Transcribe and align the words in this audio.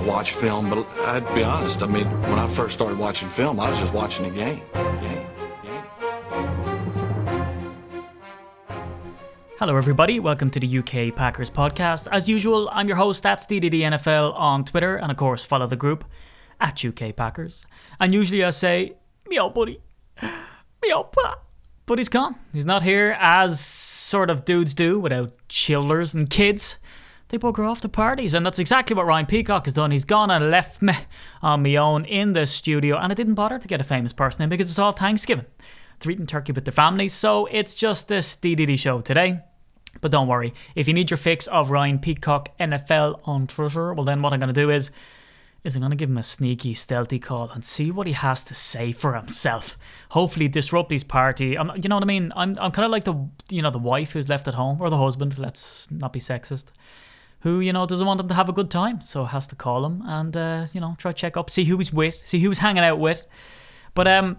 watch 0.00 0.32
film, 0.32 0.70
but 0.70 0.86
I'd 1.00 1.34
be 1.34 1.42
honest. 1.42 1.82
I 1.82 1.86
mean, 1.86 2.06
when 2.22 2.38
I 2.38 2.46
first 2.46 2.74
started 2.74 2.98
watching 2.98 3.28
film, 3.28 3.60
I 3.60 3.70
was 3.70 3.78
just 3.78 3.92
watching 3.92 4.24
the 4.24 4.34
game. 4.34 4.62
Hello, 9.58 9.76
everybody. 9.76 10.18
Welcome 10.18 10.50
to 10.52 10.58
the 10.58 10.78
UK 10.78 11.14
Packers 11.14 11.50
podcast. 11.50 12.08
As 12.10 12.30
usual, 12.30 12.70
I'm 12.72 12.88
your 12.88 12.96
host, 12.96 13.22
DDD 13.22 13.80
NFL 13.80 14.34
on 14.34 14.64
Twitter, 14.64 14.96
and 14.96 15.10
of 15.10 15.18
course, 15.18 15.44
follow 15.44 15.66
the 15.66 15.76
group 15.76 16.04
at 16.58 16.82
UK 16.82 17.14
Packers. 17.14 17.66
And 17.98 18.14
usually 18.14 18.42
I 18.42 18.50
say, 18.50 18.94
meow, 19.28 19.50
buddy, 19.50 19.80
meow, 20.82 21.02
pa. 21.02 21.40
But 21.84 21.98
he's 21.98 22.08
gone. 22.08 22.36
He's 22.54 22.64
not 22.64 22.82
here 22.82 23.16
as 23.20 23.60
sort 23.60 24.30
of 24.30 24.46
dudes 24.46 24.72
do 24.72 24.98
without 24.98 25.32
chillers 25.48 26.14
and 26.14 26.30
kids. 26.30 26.76
They 27.30 27.38
bugger 27.38 27.68
off 27.70 27.80
to 27.82 27.88
parties, 27.88 28.34
and 28.34 28.44
that's 28.44 28.58
exactly 28.58 28.96
what 28.96 29.06
Ryan 29.06 29.24
Peacock 29.24 29.66
has 29.66 29.74
done. 29.74 29.92
He's 29.92 30.04
gone 30.04 30.32
and 30.32 30.50
left 30.50 30.82
me 30.82 30.94
on 31.42 31.62
my 31.62 31.76
own 31.76 32.04
in 32.04 32.32
the 32.32 32.44
studio, 32.44 32.98
and 32.98 33.12
I 33.12 33.14
didn't 33.14 33.34
bother 33.34 33.56
to 33.56 33.68
get 33.68 33.80
a 33.80 33.84
famous 33.84 34.12
person 34.12 34.42
in 34.42 34.48
because 34.48 34.68
it's 34.68 34.80
all 34.80 34.90
Thanksgiving. 34.90 35.46
They're 36.00 36.10
eating 36.10 36.26
turkey 36.26 36.50
with 36.50 36.64
their 36.64 36.72
families, 36.72 37.12
so 37.12 37.46
it's 37.46 37.76
just 37.76 38.08
this 38.08 38.34
DDD 38.34 38.76
show 38.80 39.00
today. 39.00 39.40
But 40.00 40.10
don't 40.10 40.26
worry, 40.26 40.54
if 40.74 40.88
you 40.88 40.94
need 40.94 41.10
your 41.10 41.18
fix 41.18 41.46
of 41.46 41.70
Ryan 41.70 42.00
Peacock 42.00 42.56
NFL 42.58 43.20
on 43.24 43.46
Twitter, 43.46 43.94
well 43.94 44.04
then 44.04 44.22
what 44.22 44.32
I'm 44.32 44.40
going 44.40 44.52
to 44.52 44.60
do 44.60 44.70
is 44.70 44.90
is 45.62 45.76
I'm 45.76 45.82
going 45.82 45.90
to 45.90 45.96
give 45.96 46.08
him 46.08 46.16
a 46.16 46.22
sneaky, 46.22 46.72
stealthy 46.72 47.18
call 47.18 47.50
and 47.50 47.62
see 47.62 47.90
what 47.90 48.06
he 48.06 48.14
has 48.14 48.42
to 48.44 48.54
say 48.54 48.92
for 48.92 49.14
himself. 49.14 49.76
Hopefully 50.08 50.48
disrupt 50.48 50.90
his 50.90 51.04
party. 51.04 51.58
I'm, 51.58 51.70
you 51.76 51.88
know 51.88 51.96
what 51.96 52.02
I 52.02 52.06
mean? 52.06 52.32
I'm, 52.34 52.56
I'm 52.58 52.70
kind 52.70 52.86
of 52.86 52.90
like 52.90 53.04
the 53.04 53.28
you 53.50 53.60
know 53.62 53.70
the 53.70 53.78
wife 53.78 54.12
who's 54.12 54.28
left 54.28 54.48
at 54.48 54.54
home 54.54 54.80
or 54.80 54.90
the 54.90 54.96
husband. 54.96 55.38
Let's 55.38 55.86
not 55.90 56.12
be 56.12 56.18
sexist. 56.18 56.66
Who 57.40 57.60
you 57.60 57.72
know 57.72 57.86
doesn't 57.86 58.06
want 58.06 58.20
him 58.20 58.28
to 58.28 58.34
have 58.34 58.48
a 58.48 58.52
good 58.52 58.70
time, 58.70 59.00
so 59.00 59.24
has 59.24 59.46
to 59.48 59.56
call 59.56 59.86
him 59.86 60.02
and 60.04 60.36
uh, 60.36 60.66
you 60.72 60.80
know 60.80 60.94
try 60.98 61.12
check 61.12 61.36
up, 61.36 61.48
see 61.48 61.64
who 61.64 61.78
he's 61.78 61.92
with, 61.92 62.14
see 62.26 62.40
who 62.40 62.50
he's 62.50 62.58
hanging 62.58 62.84
out 62.84 62.98
with. 62.98 63.26
But 63.94 64.06
um, 64.08 64.38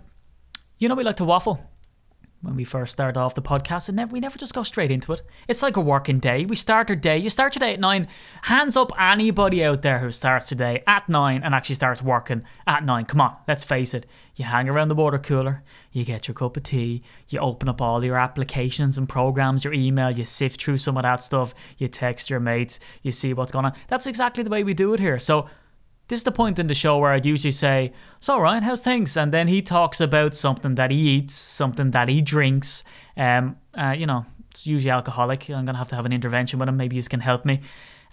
you 0.78 0.88
know 0.88 0.96
we 0.96 1.04
like 1.04 1.18
to 1.18 1.26
waffle 1.26 1.71
when 2.42 2.56
we 2.56 2.64
first 2.64 2.92
start 2.92 3.18
off 3.18 3.36
the 3.36 3.42
podcast, 3.42 3.88
and 3.90 4.12
we 4.12 4.20
never 4.20 4.38
just 4.38 4.54
go 4.54 4.64
straight 4.64 4.92
into 4.92 5.14
it. 5.14 5.22
It's 5.48 5.62
like 5.62 5.78
a 5.78 5.82
working 5.82 6.20
day. 6.20 6.46
We 6.46 6.56
start 6.56 6.90
our 6.90 6.96
day. 6.96 7.18
You 7.18 7.30
start 7.30 7.56
your 7.56 7.60
day 7.60 7.74
at 7.74 7.80
nine. 7.80 8.08
Hands 8.44 8.76
up, 8.76 8.92
anybody 9.00 9.64
out 9.64 9.82
there 9.82 10.00
who 10.00 10.12
starts 10.12 10.50
their 10.50 10.76
day 10.76 10.84
at 10.88 11.08
nine 11.08 11.44
and 11.44 11.54
actually 11.54 11.76
starts 11.76 12.02
working 12.02 12.44
at 12.66 12.84
nine. 12.84 13.06
Come 13.06 13.22
on, 13.22 13.36
let's 13.48 13.64
face 13.64 13.94
it. 13.94 14.06
You 14.36 14.46
hang 14.46 14.68
around 14.68 14.88
the 14.88 14.96
water 14.96 15.20
cooler, 15.20 15.62
you 15.92 16.04
get 16.04 16.28
your 16.28 16.34
cup 16.36 16.58
of 16.58 16.64
tea, 16.64 17.04
you 17.30 17.40
open 17.40 17.70
up 17.70 17.82
all 17.82 18.04
your 18.04 18.18
applications 18.18 18.98
and 18.98 19.08
programs, 19.08 19.64
your 19.64 19.74
email, 19.74 20.10
you 20.10 20.26
sift 20.26 20.64
through 20.64 20.78
some 20.78 20.98
of 20.98 21.04
that 21.04 21.24
stuff, 21.24 21.54
you 21.78 21.88
text 21.88 22.30
your 22.30 22.40
mates, 22.40 22.80
you 23.04 23.12
see 23.12 23.34
what's 23.34 23.52
going 23.52 23.66
on. 23.66 23.74
That's 23.88 24.08
exactly 24.08 24.44
the 24.44 24.50
way 24.50 24.64
we 24.64 24.74
do 24.74 24.94
it 24.94 25.00
here. 25.00 25.20
So 25.20 25.48
this 26.12 26.20
is 26.20 26.24
the 26.26 26.32
point 26.32 26.60
in 26.60 26.68
the 26.68 26.74
show 26.74 26.98
where 26.98 27.14
I'd 27.14 27.26
usually 27.26 27.54
say, 27.54 27.94
So, 28.20 28.38
Ryan, 28.38 28.64
how's 28.64 28.84
things? 28.84 29.16
And 29.16 29.34
then 29.34 29.48
he 29.48 29.62
talks 29.62 30.02
about 30.02 30.36
something 30.36 30.76
that 30.76 30.92
he 30.92 30.98
eats, 30.98 31.34
something 31.34 31.92
that 31.92 32.10
he 32.10 32.22
drinks. 32.22 32.84
Um, 33.16 33.56
uh, 33.78 33.96
you 33.98 34.06
know, 34.06 34.26
it's 34.50 34.68
usually 34.68 34.92
alcoholic. 34.92 35.50
I'm 35.50 35.64
going 35.64 35.68
to 35.68 35.78
have 35.78 35.88
to 35.88 35.96
have 35.96 36.06
an 36.06 36.12
intervention 36.12 36.60
with 36.60 36.68
him. 36.68 36.76
Maybe 36.76 36.98
he 36.98 37.02
can 37.04 37.22
help 37.22 37.46
me. 37.46 37.62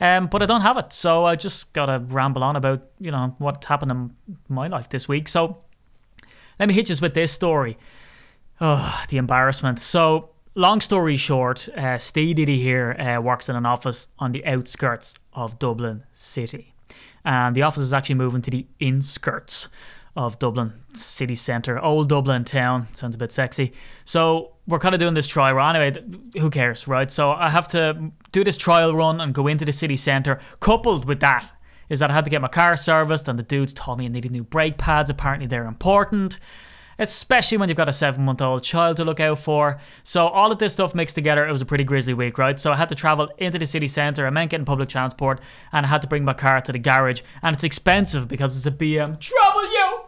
Um, 0.01 0.29
but 0.29 0.45
I 0.45 0.47
don't 0.47 0.61
have 0.61 0.77
it. 0.77 0.93
So 0.93 1.25
I 1.25 1.35
just 1.35 1.73
got 1.73 1.87
to 1.87 1.99
ramble 1.99 2.45
on 2.45 2.55
about, 2.55 2.85
you 3.01 3.11
know, 3.11 3.35
what 3.39 3.65
happened 3.65 3.91
in 3.91 4.15
my 4.49 4.69
life 4.69 4.89
this 4.89 5.09
week. 5.09 5.27
So 5.27 5.59
let 6.61 6.69
me 6.69 6.75
hit 6.75 6.89
you 6.89 6.97
with 7.03 7.15
this 7.15 7.33
story. 7.33 7.79
Oh, 8.61 9.05
the 9.09 9.17
embarrassment. 9.17 9.81
So, 9.81 10.31
long 10.55 10.81
story 10.81 11.17
short, 11.17 11.69
uh, 11.71 11.99
Steve 11.99 12.37
Diddy 12.37 12.63
here 12.63 12.93
uh, 12.93 13.21
works 13.21 13.49
in 13.49 13.57
an 13.57 13.67
office 13.67 14.07
on 14.21 14.31
the 14.31 14.47
outskirts 14.47 15.17
of 15.33 15.59
Dublin 15.59 16.05
City 16.13 16.75
and 17.29 17.55
the 17.55 17.61
office 17.63 17.83
is 17.83 17.93
actually 17.93 18.15
moving 18.15 18.41
to 18.41 18.51
the 18.51 18.67
inskirts 18.81 19.69
of 20.17 20.39
Dublin 20.39 20.73
city 20.95 21.35
centre, 21.35 21.79
old 21.79 22.09
Dublin 22.09 22.43
town. 22.45 22.89
Sounds 22.95 23.15
a 23.15 23.19
bit 23.19 23.31
sexy. 23.33 23.75
So 24.07 24.53
we're 24.67 24.79
kind 24.79 24.95
of 24.95 24.99
doing 24.99 25.13
this 25.13 25.29
trial 25.29 25.55
run. 25.55 25.77
Anyway, 25.77 26.03
who 26.41 26.49
cares, 26.49 26.89
right? 26.89 27.11
So 27.11 27.31
I 27.31 27.51
have 27.51 27.69
to 27.69 28.11
do 28.33 28.43
this 28.43 28.57
trial 28.57 28.95
run 28.95 29.21
and 29.21 29.35
go 29.35 29.47
into 29.47 29.67
the 29.67 29.73
city 29.73 29.95
centre. 29.95 30.41
Coupled 30.61 31.05
with 31.05 31.21
that 31.21 31.53
is 31.91 32.01
that 32.01 32.11
I 32.11 32.15
had 32.15 32.25
to 32.25 32.31
get 32.31 32.41
my 32.41 32.49
car 32.49 32.77
serviced, 32.77 33.29
and 33.29 33.39
the 33.39 33.43
dudes 33.43 33.75
told 33.75 33.99
me 33.99 34.07
I 34.07 34.09
needed 34.09 34.33
new 34.33 34.43
brake 34.43 34.79
pads. 34.79 35.11
Apparently, 35.11 35.47
they're 35.47 35.67
important 35.67 36.39
especially 36.99 37.59
when 37.59 37.69
you've 37.69 37.77
got 37.77 37.89
a 37.89 37.93
seven 37.93 38.25
month 38.25 38.43
old 38.43 38.63
child 38.63 38.97
to 38.99 39.05
look 39.05 39.21
out 39.21 39.39
for. 39.39 39.79
So, 40.03 40.27
all 40.27 40.53
of 40.53 40.59
this 40.59 40.73
stuff 40.73 40.95
mixed 40.95 41.15
together, 41.15 41.47
it 41.47 41.53
was 41.53 41.63
a 41.63 41.67
pretty 41.67 41.85
grisly 41.85 42.15
week, 42.15 42.39
right? 42.39 42.59
So, 42.59 42.73
I 42.73 42.77
had 42.77 42.89
to 42.91 42.95
travel 42.95 43.29
into 43.39 43.59
the 43.59 43.67
city 43.67 43.87
centre, 43.87 44.27
I 44.27 44.31
meant 44.31 44.51
getting 44.51 44.67
public 44.67 44.89
transport, 44.89 45.41
and 45.73 45.87
I 45.87 45.89
had 45.89 46.03
to 46.03 46.09
bring 46.09 46.25
my 46.25 46.35
car 46.35 46.61
to 46.61 46.73
the 46.73 46.79
garage, 46.79 47.23
and 47.43 47.55
it's 47.55 47.65
expensive 47.65 48.29
because 48.29 48.57
it's 48.57 48.67
a 48.67 48.71
BM. 48.71 49.19
Trouble 49.21 49.63
you! 49.73 50.01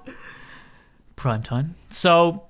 Prime 1.16 1.42
time. 1.42 1.76
So, 1.90 2.49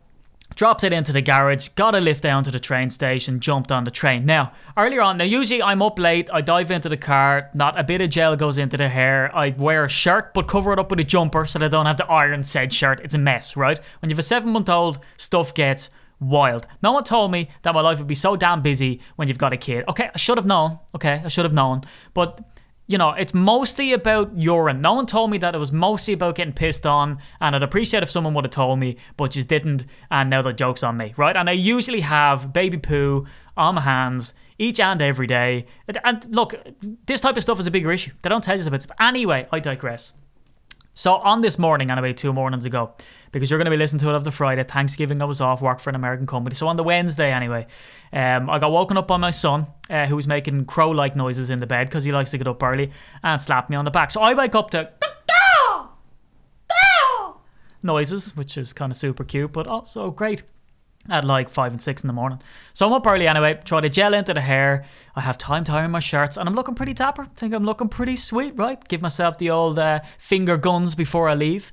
dropped 0.55 0.85
it 0.85 0.93
into 0.93 1.13
the 1.13 1.23
garage, 1.23 1.69
got 1.69 1.95
a 1.95 2.01
lift 2.01 2.23
down 2.23 2.45
to 2.45 2.51
the 2.51 2.61
train 2.61 2.91
station, 2.91 3.41
jumped 3.41 3.73
on 3.73 3.85
the 3.85 3.91
train. 3.91 4.25
Now, 4.25 4.53
earlier 4.77 5.03
on, 5.03 5.17
now 5.17 5.25
usually 5.25 5.63
I'm 5.63 5.83
up 5.83 5.99
late, 5.99 6.29
I 6.33 6.41
dive 6.41 6.71
into 6.71 6.89
the 6.89 6.97
car, 6.97 7.51
not 7.55 7.79
a 7.79 7.85
bit 7.85 8.01
of 8.01 8.11
gel 8.11 8.37
goes 8.37 8.59
into 8.59 8.77
the 8.77 8.89
hair, 8.89 9.35
I 9.35 9.51
wear 9.51 9.85
a 9.85 9.89
shirt 9.89 10.35
but 10.35 10.49
cover 10.49 10.73
it 10.73 10.79
up 10.79 10.91
with 10.91 11.01
a 11.01 11.05
jumper 11.05 11.47
so 11.47 11.59
that 11.59 11.67
I 11.67 11.69
don't 11.69 11.87
have 11.87 11.97
to 11.97 12.07
iron 12.07 12.43
said 12.43 12.73
shirt. 12.73 13.01
It's 13.03 13.15
a 13.15 13.19
mess, 13.19 13.57
right? 13.57 13.81
When 14.01 14.11
you 14.11 14.15
have 14.15 14.21
a 14.21 14.23
seven 14.23 14.51
month 14.51 14.69
old, 14.69 14.99
stuff 15.17 15.55
gets 15.55 15.91
wild. 16.21 16.67
No 16.83 16.93
one 16.93 17.05
told 17.05 17.33
me 17.33 17.49
that 17.63 17.75
my 17.75 17.81
life 17.81 17.99
would 17.99 18.07
be 18.07 18.15
so 18.15 18.37
damn 18.37 18.63
busy 18.63 19.01
when 19.17 19.29
you've 19.29 19.39
got 19.39 19.53
a 19.53 19.57
kid. 19.57 19.85
Okay, 19.89 20.11
I 20.15 20.19
should 20.19 20.37
have 20.37 20.47
known. 20.47 20.79
Okay, 20.95 21.23
I 21.25 21.29
should 21.29 21.45
have 21.45 21.55
known. 21.55 21.83
But 22.15 22.41
you 22.91 22.99
know, 22.99 23.11
it's 23.11 23.33
mostly 23.33 23.93
about 23.93 24.37
urine. 24.37 24.81
No 24.81 24.95
one 24.95 25.07
told 25.07 25.31
me 25.31 25.39
that 25.39 25.55
it 25.55 25.59
was 25.59 25.71
mostly 25.71 26.13
about 26.13 26.35
getting 26.35 26.53
pissed 26.53 26.85
on, 26.85 27.19
and 27.41 27.55
I'd 27.55 27.63
appreciate 27.63 28.03
if 28.03 28.11
someone 28.11 28.35
would 28.35 28.45
have 28.45 28.51
told 28.51 28.81
me, 28.81 28.97
but 29.17 29.31
just 29.31 29.49
didn't, 29.49 29.87
and 30.11 30.29
now 30.29 30.43
the 30.43 30.53
joke's 30.53 30.83
on 30.83 30.97
me, 30.97 31.15
right? 31.17 31.37
And 31.37 31.49
I 31.49 31.53
usually 31.53 32.01
have 32.01 32.53
baby 32.53 32.79
poo 32.79 33.27
on 33.57 33.77
my 33.77 33.83
hands 33.83 34.35
each 34.59 34.81
and 34.81 35.01
every 35.01 35.29
day. 35.29 35.67
And 36.03 36.27
look, 36.35 36.55
this 37.07 37.21
type 37.21 37.37
of 37.37 37.45
stuff 37.45 37.61
is 37.61 37.69
a 37.69 37.71
bigger 37.71 37.93
issue. 37.93 38.11
They 38.23 38.29
don't 38.29 38.43
tell 38.43 38.59
you 38.59 38.67
about 38.67 38.85
it. 38.85 38.91
Anyway, 38.99 39.47
I 39.53 39.61
digress. 39.61 40.13
So 41.01 41.15
on 41.15 41.41
this 41.41 41.59
morning, 41.59 41.91
anyway, 41.91 42.13
two 42.13 42.31
mornings 42.31 42.67
ago, 42.67 42.93
because 43.33 43.51
you're 43.51 43.57
going 43.57 43.65
to 43.65 43.71
be 43.71 43.79
listening 43.79 44.01
to 44.01 44.11
it 44.11 44.15
of 44.15 44.25
the 44.25 44.31
Friday, 44.31 44.63
Thanksgiving 44.65 45.23
I 45.23 45.25
was 45.25 45.41
off 45.41 45.63
work 45.63 45.81
for 45.81 45.89
an 45.89 45.97
American 45.97 46.27
company. 46.27 46.55
So 46.55 46.69
on 46.69 46.77
the 46.77 46.83
Wednesday, 46.83 47.33
anyway, 47.33 47.69
um, 48.13 48.51
I 48.51 48.59
got 48.59 48.71
woken 48.71 48.99
up 48.99 49.09
by 49.09 49.17
my 49.17 49.31
son, 49.31 49.67
uh, 49.89 50.05
who 50.05 50.17
was 50.17 50.27
making 50.27 50.67
crow-like 50.67 51.17
noises 51.17 51.49
in 51.49 51.59
the 51.59 51.67
bed 51.67 51.89
because 51.89 52.05
he 52.05 52.13
likes 52.13 52.33
to 52.33 52.39
get 52.39 52.47
up 52.47 52.63
early, 52.63 52.91
and 53.23 53.41
slapped 53.41 53.71
me 53.71 53.77
on 53.77 53.87
the 53.87 53.91
back. 53.91 54.11
So 54.11 54.21
I 54.21 54.35
wake 54.35 54.55
up 54.55 54.69
to 54.73 54.91
noises, 57.83 58.37
which 58.37 58.59
is 58.59 58.75
kind 58.75 58.93
of 58.93 58.99
super 58.99 59.25
cute, 59.25 59.55
but 59.55 59.67
also 59.67 60.11
great 60.11 60.43
at 61.09 61.25
like 61.25 61.49
five 61.49 61.73
and 61.73 61.81
six 61.81 62.03
in 62.03 62.07
the 62.07 62.13
morning. 62.13 62.41
So 62.73 62.87
I'm 62.87 62.93
up 62.93 63.07
early 63.07 63.27
anyway, 63.27 63.59
try 63.65 63.81
to 63.81 63.89
gel 63.89 64.15
into 64.15 64.35
the 64.35 64.41
hair. 64.41 64.85
I 65.17 65.23
have 65.23 65.39
time 65.39 65.65
to 65.65 65.73
iron 65.73 65.93
my 65.93 66.01
shirts, 66.01 66.37
and 66.37 66.49
I'm 66.49 66.55
looking 66.55 66.75
pretty 66.75 66.95
dapper. 66.95 67.25
think 67.25 67.55
I'm 67.55 67.65
looking 67.65 67.89
pretty 67.89 68.17
sweet, 68.17 68.57
right? 68.57 68.87
Give 68.89 69.01
myself 69.01 69.39
the 69.39 69.51
old 69.51 69.79
uh, 69.79 70.01
finger 70.19 70.57
guns 70.57 70.95
before 70.95 71.29
I 71.29 71.35
leave. 71.35 71.73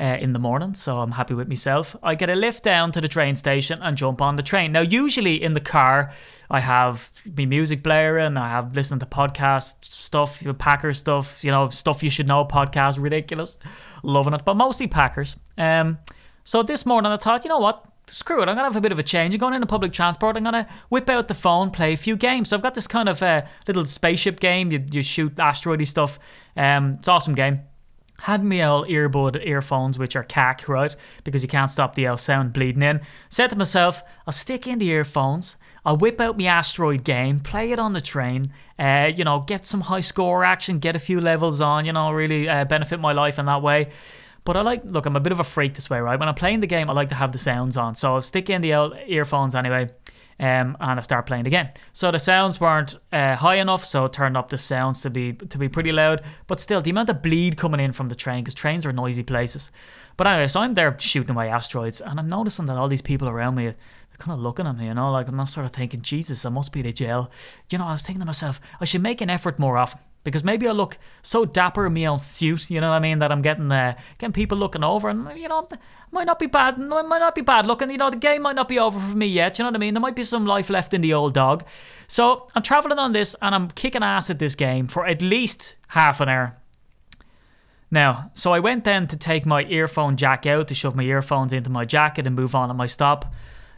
Uh, 0.00 0.16
in 0.20 0.32
the 0.32 0.38
morning, 0.38 0.74
so 0.74 1.00
I'm 1.00 1.10
happy 1.10 1.34
with 1.34 1.48
myself. 1.48 1.96
I 2.04 2.14
get 2.14 2.30
a 2.30 2.36
lift 2.36 2.62
down 2.62 2.92
to 2.92 3.00
the 3.00 3.08
train 3.08 3.34
station 3.34 3.80
and 3.82 3.96
jump 3.96 4.22
on 4.22 4.36
the 4.36 4.44
train. 4.44 4.70
Now, 4.70 4.82
usually 4.82 5.42
in 5.42 5.54
the 5.54 5.60
car, 5.60 6.12
I 6.48 6.60
have 6.60 7.10
my 7.36 7.46
music 7.46 7.82
blaring, 7.82 8.36
I 8.36 8.48
have 8.48 8.76
listening 8.76 9.00
to 9.00 9.06
podcast 9.06 9.84
stuff, 9.84 10.44
Packer 10.56 10.94
stuff, 10.94 11.42
you 11.42 11.50
know, 11.50 11.68
stuff 11.70 12.04
you 12.04 12.10
should 12.10 12.28
know 12.28 12.44
podcast, 12.44 13.02
ridiculous, 13.02 13.58
loving 14.04 14.34
it, 14.34 14.44
but 14.44 14.54
mostly 14.54 14.86
Packers. 14.86 15.36
Um, 15.56 15.98
so 16.44 16.62
this 16.62 16.86
morning 16.86 17.10
I 17.10 17.16
thought, 17.16 17.42
you 17.42 17.48
know 17.48 17.58
what, 17.58 17.84
screw 18.10 18.42
it, 18.42 18.48
I'm 18.48 18.56
going 18.56 18.58
to 18.58 18.64
have 18.64 18.76
a 18.76 18.80
bit 18.80 18.92
of 18.92 18.98
a 18.98 19.02
change. 19.02 19.34
I'm 19.34 19.40
going 19.40 19.54
into 19.54 19.66
public 19.66 19.92
transport, 19.92 20.36
I'm 20.36 20.42
going 20.42 20.54
to 20.54 20.66
whip 20.88 21.08
out 21.08 21.28
the 21.28 21.34
phone, 21.34 21.70
play 21.70 21.92
a 21.92 21.96
few 21.96 22.16
games. 22.16 22.50
So 22.50 22.56
I've 22.56 22.62
got 22.62 22.74
this 22.74 22.86
kind 22.86 23.08
of 23.08 23.22
uh, 23.22 23.42
little 23.66 23.84
spaceship 23.84 24.40
game. 24.40 24.72
You, 24.72 24.84
you 24.90 25.02
shoot 25.02 25.34
asteroidy 25.36 25.86
stuff. 25.86 26.18
Um, 26.56 26.94
it's 26.98 27.08
awesome 27.08 27.34
game. 27.34 27.60
Had 28.22 28.42
me 28.42 28.62
all 28.62 28.84
earbud 28.84 29.46
earphones, 29.46 29.96
which 29.96 30.16
are 30.16 30.24
cack, 30.24 30.68
right? 30.68 30.94
Because 31.22 31.42
you 31.42 31.48
can't 31.48 31.70
stop 31.70 31.94
the 31.94 32.06
L 32.06 32.16
sound 32.16 32.52
bleeding 32.52 32.82
in. 32.82 33.00
Said 33.28 33.50
to 33.50 33.56
myself, 33.56 34.02
I'll 34.26 34.32
stick 34.32 34.66
in 34.66 34.80
the 34.80 34.88
earphones, 34.88 35.56
I'll 35.84 35.96
whip 35.96 36.20
out 36.20 36.36
my 36.36 36.46
asteroid 36.46 37.04
game, 37.04 37.38
play 37.38 37.70
it 37.70 37.78
on 37.78 37.92
the 37.92 38.00
train, 38.00 38.52
uh, 38.76 39.12
you 39.14 39.22
know, 39.22 39.40
get 39.40 39.66
some 39.66 39.82
high 39.82 40.00
score 40.00 40.44
action, 40.44 40.80
get 40.80 40.96
a 40.96 40.98
few 40.98 41.20
levels 41.20 41.60
on, 41.60 41.84
you 41.84 41.92
know, 41.92 42.10
really 42.10 42.48
uh, 42.48 42.64
benefit 42.64 42.98
my 42.98 43.12
life 43.12 43.38
in 43.38 43.46
that 43.46 43.62
way. 43.62 43.90
But 44.48 44.56
I 44.56 44.62
like, 44.62 44.80
look, 44.82 45.04
I'm 45.04 45.14
a 45.14 45.20
bit 45.20 45.32
of 45.32 45.40
a 45.40 45.44
freak 45.44 45.74
this 45.74 45.90
way, 45.90 46.00
right? 46.00 46.18
When 46.18 46.26
I'm 46.26 46.34
playing 46.34 46.60
the 46.60 46.66
game, 46.66 46.88
I 46.88 46.94
like 46.94 47.10
to 47.10 47.14
have 47.14 47.32
the 47.32 47.38
sounds 47.38 47.76
on. 47.76 47.94
So 47.94 48.14
I'll 48.14 48.22
stick 48.22 48.48
in 48.48 48.62
the 48.62 48.72
earphones 49.06 49.54
anyway. 49.54 49.90
Um, 50.40 50.74
and 50.80 50.98
I 50.98 51.02
start 51.02 51.26
playing 51.26 51.44
the 51.44 51.50
game. 51.50 51.68
So 51.92 52.10
the 52.10 52.18
sounds 52.18 52.58
weren't 52.58 52.96
uh, 53.12 53.36
high 53.36 53.56
enough, 53.56 53.84
so 53.84 54.06
I 54.06 54.08
turned 54.08 54.38
up 54.38 54.48
the 54.48 54.56
sounds 54.56 55.02
to 55.02 55.10
be 55.10 55.34
to 55.34 55.58
be 55.58 55.68
pretty 55.68 55.92
loud. 55.92 56.22
But 56.46 56.60
still, 56.60 56.80
the 56.80 56.88
amount 56.88 57.10
of 57.10 57.20
bleed 57.20 57.58
coming 57.58 57.78
in 57.78 57.92
from 57.92 58.08
the 58.08 58.14
train, 58.14 58.42
because 58.42 58.54
trains 58.54 58.86
are 58.86 58.92
noisy 58.92 59.22
places. 59.22 59.70
But 60.16 60.26
anyway, 60.26 60.48
so 60.48 60.60
I'm 60.60 60.72
there 60.72 60.98
shooting 60.98 61.36
away 61.36 61.50
asteroids, 61.50 62.00
and 62.00 62.18
I'm 62.18 62.28
noticing 62.28 62.64
that 62.66 62.78
all 62.78 62.88
these 62.88 63.02
people 63.02 63.28
around 63.28 63.54
me, 63.54 63.74
kind 64.18 64.34
of 64.34 64.40
looking 64.40 64.66
at 64.66 64.76
me, 64.76 64.86
you 64.86 64.94
know, 64.94 65.12
like 65.12 65.28
I'm 65.28 65.36
not 65.36 65.48
sort 65.48 65.66
of 65.66 65.72
thinking, 65.72 66.02
Jesus, 66.02 66.44
I 66.44 66.48
must 66.48 66.72
be 66.72 66.82
the 66.82 66.92
jail. 66.92 67.30
You 67.70 67.78
know, 67.78 67.86
I 67.86 67.92
was 67.92 68.02
thinking 68.02 68.20
to 68.20 68.26
myself, 68.26 68.60
I 68.80 68.84
should 68.84 69.02
make 69.02 69.20
an 69.20 69.30
effort 69.30 69.58
more 69.58 69.76
often 69.76 70.00
because 70.24 70.44
maybe 70.44 70.68
I 70.68 70.72
look 70.72 70.98
so 71.22 71.44
dapper 71.44 71.86
in 71.86 71.94
my 71.94 72.04
own 72.06 72.18
suit, 72.18 72.70
you 72.70 72.80
know 72.80 72.90
what 72.90 72.96
I 72.96 72.98
mean, 72.98 73.20
that 73.20 73.32
I'm 73.32 73.42
getting 73.42 73.70
uh, 73.70 73.94
getting 74.18 74.32
people 74.32 74.58
looking 74.58 74.84
over, 74.84 75.08
and 75.08 75.26
you 75.38 75.48
know, 75.48 75.68
might 76.10 76.24
not 76.24 76.38
be 76.38 76.46
bad, 76.46 76.78
might 76.78 77.18
not 77.18 77.34
be 77.34 77.40
bad 77.40 77.66
looking. 77.66 77.90
You 77.90 77.98
know, 77.98 78.10
the 78.10 78.16
game 78.16 78.42
might 78.42 78.56
not 78.56 78.68
be 78.68 78.78
over 78.78 78.98
for 78.98 79.16
me 79.16 79.26
yet. 79.26 79.58
You 79.58 79.62
know 79.62 79.70
what 79.70 79.76
I 79.76 79.78
mean? 79.78 79.94
There 79.94 80.00
might 80.00 80.16
be 80.16 80.24
some 80.24 80.46
life 80.46 80.68
left 80.68 80.92
in 80.92 81.00
the 81.00 81.14
old 81.14 81.34
dog. 81.34 81.64
So 82.08 82.48
I'm 82.54 82.62
traveling 82.62 82.98
on 82.98 83.12
this, 83.12 83.36
and 83.40 83.54
I'm 83.54 83.70
kicking 83.70 84.02
ass 84.02 84.30
at 84.30 84.38
this 84.38 84.54
game 84.54 84.86
for 84.86 85.06
at 85.06 85.22
least 85.22 85.76
half 85.88 86.20
an 86.20 86.28
hour. 86.28 86.56
Now, 87.90 88.30
so 88.34 88.52
I 88.52 88.60
went 88.60 88.84
then 88.84 89.06
to 89.06 89.16
take 89.16 89.46
my 89.46 89.64
earphone 89.64 90.18
jack 90.18 90.44
out 90.44 90.68
to 90.68 90.74
shove 90.74 90.94
my 90.94 91.04
earphones 91.04 91.54
into 91.54 91.70
my 91.70 91.86
jacket 91.86 92.26
and 92.26 92.36
move 92.36 92.54
on 92.54 92.68
at 92.68 92.76
my 92.76 92.86
stop. 92.86 93.32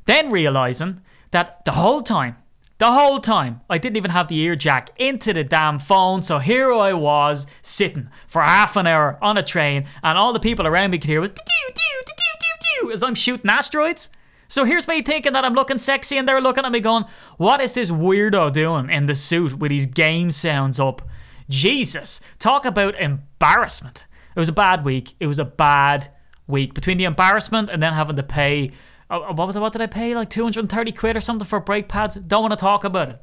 Then 0.07 0.31
realizing 0.31 1.03
that 1.31 1.65
the 1.65 1.73
whole 1.73 2.03
time, 2.03 2.37
the 2.79 2.93
whole 2.93 3.21
time, 3.21 3.61
I 3.69 3.79
didn't 3.79 3.99
even 3.99 4.11
have 4.11 4.29
the 4.29 4.39
ear 4.39 4.57
jack 4.57 4.91
into 4.97 5.33
the 5.33 5.45
damn 5.45 5.79
phone. 5.79 6.23
So 6.23 6.39
here 6.39 6.73
I 6.73 6.95
was 6.95 7.47
sitting 7.63 8.09
for 8.27 8.41
half 8.43 8.77
an 8.77 8.87
hour 8.87 9.19
on 9.21 9.37
a 9.37 9.43
train, 9.43 9.87
and 10.03 10.17
all 10.17 10.33
the 10.33 10.41
people 10.41 10.67
around 10.67 10.91
me 10.91 10.99
could 10.99 11.11
hear 11.11 11.21
was 11.21 11.31
as 12.93 13.03
I'm 13.03 13.15
shooting 13.15 13.51
asteroids. 13.51 14.09
So 14.49 14.65
here's 14.65 14.89
me 14.89 15.03
thinking 15.03 15.33
that 15.35 15.45
I'm 15.45 15.55
looking 15.55 15.79
sexy, 15.79 16.19
and 16.19 16.27
they're 16.27 16.41
looking 16.41 16.65
at 16.65 16.73
me 16.73 16.81
going, 16.81 17.05
What 17.37 17.61
is 17.61 17.75
this 17.75 17.91
weirdo 17.91 18.53
doing 18.53 18.91
in 18.91 19.07
the 19.07 19.15
suit 19.15 19.59
with 19.59 19.71
his 19.71 19.87
game 19.87 20.31
sounds 20.31 20.81
up? 20.81 21.03
Jesus, 21.49 22.21
talk 22.39 22.65
about 22.65 22.99
embarrassment. 23.01 24.07
It 24.35 24.39
was 24.39 24.49
a 24.49 24.53
bad 24.53 24.85
week. 24.85 25.15
It 25.21 25.27
was 25.27 25.39
a 25.39 25.45
bad 25.45 26.11
week. 26.47 26.75
Between 26.75 26.99
the 26.99 27.05
embarrassment 27.05 27.71
and 27.71 27.83
then 27.83 27.93
having 27.93 28.17
to 28.17 28.23
pay, 28.23 28.73
uh, 29.11 29.33
what 29.33 29.47
was 29.47 29.57
it, 29.57 29.61
what 29.61 29.73
did 29.73 29.83
I 29.83 29.87
pay? 29.87 30.15
Like 30.15 30.31
230 30.31 30.93
quid 30.93 31.17
or 31.17 31.21
something 31.21 31.47
for 31.47 31.61
brake 31.61 31.89
pads? 31.89 32.15
Don't 32.15 32.43
want 32.43 32.53
to 32.53 32.57
talk 32.57 32.85
about 32.85 33.09
it. 33.09 33.21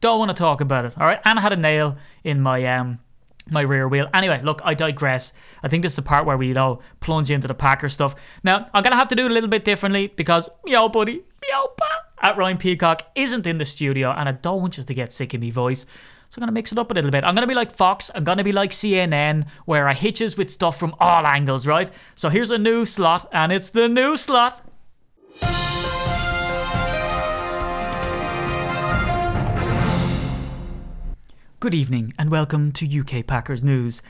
Don't 0.00 0.18
want 0.18 0.30
to 0.30 0.34
talk 0.34 0.60
about 0.60 0.86
it. 0.86 0.94
All 0.98 1.06
right. 1.06 1.20
And 1.24 1.38
I 1.38 1.42
had 1.42 1.52
a 1.52 1.56
nail 1.56 1.96
in 2.24 2.40
my 2.40 2.64
um 2.66 3.00
my 3.48 3.62
rear 3.62 3.88
wheel. 3.88 4.08
Anyway, 4.14 4.40
look, 4.42 4.60
I 4.64 4.74
digress. 4.74 5.32
I 5.62 5.68
think 5.68 5.82
this 5.82 5.92
is 5.92 5.96
the 5.96 6.02
part 6.02 6.24
where 6.24 6.36
we, 6.36 6.48
you 6.48 6.54
know, 6.54 6.80
plunge 7.00 7.30
into 7.30 7.48
the 7.48 7.54
Packer 7.54 7.88
stuff. 7.88 8.14
Now, 8.44 8.70
I'm 8.72 8.82
gonna 8.82 8.96
have 8.96 9.08
to 9.08 9.16
do 9.16 9.26
it 9.26 9.30
a 9.30 9.34
little 9.34 9.50
bit 9.50 9.64
differently 9.64 10.06
because 10.08 10.48
yo 10.66 10.88
buddy, 10.88 11.24
yo 11.50 11.66
pa 11.76 12.04
at 12.22 12.36
Ryan 12.36 12.58
Peacock 12.58 13.10
isn't 13.14 13.46
in 13.46 13.58
the 13.58 13.64
studio 13.64 14.10
and 14.10 14.28
I 14.28 14.32
don't 14.32 14.60
want 14.60 14.78
you 14.78 14.84
to 14.84 14.94
get 14.94 15.12
sick 15.12 15.34
of 15.34 15.40
me 15.40 15.50
voice. 15.50 15.84
So 16.30 16.38
I'm 16.38 16.42
going 16.42 16.48
to 16.48 16.52
mix 16.52 16.70
it 16.70 16.78
up 16.78 16.92
a 16.92 16.94
little 16.94 17.10
bit. 17.10 17.24
I'm 17.24 17.34
going 17.34 17.42
to 17.42 17.48
be 17.48 17.56
like 17.56 17.72
Fox. 17.72 18.08
I'm 18.14 18.22
going 18.22 18.38
to 18.38 18.44
be 18.44 18.52
like 18.52 18.70
CNN, 18.70 19.48
where 19.64 19.88
I 19.88 19.94
hitches 19.94 20.36
with 20.36 20.48
stuff 20.48 20.78
from 20.78 20.94
all 21.00 21.26
angles, 21.26 21.66
right? 21.66 21.90
So 22.14 22.28
here's 22.28 22.52
a 22.52 22.58
new 22.58 22.84
slot, 22.84 23.28
and 23.32 23.50
it's 23.50 23.70
the 23.70 23.88
new 23.88 24.16
slot. 24.16 24.64
Good 31.60 31.74
evening, 31.74 32.14
and 32.18 32.30
welcome 32.30 32.72
to 32.72 33.00
UK 33.00 33.26
Packers 33.26 33.62
News. 33.62 34.00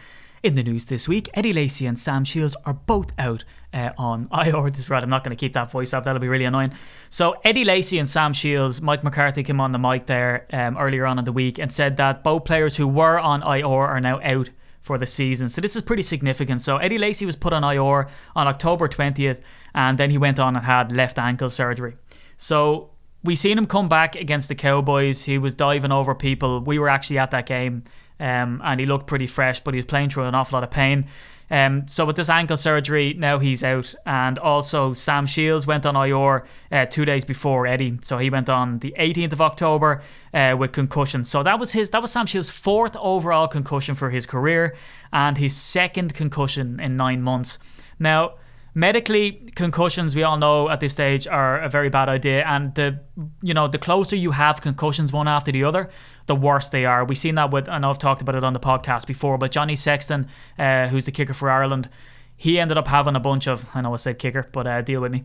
In 0.43 0.55
the 0.55 0.63
news 0.63 0.87
this 0.87 1.09
week, 1.09 1.29
Eddie 1.35 1.53
Lacy 1.53 1.85
and 1.85 1.99
Sam 1.99 2.25
Shields 2.25 2.57
are 2.65 2.75
both 2.75 3.13
out 3.19 3.45
uh, 3.75 3.91
on 3.99 4.29
IR. 4.33 4.71
This 4.71 4.89
right, 4.89 5.03
I'm 5.03 5.11
not 5.11 5.25
going 5.25 5.37
to 5.37 5.41
keep 5.41 5.53
that 5.55 5.71
voice 5.71 5.93
up. 5.93 6.05
That'll 6.05 6.21
be 6.21 6.29
really 6.29 6.45
annoying. 6.45 6.73
So 7.11 7.41
Eddie 7.45 7.65
Lacy 7.65 7.99
and 7.99 8.09
Sam 8.09 8.33
Shields, 8.33 8.81
Mike 8.81 9.05
McCarthy 9.05 9.43
came 9.43 9.61
on 9.61 9.73
the 9.73 9.79
mic 9.79 10.07
there 10.07 10.47
um, 10.53 10.79
earlier 10.79 11.05
on 11.05 11.19
in 11.19 11.25
the 11.25 11.33
week 11.33 11.59
and 11.59 11.73
said 11.73 11.97
that 11.99 12.23
both 12.23 12.45
players 12.45 12.77
who 12.77 12.89
were 12.89 13.19
on 13.19 13.43
IR 13.43 13.67
are 13.67 14.01
now 14.01 14.21
out 14.23 14.49
for 14.81 14.97
the 14.97 15.07
season. 15.07 15.49
So 15.49 15.61
this 15.61 15.77
is 15.77 15.83
pretty 15.83 16.03
significant. 16.03 16.61
So 16.61 16.79
Eddie 16.79 16.99
Lacy 16.99 17.27
was 17.27 17.37
put 17.37 17.53
on 17.53 17.65
IR 17.65 18.09
on 18.35 18.47
October 18.47 18.89
20th, 18.89 19.41
and 19.75 19.99
then 19.99 20.11
he 20.11 20.19
went 20.19 20.39
on 20.39 20.57
and 20.57 20.65
had 20.65 20.93
left 20.93 21.19
ankle 21.19 21.51
surgery. 21.51 21.97
So 22.37 22.91
we 23.23 23.35
seen 23.35 23.59
him 23.59 23.67
come 23.67 23.89
back 23.89 24.17
against 24.17 24.49
the 24.49 24.55
Cowboys. 24.55 25.25
He 25.25 25.39
was 25.39 25.55
diving 25.55 25.93
over 25.93 26.15
people. 26.15 26.61
We 26.61 26.79
were 26.79 26.89
actually 26.89 27.19
at 27.19 27.31
that 27.33 27.47
game 27.47 27.85
um, 28.21 28.61
and 28.63 28.79
he 28.79 28.87
looked 28.87 29.07
pretty 29.07 29.27
fresh, 29.27 29.61
but 29.61 29.75
he 29.75 29.79
was 29.79 29.87
playing 29.87 30.11
through 30.11 30.25
an 30.25 30.35
awful 30.35 30.57
lot 30.57 30.65
of 30.65 30.71
pain. 30.71 31.07
Um, 31.51 31.89
so 31.89 32.05
with 32.05 32.15
this 32.15 32.29
ankle 32.29 32.57
surgery, 32.57 33.15
now 33.15 33.41
he's 33.41 33.65
out, 33.65 33.93
and 34.07 34.39
also 34.39 34.93
Sam 34.93 35.27
Shields 35.27 35.67
went 35.67 35.85
on 35.85 35.97
IR 35.97 36.47
uh, 36.71 36.87
two 36.87 37.05
days 37.05 37.25
before 37.25 37.67
Eddie, 37.67 37.99
so 38.03 38.19
he 38.19 38.31
went 38.31 38.49
on 38.49 38.79
the 38.79 38.95
18th 38.97 39.33
of 39.33 39.41
October 39.41 40.01
uh, 40.33 40.55
with 40.57 40.71
concussion. 40.71 41.25
So 41.25 41.43
that 41.43 41.59
was 41.59 41.73
his, 41.73 41.91
that 41.91 42.03
was 42.03 42.13
Sam 42.13 42.27
Shields' 42.27 42.51
fourth 42.51 42.97
overall 42.97 43.49
concussion 43.49 43.97
for 43.97 44.11
his 44.11 44.27
career, 44.27 44.77
and 45.13 45.39
his 45.39 45.57
second 45.57 46.15
concussion 46.15 46.79
in 46.79 46.97
nine 46.97 47.21
months. 47.21 47.59
Now 47.99 48.35
medically 48.75 49.33
concussions 49.55 50.15
we 50.15 50.23
all 50.23 50.37
know 50.37 50.69
at 50.69 50.81
this 50.81 50.93
stage 50.93 51.27
are 51.27 51.61
a 51.61 51.69
very 51.69 51.89
bad 51.89 52.09
idea 52.09 52.45
and 52.47 52.75
the 52.75 52.99
you 53.43 53.53
know 53.53 53.67
the 53.67 53.79
closer 53.79 54.17
you 54.17 54.31
have 54.31 54.61
concussions 54.61 55.13
one 55.13 55.27
after 55.27 55.51
the 55.51 55.65
other 55.65 55.91
the 56.27 56.37
worse 56.37 56.69
they 56.69 56.85
are. 56.85 57.05
We've 57.05 57.19
seen 57.19 57.35
that 57.35 57.51
with 57.51 57.69
and 57.69 57.85
i've 57.85 57.99
talked 57.99 58.23
about 58.23 58.35
it 58.35 58.45
on 58.45 58.53
the 58.53 58.61
podcast 58.61 59.07
before 59.07 59.39
but 59.39 59.51
johnny 59.51 59.77
sexton 59.77 60.29
uh, 60.59 60.89
who's 60.89 61.05
the 61.05 61.13
kicker 61.13 61.35
for 61.35 61.51
ireland 61.51 61.89
he 62.37 62.59
ended 62.59 62.79
up 62.79 62.89
having 62.89 63.17
a 63.17 63.21
bunch 63.21 63.49
of 63.49 63.67
i 63.75 63.81
know 63.81 63.93
i 63.93 63.97
said 63.97 64.19
kicker 64.19 64.49
but 64.53 64.67
uh, 64.67 64.83
deal 64.83 65.01
with 65.01 65.13
me. 65.13 65.25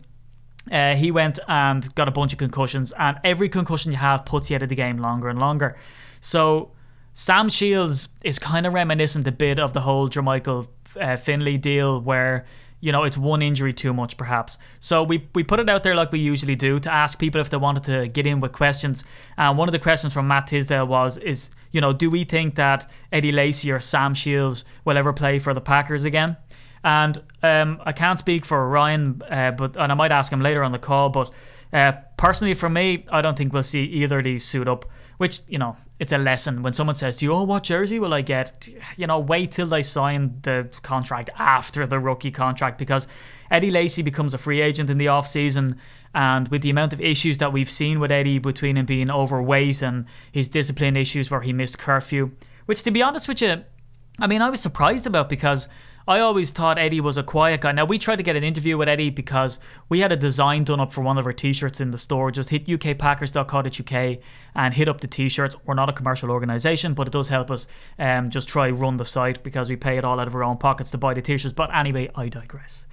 Uh, 0.70 0.96
he 0.96 1.10
went 1.12 1.38
and 1.46 1.94
got 1.94 2.08
a 2.08 2.10
bunch 2.10 2.32
of 2.32 2.38
concussions 2.38 2.92
and 2.98 3.18
every 3.22 3.48
concussion 3.48 3.92
you 3.92 3.98
have 3.98 4.24
puts 4.24 4.50
you 4.50 4.56
out 4.56 4.62
of 4.62 4.68
the 4.68 4.74
game 4.74 4.98
longer 4.98 5.28
and 5.28 5.38
longer. 5.38 5.76
So 6.20 6.72
sam 7.14 7.48
shields 7.48 8.08
is 8.24 8.38
kind 8.38 8.66
of 8.66 8.74
reminiscent 8.74 9.26
a 9.28 9.32
bit 9.32 9.58
of 9.60 9.74
the 9.74 9.80
whole 9.80 10.08
jermichael 10.08 10.66
uh, 11.00 11.16
finley 11.16 11.56
deal 11.56 12.00
where 12.00 12.46
you 12.86 12.92
know, 12.92 13.02
it's 13.02 13.18
one 13.18 13.42
injury 13.42 13.72
too 13.72 13.92
much, 13.92 14.16
perhaps. 14.16 14.58
So 14.78 15.02
we, 15.02 15.28
we 15.34 15.42
put 15.42 15.58
it 15.58 15.68
out 15.68 15.82
there 15.82 15.96
like 15.96 16.12
we 16.12 16.20
usually 16.20 16.54
do 16.54 16.78
to 16.78 16.92
ask 16.92 17.18
people 17.18 17.40
if 17.40 17.50
they 17.50 17.56
wanted 17.56 17.82
to 17.82 18.06
get 18.06 18.28
in 18.28 18.38
with 18.38 18.52
questions. 18.52 19.02
And 19.36 19.58
one 19.58 19.66
of 19.66 19.72
the 19.72 19.80
questions 19.80 20.14
from 20.14 20.28
Matt 20.28 20.46
Tisdale 20.46 20.86
was, 20.86 21.18
is, 21.18 21.50
you 21.72 21.80
know, 21.80 21.92
do 21.92 22.08
we 22.08 22.22
think 22.22 22.54
that 22.54 22.88
Eddie 23.10 23.32
Lacy 23.32 23.72
or 23.72 23.80
Sam 23.80 24.14
Shields 24.14 24.64
will 24.84 24.96
ever 24.96 25.12
play 25.12 25.40
for 25.40 25.52
the 25.52 25.60
Packers 25.60 26.04
again? 26.04 26.36
And 26.84 27.20
um, 27.42 27.80
I 27.84 27.90
can't 27.90 28.20
speak 28.20 28.44
for 28.44 28.68
Ryan, 28.68 29.20
uh, 29.28 29.50
but 29.50 29.76
and 29.76 29.90
I 29.90 29.96
might 29.96 30.12
ask 30.12 30.32
him 30.32 30.40
later 30.40 30.62
on 30.62 30.70
the 30.70 30.78
call. 30.78 31.08
But 31.08 31.32
uh, 31.72 31.90
personally, 32.16 32.54
for 32.54 32.68
me, 32.68 33.04
I 33.10 33.20
don't 33.20 33.36
think 33.36 33.52
we'll 33.52 33.64
see 33.64 33.82
either 33.82 34.18
of 34.18 34.24
these 34.24 34.44
suit 34.44 34.68
up. 34.68 34.84
Which 35.16 35.40
you 35.48 35.58
know, 35.58 35.76
it's 35.98 36.12
a 36.12 36.18
lesson 36.18 36.62
when 36.62 36.72
someone 36.72 36.94
says 36.94 37.16
to 37.18 37.24
you, 37.24 37.32
"Oh, 37.32 37.42
what 37.42 37.62
jersey 37.62 37.98
will 37.98 38.12
I 38.12 38.20
get?" 38.20 38.68
You 38.96 39.06
know, 39.06 39.18
wait 39.18 39.52
till 39.52 39.66
they 39.66 39.82
sign 39.82 40.38
the 40.42 40.68
contract 40.82 41.30
after 41.38 41.86
the 41.86 41.98
rookie 41.98 42.30
contract 42.30 42.78
because 42.78 43.08
Eddie 43.50 43.70
Lacy 43.70 44.02
becomes 44.02 44.34
a 44.34 44.38
free 44.38 44.60
agent 44.60 44.90
in 44.90 44.98
the 44.98 45.08
off 45.08 45.26
season, 45.26 45.78
and 46.14 46.48
with 46.48 46.62
the 46.62 46.70
amount 46.70 46.92
of 46.92 47.00
issues 47.00 47.38
that 47.38 47.52
we've 47.52 47.70
seen 47.70 48.00
with 48.00 48.10
Eddie 48.10 48.38
between 48.38 48.76
him 48.76 48.86
being 48.86 49.10
overweight 49.10 49.82
and 49.82 50.04
his 50.30 50.48
discipline 50.48 50.96
issues 50.96 51.30
where 51.30 51.40
he 51.40 51.52
missed 51.52 51.78
curfew, 51.78 52.30
which 52.66 52.82
to 52.82 52.90
be 52.90 53.02
honest 53.02 53.28
with 53.28 53.40
you, 53.40 53.64
I 54.18 54.26
mean, 54.26 54.42
I 54.42 54.50
was 54.50 54.60
surprised 54.60 55.06
about 55.06 55.28
because 55.28 55.68
I 56.08 56.20
always 56.20 56.52
thought 56.52 56.78
Eddie 56.78 57.00
was 57.00 57.18
a 57.18 57.24
quiet 57.24 57.62
guy. 57.62 57.72
Now 57.72 57.84
we 57.84 57.98
tried 57.98 58.16
to 58.16 58.22
get 58.22 58.36
an 58.36 58.44
interview 58.44 58.78
with 58.78 58.88
Eddie 58.88 59.10
because 59.10 59.58
we 59.88 60.00
had 60.00 60.12
a 60.12 60.16
design 60.16 60.62
done 60.62 60.78
up 60.78 60.92
for 60.92 61.00
one 61.00 61.18
of 61.18 61.26
our 61.26 61.32
t-shirts 61.32 61.80
in 61.80 61.90
the 61.90 61.98
store. 61.98 62.30
Just 62.30 62.50
hit 62.50 62.66
ukpackers.co.uk 62.66 64.18
and 64.54 64.74
hit 64.74 64.86
up 64.86 65.00
the 65.00 65.08
t-shirts. 65.08 65.56
We're 65.64 65.74
not 65.74 65.88
a 65.88 65.92
commercial 65.92 66.30
organisation, 66.30 66.94
but 66.94 67.08
it 67.08 67.12
does 67.12 67.28
help 67.28 67.50
us 67.50 67.66
um, 67.98 68.30
just 68.30 68.48
try 68.48 68.70
run 68.70 68.98
the 68.98 69.04
site 69.04 69.42
because 69.42 69.68
we 69.68 69.74
pay 69.74 69.98
it 69.98 70.04
all 70.04 70.20
out 70.20 70.28
of 70.28 70.34
our 70.36 70.44
own 70.44 70.58
pockets 70.58 70.92
to 70.92 70.98
buy 70.98 71.12
the 71.12 71.22
t-shirts. 71.22 71.52
But 71.52 71.74
anyway, 71.74 72.08
I 72.14 72.28
digress. 72.28 72.86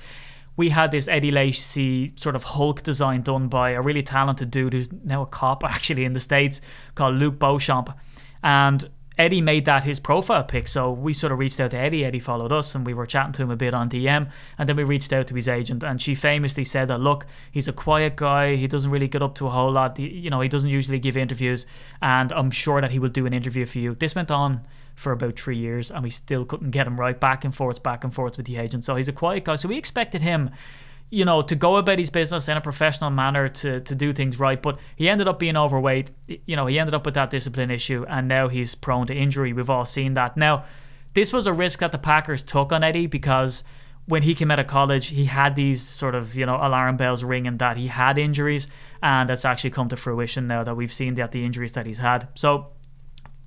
We 0.56 0.70
had 0.70 0.90
this 0.90 1.08
Eddie 1.08 1.32
Lacy 1.32 2.14
sort 2.16 2.36
of 2.36 2.44
Hulk 2.44 2.82
design 2.82 3.22
done 3.22 3.48
by 3.48 3.72
a 3.72 3.82
really 3.82 4.04
talented 4.04 4.50
dude 4.50 4.74
who's 4.74 4.92
now 4.92 5.22
a 5.22 5.28
cop 5.28 5.64
actually 5.64 6.06
in 6.06 6.14
the 6.14 6.20
States 6.20 6.62
called 6.96 7.16
Luke 7.16 7.38
Beauchamp. 7.38 7.96
And 8.42 8.90
Eddie 9.18 9.42
made 9.42 9.66
that 9.66 9.84
his 9.84 10.00
profile 10.00 10.44
pic, 10.44 10.68
so 10.68 10.92
we 10.92 11.14
sort 11.14 11.32
of 11.32 11.40
reached 11.40 11.60
out 11.60 11.72
to 11.72 11.80
Eddie. 11.80 12.04
Eddie 12.04 12.20
followed 12.20 12.52
us, 12.52 12.74
and 12.74 12.86
we 12.86 12.94
were 12.94 13.06
chatting 13.06 13.34
to 13.34 13.44
him 13.44 13.52
a 13.52 13.56
bit 13.56 13.74
on 13.74 13.90
DM. 13.90 14.30
And 14.58 14.68
then 14.68 14.76
we 14.76 14.84
reached 14.84 15.14
out 15.14 15.28
to 15.28 15.36
his 15.36 15.48
agent, 15.48 15.84
and 15.84 16.02
she 16.02 16.16
famously 16.16 16.64
said 16.64 16.88
that, 16.88 17.00
"Look, 17.00 17.26
he's 17.52 17.68
a 17.68 17.74
quiet 17.74 18.16
guy. 18.16 18.56
He 18.56 18.68
doesn't 18.68 18.90
really 18.90 19.08
get 19.08 19.22
up 19.22 19.36
to 19.36 19.48
a 19.48 19.52
whole 19.52 19.72
lot. 19.72 20.00
You 20.00 20.30
know, 20.30 20.42
he 20.42 20.50
doesn't 20.50 20.70
usually 20.70 21.00
give 21.00 21.16
interviews, 21.16 21.66
and 22.02 22.32
I'm 22.32 22.50
sure 22.50 22.82
that 22.82 22.92
he 22.92 23.00
will 23.00 23.10
do 23.10 23.26
an 23.26 23.34
interview 23.34 23.66
for 23.66 23.80
you." 23.80 23.96
This 23.96 24.16
went 24.16 24.32
on 24.32 24.62
for 24.96 25.12
about 25.12 25.40
three 25.40 25.58
years, 25.58 25.92
and 25.92 26.04
we 26.04 26.10
still 26.10 26.46
couldn't 26.46 26.72
get 26.72 26.88
him 26.88 27.00
right. 27.00 27.20
Back 27.20 27.46
and 27.46 27.54
forth, 27.54 27.82
back 27.84 28.04
and 28.04 28.14
forth 28.14 28.38
with 28.38 28.46
the 28.46 28.58
agent. 28.58 28.84
So 28.84 28.96
he's 28.96 29.08
a 29.08 29.14
quiet 29.14 29.44
guy. 29.44 29.56
So 29.56 29.70
we 29.70 29.78
expected 29.78 30.22
him 30.22 30.50
you 31.14 31.26
know, 31.26 31.44
to 31.44 31.54
go 31.54 31.76
about 31.76 32.00
his 32.00 32.10
business 32.10 32.48
in 32.48 32.58
a 32.58 32.62
professional 32.62 33.12
manner 33.12 33.48
to 33.48 33.82
to 33.82 33.94
do 33.94 34.12
things 34.12 34.40
right. 34.40 34.60
But 34.60 34.80
he 34.96 35.08
ended 35.08 35.28
up 35.28 35.38
being 35.38 35.56
overweight. 35.56 36.12
You 36.48 36.56
know, 36.56 36.66
he 36.66 36.80
ended 36.80 36.96
up 36.96 37.06
with 37.06 37.14
that 37.14 37.30
discipline 37.30 37.70
issue, 37.70 38.04
and 38.10 38.28
now 38.28 38.48
he's 38.48 38.74
prone 38.74 39.06
to 39.08 39.14
injury. 39.14 39.54
We've 39.54 39.70
all 39.70 39.86
seen 39.86 40.16
that. 40.16 40.36
Now, 40.38 40.66
this 41.14 41.32
was 41.32 41.46
a 41.46 41.54
risk 41.54 41.80
that 41.80 41.92
the 41.92 42.00
Packers 42.00 42.42
took 42.42 42.72
on 42.72 42.84
Eddie 42.84 43.06
because 43.06 43.64
when 44.08 44.24
he 44.24 44.34
came 44.34 44.50
out 44.50 44.58
of 44.58 44.66
college, 44.66 45.08
he 45.08 45.26
had 45.26 45.56
these 45.56 45.88
sort 45.88 46.16
of 46.16 46.36
you 46.36 46.48
know 46.48 46.56
alarm 46.56 46.98
bells 46.98 47.24
ringing 47.24 47.58
that 47.58 47.78
he 47.78 47.88
had 47.90 48.18
injuries, 48.18 48.66
and 49.04 49.30
that's 49.30 49.46
actually 49.46 49.70
come 49.70 49.90
to 49.90 49.96
fruition 49.96 50.48
now 50.48 50.64
that 50.64 50.76
we've 50.76 50.92
seen 50.92 51.14
that 51.16 51.32
the 51.32 51.46
injuries 51.46 51.74
that 51.74 51.86
he's 51.86 52.00
had. 52.00 52.28
So, 52.34 52.70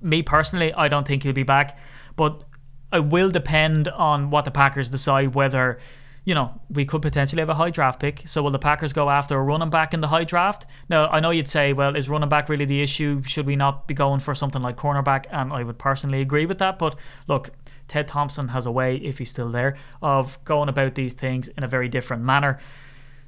me 0.01 0.23
personally, 0.23 0.71
I 0.73 0.87
don't 0.87 1.05
think 1.05 1.23
he'll 1.23 1.33
be 1.33 1.43
back, 1.43 1.77
but 2.15 2.45
it 2.93 3.03
will 3.03 3.29
depend 3.29 3.89
on 3.89 4.29
what 4.29 4.45
the 4.45 4.51
Packers 4.51 4.89
decide 4.89 5.35
whether 5.35 5.79
you 6.27 6.35
know, 6.35 6.59
we 6.69 6.83
could 6.83 7.01
potentially 7.01 7.39
have 7.39 7.47
a 7.47 7.55
high 7.55 7.69
draft 7.69 8.01
pick. 8.01 8.23
So 8.25 8.43
will 8.43 8.51
the 8.51 8.59
Packers 8.59 8.91
go 8.91 9.09
after 9.09 9.37
a 9.39 9.41
running 9.41 9.69
back 9.69 9.93
in 9.93 10.01
the 10.01 10.09
high 10.09 10.25
draft? 10.25 10.65
Now, 10.89 11.07
I 11.07 11.21
know 11.21 11.29
you'd 11.29 11.47
say, 11.47 11.71
well, 11.71 11.95
is 11.95 12.09
running 12.09 12.27
back 12.27 12.49
really 12.49 12.65
the 12.65 12.81
issue? 12.81 13.23
Should 13.23 13.45
we 13.45 13.55
not 13.55 13.87
be 13.87 13.93
going 13.93 14.19
for 14.19 14.35
something 14.35 14.61
like 14.61 14.75
cornerback? 14.75 15.27
And 15.31 15.53
I 15.53 15.63
would 15.63 15.79
personally 15.79 16.19
agree 16.19 16.45
with 16.45 16.57
that. 16.57 16.79
But 16.79 16.97
look, 17.27 17.51
Ted 17.87 18.09
Thompson 18.09 18.49
has 18.49 18.65
a 18.65 18.71
way, 18.71 18.97
if 18.97 19.19
he's 19.19 19.29
still 19.29 19.49
there, 19.49 19.77
of 20.01 20.37
going 20.43 20.67
about 20.67 20.95
these 20.95 21.13
things 21.13 21.47
in 21.47 21.63
a 21.63 21.67
very 21.67 21.87
different 21.87 22.23
manner. 22.23 22.59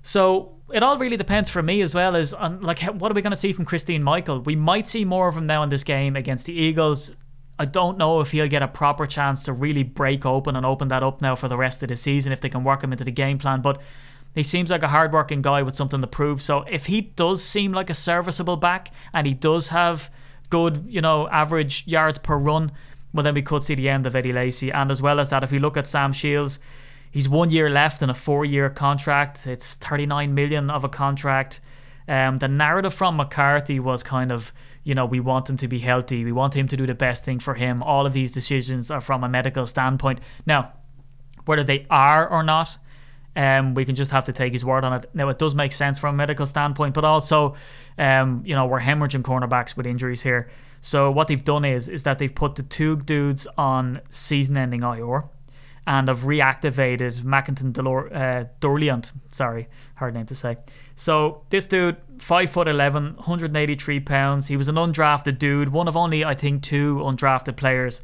So 0.03 0.57
it 0.73 0.83
all 0.83 0.97
really 0.97 1.15
depends 1.15 1.49
for 1.49 1.63
me 1.63 1.81
as 1.81 1.95
well 1.95 2.17
as 2.17 2.33
on 2.33 2.59
like 2.59 2.81
what 2.81 3.09
are 3.09 3.15
we 3.15 3.21
going 3.21 3.31
to 3.31 3.37
see 3.37 3.53
from 3.53 3.63
Christine 3.63 4.03
Michael? 4.03 4.41
We 4.41 4.57
might 4.57 4.89
see 4.89 5.05
more 5.05 5.29
of 5.29 5.37
him 5.37 5.45
now 5.45 5.63
in 5.63 5.69
this 5.69 5.85
game 5.85 6.17
against 6.17 6.47
the 6.47 6.53
Eagles. 6.53 7.13
I 7.59 7.65
don't 7.65 7.97
know 7.97 8.21
if 8.21 8.31
he'll 8.31 8.47
get 8.47 8.63
a 8.63 8.69
proper 8.69 9.05
chance 9.05 9.43
to 9.43 9.53
really 9.53 9.83
break 9.83 10.25
open 10.25 10.55
and 10.55 10.65
open 10.65 10.87
that 10.87 11.03
up 11.03 11.21
now 11.21 11.35
for 11.35 11.49
the 11.49 11.57
rest 11.57 11.83
of 11.83 11.89
the 11.89 11.95
season 11.97 12.31
if 12.31 12.39
they 12.39 12.47
can 12.47 12.63
work 12.63 12.81
him 12.81 12.93
into 12.93 13.03
the 13.03 13.11
game 13.11 13.37
plan. 13.37 13.61
But 13.61 13.81
he 14.33 14.43
seems 14.43 14.71
like 14.71 14.81
a 14.81 14.87
hardworking 14.87 15.41
guy 15.41 15.61
with 15.61 15.75
something 15.75 15.99
to 15.99 16.07
prove. 16.07 16.41
So 16.41 16.63
if 16.69 16.85
he 16.85 17.01
does 17.01 17.43
seem 17.43 17.73
like 17.73 17.89
a 17.89 17.93
serviceable 17.93 18.55
back 18.55 18.93
and 19.13 19.27
he 19.27 19.33
does 19.33 19.67
have 19.67 20.09
good, 20.49 20.85
you 20.87 21.01
know, 21.01 21.27
average 21.27 21.85
yards 21.85 22.17
per 22.19 22.37
run, 22.37 22.71
well 23.13 23.23
then 23.23 23.33
we 23.33 23.41
could 23.41 23.63
see 23.63 23.75
the 23.75 23.89
end 23.89 24.05
of 24.05 24.15
Eddie 24.15 24.31
Lacy. 24.31 24.71
And 24.71 24.89
as 24.89 25.01
well 25.01 25.19
as 25.19 25.29
that, 25.31 25.43
if 25.43 25.51
we 25.51 25.59
look 25.59 25.75
at 25.75 25.85
Sam 25.85 26.13
Shields, 26.13 26.59
he's 27.11 27.27
one 27.27 27.51
year 27.51 27.69
left 27.69 28.01
in 28.01 28.09
a 28.09 28.13
four-year 28.13 28.69
contract. 28.69 29.45
It's 29.45 29.75
39 29.75 30.33
million 30.33 30.69
of 30.69 30.85
a 30.85 30.89
contract. 30.89 31.59
Um, 32.07 32.37
the 32.37 32.47
narrative 32.47 32.93
from 32.93 33.17
McCarthy 33.17 33.81
was 33.81 34.01
kind 34.01 34.31
of, 34.31 34.53
you 34.83 34.95
know, 34.95 35.05
we 35.05 35.19
want 35.19 35.49
him 35.49 35.57
to 35.57 35.67
be 35.67 35.79
healthy. 35.79 36.23
We 36.23 36.31
want 36.31 36.55
him 36.55 36.67
to 36.67 36.77
do 36.77 36.85
the 36.85 36.95
best 36.95 37.25
thing 37.25 37.39
for 37.39 37.53
him. 37.53 37.83
All 37.83 38.05
of 38.05 38.13
these 38.13 38.31
decisions 38.31 38.89
are 38.89 39.01
from 39.01 39.23
a 39.23 39.29
medical 39.29 39.65
standpoint. 39.65 40.19
Now, 40.45 40.73
whether 41.45 41.63
they 41.63 41.85
are 41.89 42.27
or 42.27 42.43
not, 42.43 42.77
um, 43.35 43.73
we 43.73 43.85
can 43.85 43.95
just 43.95 44.11
have 44.11 44.25
to 44.25 44.33
take 44.33 44.53
his 44.53 44.65
word 44.65 44.83
on 44.83 44.93
it. 44.93 45.09
Now, 45.13 45.29
it 45.29 45.37
does 45.37 45.55
make 45.55 45.71
sense 45.71 45.99
from 45.99 46.15
a 46.15 46.17
medical 46.17 46.45
standpoint, 46.45 46.93
but 46.93 47.05
also, 47.05 47.55
um, 47.97 48.41
you 48.45 48.55
know, 48.55 48.65
we're 48.65 48.81
hemorrhaging 48.81 49.21
cornerbacks 49.21 49.77
with 49.77 49.85
injuries 49.85 50.21
here. 50.21 50.49
So 50.81 51.11
what 51.11 51.27
they've 51.27 51.43
done 51.43 51.65
is 51.65 51.89
is 51.89 52.03
that 52.03 52.19
they've 52.19 52.33
put 52.33 52.55
the 52.55 52.63
two 52.63 52.95
dudes 52.95 53.47
on 53.57 54.01
season-ending 54.09 54.83
IR 54.83 55.23
and 55.85 56.07
have 56.07 56.19
reactivated 56.19 57.21
Makinton 57.23 57.73
Delor- 57.73 58.15
uh, 58.15 58.45
Dorleant. 58.61 59.11
Sorry, 59.31 59.67
hard 59.95 60.13
name 60.13 60.25
to 60.27 60.35
say. 60.35 60.57
So 60.99 61.43
this 61.49 61.65
dude, 61.65 61.95
five 62.17 62.51
foot 62.51 62.67
11, 62.67 63.15
183 63.15 64.01
pounds. 64.01 64.47
He 64.47 64.57
was 64.57 64.67
an 64.67 64.75
undrafted 64.75 65.39
dude, 65.39 65.69
one 65.69 65.87
of 65.87 65.95
only 65.95 66.25
I 66.25 66.35
think 66.35 66.61
two 66.61 66.97
undrafted 66.97 67.55
players 67.55 68.01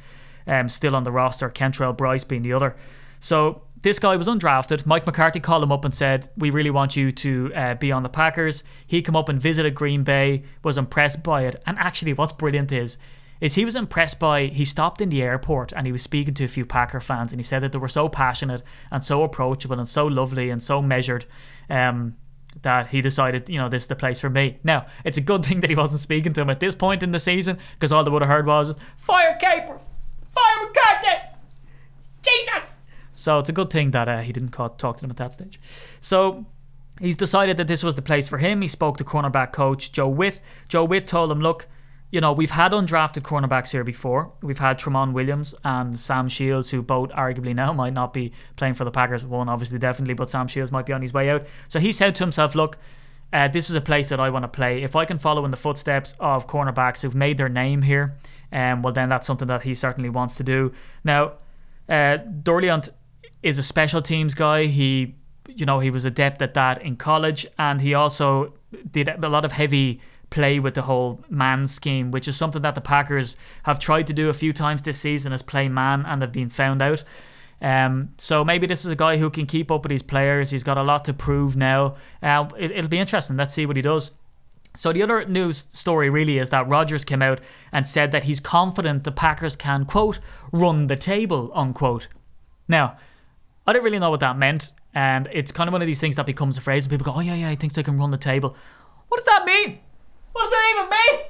um, 0.48 0.70
still 0.70 0.96
on 0.96 1.04
the 1.04 1.12
roster. 1.12 1.50
Kentrell 1.50 1.96
Brice 1.96 2.24
being 2.24 2.42
the 2.42 2.54
other. 2.54 2.78
So 3.20 3.64
this 3.82 4.00
guy 4.00 4.16
was 4.16 4.30
undrafted. 4.30 4.86
Mike 4.86 5.06
McCarthy 5.06 5.42
called 5.42 5.62
him 5.62 5.74
up 5.74 5.84
and 5.84 5.94
said, 5.94 6.30
"We 6.38 6.52
really 6.52 6.70
want 6.70 6.96
you 6.96 7.12
to 7.12 7.52
uh, 7.54 7.74
be 7.74 7.92
on 7.92 8.04
the 8.04 8.08
Packers." 8.08 8.64
He 8.88 9.02
came 9.02 9.18
up 9.18 9.28
and 9.28 9.42
visited 9.42 9.76
Green 9.76 10.06
Bay, 10.06 10.44
was 10.64 10.78
impressed 10.78 11.22
by 11.22 11.42
it, 11.48 11.62
and 11.66 11.78
actually, 11.78 12.14
what's 12.14 12.32
brilliant 12.32 12.72
is 12.72 12.98
is 13.42 13.56
he 13.56 13.66
was 13.66 13.76
impressed 13.76 14.22
by 14.22 14.46
he 14.46 14.64
stopped 14.64 15.02
in 15.02 15.10
the 15.10 15.22
airport 15.22 15.74
and 15.74 15.86
he 15.86 15.92
was 15.92 16.02
speaking 16.02 16.34
to 16.34 16.46
a 16.46 16.48
few 16.48 16.66
Packer 16.66 17.02
fans 17.02 17.34
and 17.34 17.40
he 17.40 17.44
said 17.44 17.62
that 17.62 17.74
they 17.74 17.78
were 17.78 17.90
so 17.90 18.08
passionate 18.08 18.64
and 18.90 19.04
so 19.04 19.24
approachable 19.24 19.78
and 19.78 19.88
so 19.88 20.08
lovely 20.08 20.50
and 20.50 20.64
so 20.64 20.82
measured 20.82 21.26
um, 21.70 22.16
that 22.62 22.88
he 22.88 23.02
decided 23.02 23.50
you 23.50 23.58
know 23.58 23.70
this 23.70 23.84
is 23.84 23.88
the 23.88 23.96
place 23.96 24.20
for 24.20 24.30
me. 24.30 24.60
Now 24.64 24.88
it's 25.04 25.18
a 25.18 25.22
good 25.22 25.46
thing 25.46 25.60
that 25.62 25.70
he 25.70 25.76
wasn't 25.76 26.02
speaking 26.02 26.34
to 26.34 26.42
him 26.42 26.50
at 26.50 26.60
this 26.60 26.76
point 26.76 27.04
in 27.04 27.12
the 27.12 27.20
season 27.20 27.58
because 27.74 27.92
all 27.92 28.04
they 28.04 28.12
would 28.12 28.22
have 28.22 28.30
heard 28.30 28.46
was 28.46 28.76
fire 28.98 29.38
Capers, 29.40 29.82
fire 30.30 30.66
McCarthy, 30.66 31.30
Jesus. 32.22 32.78
So 33.12 33.40
it's 33.40 33.50
a 33.50 33.54
good 33.54 33.70
thing 33.70 33.92
that 33.92 34.10
uh, 34.10 34.20
he 34.22 34.34
didn't 34.34 34.52
talk 34.52 34.78
to 34.78 35.02
them 35.02 35.10
at 35.10 35.18
that 35.18 35.34
stage. 35.34 35.60
So 36.02 36.46
he's 37.00 37.16
decided 37.16 37.56
that 37.58 37.68
this 37.68 37.84
was 37.84 37.96
the 37.96 38.02
place 38.02 38.28
for 38.28 38.40
him. 38.40 38.62
He 38.62 38.68
spoke 38.68 38.98
to 38.98 39.06
cornerback 39.06 39.54
coach 39.54 39.92
Joe 39.94 40.10
Whitt. 40.10 40.42
Joe 40.68 40.84
Whitt 40.84 41.08
told 41.08 41.32
him, 41.32 41.40
look 41.40 41.68
you 42.16 42.22
know, 42.22 42.32
we've 42.32 42.52
had 42.52 42.72
undrafted 42.72 43.24
cornerbacks 43.24 43.72
here 43.72 43.84
before. 43.84 44.32
We've 44.42 44.58
had 44.58 44.80
Tramon 44.80 45.12
Williams 45.12 45.54
and 45.66 46.00
Sam 46.00 46.30
Shields, 46.30 46.70
who 46.70 46.82
both 46.82 47.10
arguably 47.10 47.54
now 47.54 47.74
might 47.74 47.92
not 47.92 48.14
be 48.14 48.32
playing 48.56 48.76
for 48.76 48.86
the 48.86 48.90
Packers. 48.90 49.26
One, 49.26 49.50
obviously, 49.50 49.80
definitely, 49.80 50.14
but 50.14 50.30
Sam 50.30 50.48
Shields 50.48 50.72
might 50.72 50.86
be 50.86 50.94
on 50.94 51.02
his 51.02 51.12
way 51.12 51.30
out. 51.30 51.46
So 51.68 51.78
he 51.78 51.92
said 51.92 52.16
to 52.16 52.24
himself, 52.24 52.56
look, 52.56 52.78
uh, 53.34 53.50
this 53.50 53.70
is 53.70 53.76
a 53.76 53.82
place 53.82 54.08
that 54.08 54.22
I 54.22 54.30
want 54.30 54.44
to 54.44 54.48
play. 54.48 54.82
If 54.82 54.96
I 54.96 55.04
can 55.04 55.18
follow 55.18 55.44
in 55.44 55.52
the 55.52 55.58
footsteps 55.58 56.16
of 56.22 56.48
cornerbacks 56.48 57.02
who've 57.02 57.14
made 57.14 57.38
their 57.38 57.50
name 57.50 57.82
here, 57.82 58.16
um, 58.50 58.82
well, 58.82 58.94
then 58.94 59.10
that's 59.10 59.28
something 59.28 59.50
that 59.50 59.64
he 59.64 59.76
certainly 59.76 60.10
wants 60.10 60.36
to 60.36 60.44
do. 60.46 60.72
Now, 61.04 61.34
uh, 61.90 62.20
Dorleant 62.44 62.92
is 63.44 63.60
a 63.60 63.64
special 63.64 64.02
teams 64.02 64.36
guy. 64.36 64.68
He, 64.68 65.16
you 65.50 65.66
know, 65.66 65.82
he 65.82 65.90
was 65.90 66.06
adept 66.06 66.42
at 66.42 66.54
that 66.54 66.82
in 66.82 66.96
college, 66.96 67.46
and 67.60 67.82
he 67.82 67.94
also 67.94 68.54
did 68.90 69.10
a 69.10 69.28
lot 69.28 69.44
of 69.44 69.52
heavy 69.52 70.00
play 70.36 70.60
with 70.60 70.74
the 70.74 70.82
whole 70.82 71.24
man 71.30 71.66
scheme, 71.66 72.12
which 72.12 72.28
is 72.28 72.36
something 72.36 72.62
that 72.62 72.76
the 72.76 72.82
Packers 72.82 73.38
have 73.64 73.80
tried 73.80 74.06
to 74.08 74.14
do 74.14 74.28
a 74.28 74.34
few 74.34 74.52
times 74.52 74.82
this 74.82 75.00
season 75.00 75.32
as 75.32 75.42
play 75.42 75.70
man 75.70 76.06
and 76.06 76.22
have 76.22 76.34
been 76.34 76.50
found 76.50 76.82
out. 76.82 77.06
Um, 77.62 78.10
so 78.18 78.44
maybe 78.44 78.68
this 78.68 78.84
is 78.84 78.92
a 78.92 78.98
guy 78.98 79.16
who 79.16 79.30
can 79.30 79.46
keep 79.46 79.72
up 79.72 79.84
with 79.84 79.92
his 79.92 80.04
players. 80.04 80.50
He's 80.50 80.66
got 80.66 80.78
a 80.78 80.84
lot 80.84 81.06
to 81.06 81.14
prove 81.14 81.56
now. 81.56 81.96
Uh, 82.22 82.50
it, 82.60 82.72
it'll 82.72 82.90
be 82.90 83.00
interesting. 83.00 83.38
Let's 83.38 83.54
see 83.54 83.66
what 83.66 83.78
he 83.78 83.82
does. 83.82 84.12
So 84.76 84.92
the 84.92 85.04
other 85.04 85.24
news 85.24 85.68
story 85.70 86.10
really 86.10 86.38
is 86.38 86.50
that 86.50 86.68
Rodgers 86.68 87.06
came 87.06 87.22
out 87.22 87.40
and 87.72 87.88
said 87.88 88.12
that 88.12 88.26
he's 88.26 88.42
confident 88.42 89.06
the 89.06 89.14
Packers 89.14 89.56
can 89.56 89.86
quote 89.86 90.20
run 90.52 90.88
the 90.88 90.98
table 90.98 91.50
unquote. 91.56 92.10
Now, 92.68 92.98
I 93.66 93.72
don't 93.72 93.86
really 93.86 94.00
know 94.00 94.10
what 94.10 94.20
that 94.20 94.38
meant, 94.38 94.74
and 94.94 95.30
it's 95.32 95.54
kind 95.54 95.70
of 95.70 95.72
one 95.72 95.82
of 95.82 95.86
these 95.86 96.02
things 96.02 96.18
that 96.18 96.26
becomes 96.26 96.58
a 96.58 96.62
phrase, 96.62 96.86
and 96.86 96.92
people 96.92 97.06
go, 97.06 97.18
"Oh 97.18 97.22
yeah, 97.22 97.36
yeah, 97.36 97.50
he 97.52 97.56
thinks 97.56 97.76
they 97.76 97.84
can 97.84 97.98
run 97.98 98.12
the 98.12 98.18
table." 98.18 98.54
What 99.08 99.18
does 99.18 99.26
that 99.26 99.46
mean? 99.46 99.80
What 100.36 100.44
does 100.44 100.52
that 100.52 100.74
even 100.76 100.90
mean? 100.90 101.28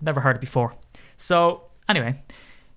Never 0.00 0.20
heard 0.20 0.36
it 0.36 0.40
before. 0.40 0.72
So, 1.18 1.64
anyway, 1.86 2.22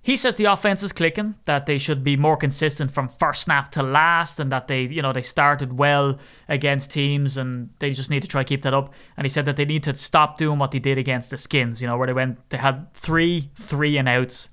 he 0.02 0.18
says 0.18 0.36
the 0.36 0.46
offense 0.46 0.84
is 0.84 0.92
clicking, 0.92 1.36
that 1.46 1.66
they 1.66 1.78
should 1.78 2.04
be 2.04 2.18
more 2.18 2.36
consistent 2.36 2.92
from 2.92 3.08
first 3.08 3.44
snap 3.44 3.72
to 3.72 3.82
last, 3.82 4.38
and 4.38 4.52
that 4.52 4.68
they, 4.68 4.82
you 4.82 5.02
know, 5.02 5.14
they 5.14 5.22
started 5.22 5.78
well 5.78 6.20
against 6.50 6.92
teams 6.92 7.38
and 7.38 7.70
they 7.80 7.92
just 7.92 8.10
need 8.10 8.22
to 8.24 8.28
try 8.28 8.44
keep 8.44 8.64
that 8.64 8.74
up. 8.74 8.94
And 9.16 9.24
he 9.24 9.30
said 9.30 9.46
that 9.46 9.56
they 9.56 9.64
need 9.64 9.84
to 9.84 9.96
stop 9.96 10.38
doing 10.38 10.60
what 10.60 10.72
they 10.72 10.80
did 10.80 10.98
against 10.98 11.30
the 11.30 11.38
skins, 11.38 11.82
you 11.82 11.88
know, 11.88 11.98
where 11.98 12.08
they 12.08 12.14
went 12.14 12.50
they 12.50 12.58
had 12.58 12.94
three, 12.94 13.50
three 13.56 13.96
and 13.98 14.10
outs. 14.10 14.50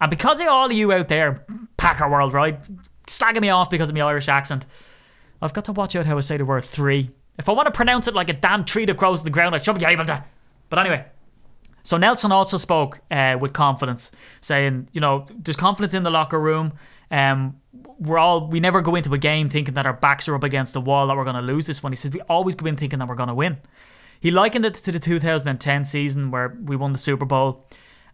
And 0.00 0.10
because 0.10 0.40
of 0.40 0.46
all 0.46 0.66
of 0.66 0.72
you 0.72 0.92
out 0.92 1.08
there, 1.08 1.44
Packer 1.76 2.08
world, 2.08 2.32
right? 2.34 2.62
Slagging 3.08 3.40
me 3.40 3.48
off 3.48 3.68
because 3.68 3.88
of 3.88 3.96
my 3.96 4.02
Irish 4.02 4.28
accent. 4.28 4.64
I've 5.42 5.54
got 5.54 5.64
to 5.64 5.72
watch 5.72 5.96
out 5.96 6.06
how 6.06 6.16
I 6.16 6.20
say 6.20 6.36
the 6.36 6.44
word 6.44 6.62
three. 6.62 7.10
If 7.36 7.48
I 7.48 7.52
want 7.52 7.66
to 7.66 7.72
pronounce 7.72 8.06
it 8.06 8.14
like 8.14 8.30
a 8.30 8.34
damn 8.34 8.64
tree 8.64 8.84
that 8.86 8.96
grows 8.96 9.20
to 9.20 9.24
the 9.24 9.30
ground, 9.30 9.56
I 9.56 9.58
should 9.58 9.78
be 9.78 9.84
able 9.84 10.06
to. 10.06 10.24
But 10.68 10.80
anyway, 10.80 11.04
so 11.82 11.96
Nelson 11.96 12.32
also 12.32 12.56
spoke 12.56 13.00
uh, 13.10 13.36
with 13.40 13.52
confidence, 13.52 14.10
saying, 14.40 14.88
you 14.92 15.00
know, 15.00 15.26
there's 15.30 15.56
confidence 15.56 15.94
in 15.94 16.02
the 16.02 16.10
locker 16.10 16.40
room. 16.40 16.72
Um, 17.10 17.60
we're 17.98 18.18
all 18.18 18.48
we 18.48 18.58
never 18.58 18.80
go 18.80 18.96
into 18.96 19.14
a 19.14 19.18
game 19.18 19.48
thinking 19.48 19.74
that 19.74 19.86
our 19.86 19.92
backs 19.92 20.28
are 20.28 20.34
up 20.34 20.42
against 20.42 20.72
the 20.72 20.80
wall 20.80 21.06
that 21.06 21.16
we're 21.16 21.24
going 21.24 21.36
to 21.36 21.42
lose 21.42 21.66
this 21.66 21.82
one. 21.82 21.92
He 21.92 21.96
says 21.96 22.12
we 22.12 22.20
always 22.22 22.56
go 22.56 22.66
in 22.66 22.76
thinking 22.76 22.98
that 22.98 23.08
we're 23.08 23.14
going 23.14 23.28
to 23.28 23.34
win. 23.34 23.58
He 24.18 24.30
likened 24.30 24.64
it 24.64 24.74
to 24.74 24.90
the 24.90 24.98
2010 24.98 25.84
season 25.84 26.30
where 26.30 26.56
we 26.64 26.74
won 26.74 26.92
the 26.92 26.98
Super 26.98 27.24
Bowl, 27.24 27.66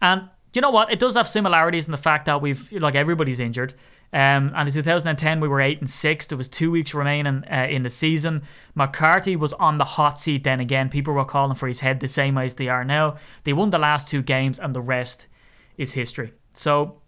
and 0.02 0.28
you 0.52 0.60
know 0.60 0.70
what? 0.70 0.92
It 0.92 0.98
does 0.98 1.16
have 1.16 1.26
similarities 1.26 1.86
in 1.86 1.92
the 1.92 1.96
fact 1.96 2.26
that 2.26 2.42
we've 2.42 2.70
like 2.72 2.94
everybody's 2.94 3.40
injured. 3.40 3.72
Um, 4.14 4.52
and 4.54 4.68
in 4.68 4.74
2010, 4.74 5.40
we 5.40 5.48
were 5.48 5.60
eight 5.60 5.80
and 5.80 5.88
six. 5.88 6.26
There 6.26 6.36
was 6.36 6.48
two 6.48 6.70
weeks 6.70 6.92
remaining 6.92 7.44
uh, 7.50 7.66
in 7.70 7.82
the 7.82 7.90
season. 7.90 8.42
McCarthy 8.74 9.36
was 9.36 9.54
on 9.54 9.78
the 9.78 9.84
hot 9.84 10.18
seat 10.18 10.44
then 10.44 10.60
again. 10.60 10.90
People 10.90 11.14
were 11.14 11.24
calling 11.24 11.54
for 11.54 11.66
his 11.66 11.80
head 11.80 12.00
the 12.00 12.08
same 12.08 12.34
way 12.34 12.44
as 12.44 12.54
they 12.54 12.68
are 12.68 12.84
now. 12.84 13.16
They 13.44 13.54
won 13.54 13.70
the 13.70 13.78
last 13.78 14.08
two 14.08 14.22
games, 14.22 14.58
and 14.58 14.74
the 14.74 14.82
rest 14.82 15.26
is 15.78 15.94
history. 15.94 16.34
So, 16.52 17.00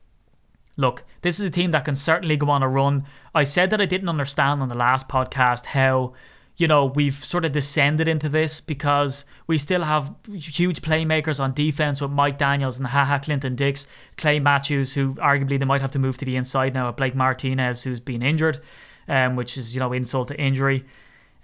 look, 0.79 1.05
this 1.21 1.39
is 1.39 1.45
a 1.45 1.51
team 1.51 1.73
that 1.73 1.85
can 1.85 1.95
certainly 1.95 2.39
go 2.39 2.49
on 2.49 2.63
a 2.63 2.69
run. 2.69 3.05
I 3.35 3.45
said 3.45 3.69
that 3.71 3.83
I 3.83 3.87
didn't 3.87 4.09
understand 4.09 4.63
on 4.63 4.69
the 4.69 4.75
last 4.75 5.07
podcast 5.07 5.67
how 5.67 6.15
you 6.57 6.69
know, 6.69 6.87
we've 6.87 7.15
sort 7.15 7.45
of 7.45 7.53
descended 7.53 8.07
into 8.07 8.29
this 8.29 8.61
because 8.61 9.25
we 9.47 9.59
still 9.59 9.83
have 9.83 10.15
huge 10.33 10.83
playmakers 10.83 11.41
on 11.41 11.53
defense 11.53 12.01
with 12.01 12.13
Mike 12.13 12.39
Daniels 12.39 12.79
and 12.79 12.87
Haha 12.87 13.19
Clinton 13.19 13.57
Dix, 13.57 13.87
Clay 14.17 14.39
Matthews, 14.39 14.95
who 14.95 15.15
arguably 15.15 15.59
they 15.59 15.65
might 15.65 15.81
have 15.81 15.91
to 15.93 15.99
move 15.99 16.17
to 16.19 16.25
the 16.25 16.37
inside 16.37 16.73
now, 16.73 16.91
Blake 16.93 17.17
Martinez, 17.17 17.83
who's 17.83 17.99
been 17.99 18.23
injured, 18.23 18.61
um, 19.09 19.35
which 19.35 19.59
is, 19.59 19.75
you 19.75 19.81
know, 19.81 19.93
insult 19.93 20.29
to 20.29 20.41
injury. 20.41 20.85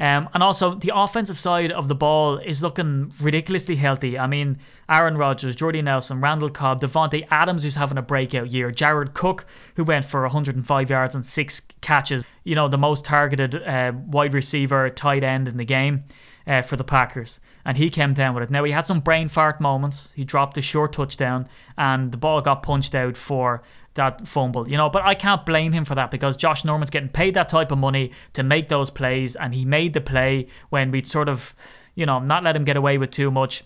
Um, 0.00 0.30
and 0.32 0.42
also, 0.42 0.74
the 0.76 0.92
offensive 0.94 1.38
side 1.38 1.70
of 1.70 1.88
the 1.88 1.94
ball 1.94 2.38
is 2.38 2.62
looking 2.62 3.12
ridiculously 3.20 3.76
healthy. 3.76 4.18
I 4.18 4.26
mean, 4.26 4.58
Aaron 4.88 5.18
Rodgers, 5.18 5.54
Jordy 5.54 5.82
Nelson, 5.82 6.22
Randall 6.22 6.48
Cobb, 6.48 6.80
Davante 6.80 7.26
Adams, 7.30 7.62
who's 7.62 7.74
having 7.74 7.98
a 7.98 8.02
breakout 8.02 8.50
year, 8.50 8.70
Jared 8.70 9.12
Cook, 9.12 9.44
who 9.76 9.84
went 9.84 10.06
for 10.06 10.22
105 10.22 10.88
yards 10.88 11.14
and 11.14 11.24
six 11.24 11.60
catches, 11.82 12.24
you 12.44 12.54
know, 12.54 12.66
the 12.66 12.78
most 12.78 13.04
targeted 13.04 13.54
uh, 13.62 13.92
wide 14.06 14.32
receiver, 14.32 14.88
tight 14.88 15.22
end 15.22 15.46
in 15.46 15.58
the 15.58 15.66
game 15.66 16.04
uh, 16.46 16.62
for 16.62 16.76
the 16.76 16.84
Packers. 16.84 17.38
And 17.66 17.76
he 17.76 17.90
came 17.90 18.14
down 18.14 18.34
with 18.34 18.44
it. 18.44 18.50
Now, 18.50 18.64
he 18.64 18.72
had 18.72 18.86
some 18.86 19.00
brain 19.00 19.28
fart 19.28 19.60
moments. 19.60 20.12
He 20.16 20.24
dropped 20.24 20.56
a 20.56 20.62
short 20.62 20.94
touchdown, 20.94 21.46
and 21.76 22.10
the 22.10 22.16
ball 22.16 22.40
got 22.40 22.62
punched 22.62 22.94
out 22.94 23.18
for 23.18 23.62
that 23.94 24.26
fumble, 24.28 24.68
you 24.68 24.76
know. 24.76 24.88
But 24.88 25.04
I 25.04 25.14
can't 25.14 25.44
blame 25.44 25.72
him 25.72 25.84
for 25.84 25.94
that 25.94 26.10
because 26.10 26.36
Josh 26.36 26.64
Norman's 26.64 26.90
getting 26.90 27.08
paid 27.08 27.34
that 27.34 27.48
type 27.48 27.72
of 27.72 27.78
money 27.78 28.12
to 28.34 28.42
make 28.42 28.68
those 28.68 28.90
plays, 28.90 29.36
and 29.36 29.54
he 29.54 29.64
made 29.64 29.94
the 29.94 30.00
play 30.00 30.46
when 30.70 30.90
we'd 30.90 31.06
sort 31.06 31.28
of, 31.28 31.54
you 31.94 32.06
know, 32.06 32.18
not 32.18 32.44
let 32.44 32.56
him 32.56 32.64
get 32.64 32.76
away 32.76 32.98
with 32.98 33.10
too 33.10 33.30
much 33.30 33.64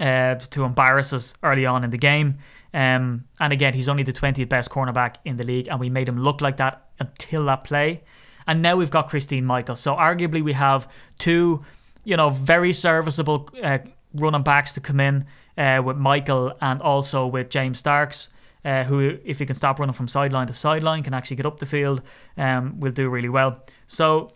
uh, 0.00 0.34
to 0.36 0.64
embarrass 0.64 1.12
us 1.12 1.34
early 1.42 1.66
on 1.66 1.84
in 1.84 1.90
the 1.90 1.98
game. 1.98 2.38
Um, 2.72 3.24
and 3.38 3.52
again, 3.52 3.74
he's 3.74 3.88
only 3.88 4.02
the 4.02 4.12
20th 4.12 4.48
best 4.48 4.70
cornerback 4.70 5.16
in 5.24 5.36
the 5.36 5.44
league, 5.44 5.68
and 5.68 5.78
we 5.78 5.90
made 5.90 6.08
him 6.08 6.18
look 6.18 6.40
like 6.40 6.56
that 6.56 6.88
until 6.98 7.44
that 7.46 7.64
play. 7.64 8.02
And 8.46 8.62
now 8.62 8.76
we've 8.76 8.90
got 8.90 9.08
Christine 9.08 9.44
Michael. 9.44 9.76
So 9.76 9.94
arguably, 9.94 10.42
we 10.42 10.52
have 10.54 10.90
two, 11.18 11.64
you 12.02 12.16
know, 12.16 12.28
very 12.30 12.72
serviceable 12.72 13.48
uh, 13.62 13.78
running 14.12 14.42
backs 14.42 14.74
to 14.74 14.80
come 14.80 15.00
in 15.00 15.26
uh, 15.56 15.82
with 15.84 15.96
Michael 15.96 16.52
and 16.60 16.82
also 16.82 17.26
with 17.26 17.48
James 17.48 17.78
Starks. 17.78 18.28
Uh, 18.64 18.82
who, 18.84 19.18
if 19.24 19.38
he 19.40 19.44
can 19.46 19.54
stop 19.54 19.78
running 19.78 19.92
from 19.92 20.08
sideline 20.08 20.46
to 20.46 20.52
sideline, 20.54 21.02
can 21.02 21.12
actually 21.12 21.36
get 21.36 21.44
up 21.44 21.58
the 21.58 21.66
field, 21.66 22.00
um, 22.38 22.80
will 22.80 22.92
do 22.92 23.10
really 23.10 23.28
well. 23.28 23.62
So 23.86 24.30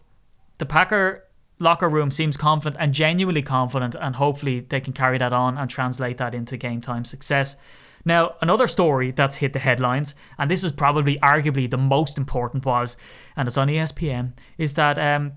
the 0.59 0.67
Packer 0.67 1.25
locker 1.59 1.89
room 1.89 2.11
seems 2.11 2.37
confident 2.37 2.77
and 2.79 2.93
genuinely 2.93 3.43
confident, 3.43 3.95
and 3.99 4.17
hopefully 4.17 4.61
they 4.61 4.81
can 4.81 4.93
carry 4.93 5.19
that 5.19 5.33
on 5.33 5.57
and 5.57 5.71
translate 5.71 6.19
that 6.19 6.35
into 6.35 6.57
game 6.57 6.81
time 6.81 7.05
success. 7.05 7.57
Now, 8.05 8.37
another 8.41 8.67
story 8.67 9.11
that's 9.11 9.37
hit 9.37 9.53
the 9.53 9.59
headlines, 9.59 10.15
and 10.39 10.49
this 10.49 10.63
is 10.63 10.73
probably 10.73 11.19
arguably 11.19 11.69
the 11.69 11.77
most 11.77 12.17
important 12.17 12.65
was, 12.65 12.97
and 13.37 13.49
it's 13.49 13.57
on 13.57 13.69
ESPN, 13.69 14.33
is 14.57 14.75
that 14.75 14.99
um, 14.99 15.33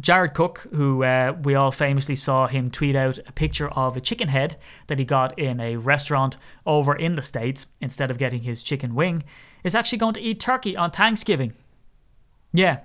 Jared 0.00 0.34
Cook, 0.34 0.66
who 0.72 1.04
uh, 1.04 1.36
we 1.42 1.54
all 1.54 1.70
famously 1.70 2.16
saw 2.16 2.46
him 2.46 2.70
tweet 2.70 2.96
out 2.96 3.18
a 3.18 3.32
picture 3.32 3.68
of 3.68 3.96
a 3.96 4.00
chicken 4.00 4.28
head 4.28 4.56
that 4.86 4.98
he 4.98 5.04
got 5.04 5.38
in 5.38 5.60
a 5.60 5.76
restaurant 5.76 6.38
over 6.64 6.94
in 6.96 7.14
the 7.14 7.22
States 7.22 7.66
instead 7.80 8.10
of 8.10 8.18
getting 8.18 8.42
his 8.42 8.62
chicken 8.62 8.94
wing, 8.94 9.22
is 9.64 9.74
actually 9.74 9.98
going 9.98 10.14
to 10.14 10.20
eat 10.20 10.40
turkey 10.40 10.76
on 10.76 10.90
Thanksgiving. 10.90 11.52
Yeah. 12.52 12.80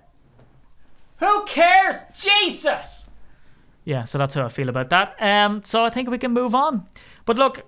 Who 1.20 1.46
cares? 1.46 1.96
Jesus! 2.18 3.10
Yeah, 3.86 4.04
so 4.04 4.18
that's 4.18 4.36
how 4.36 4.46
I 4.46 4.50
feel 4.50 4.68
about 4.68 4.90
that. 4.90 5.16
Um, 5.22 5.64
so 5.64 5.86
I 5.86 5.90
think 5.90 6.10
we 6.10 6.18
can 6.18 6.34
move 6.34 6.54
on. 6.54 6.88
But 7.26 7.38
look, 7.38 7.66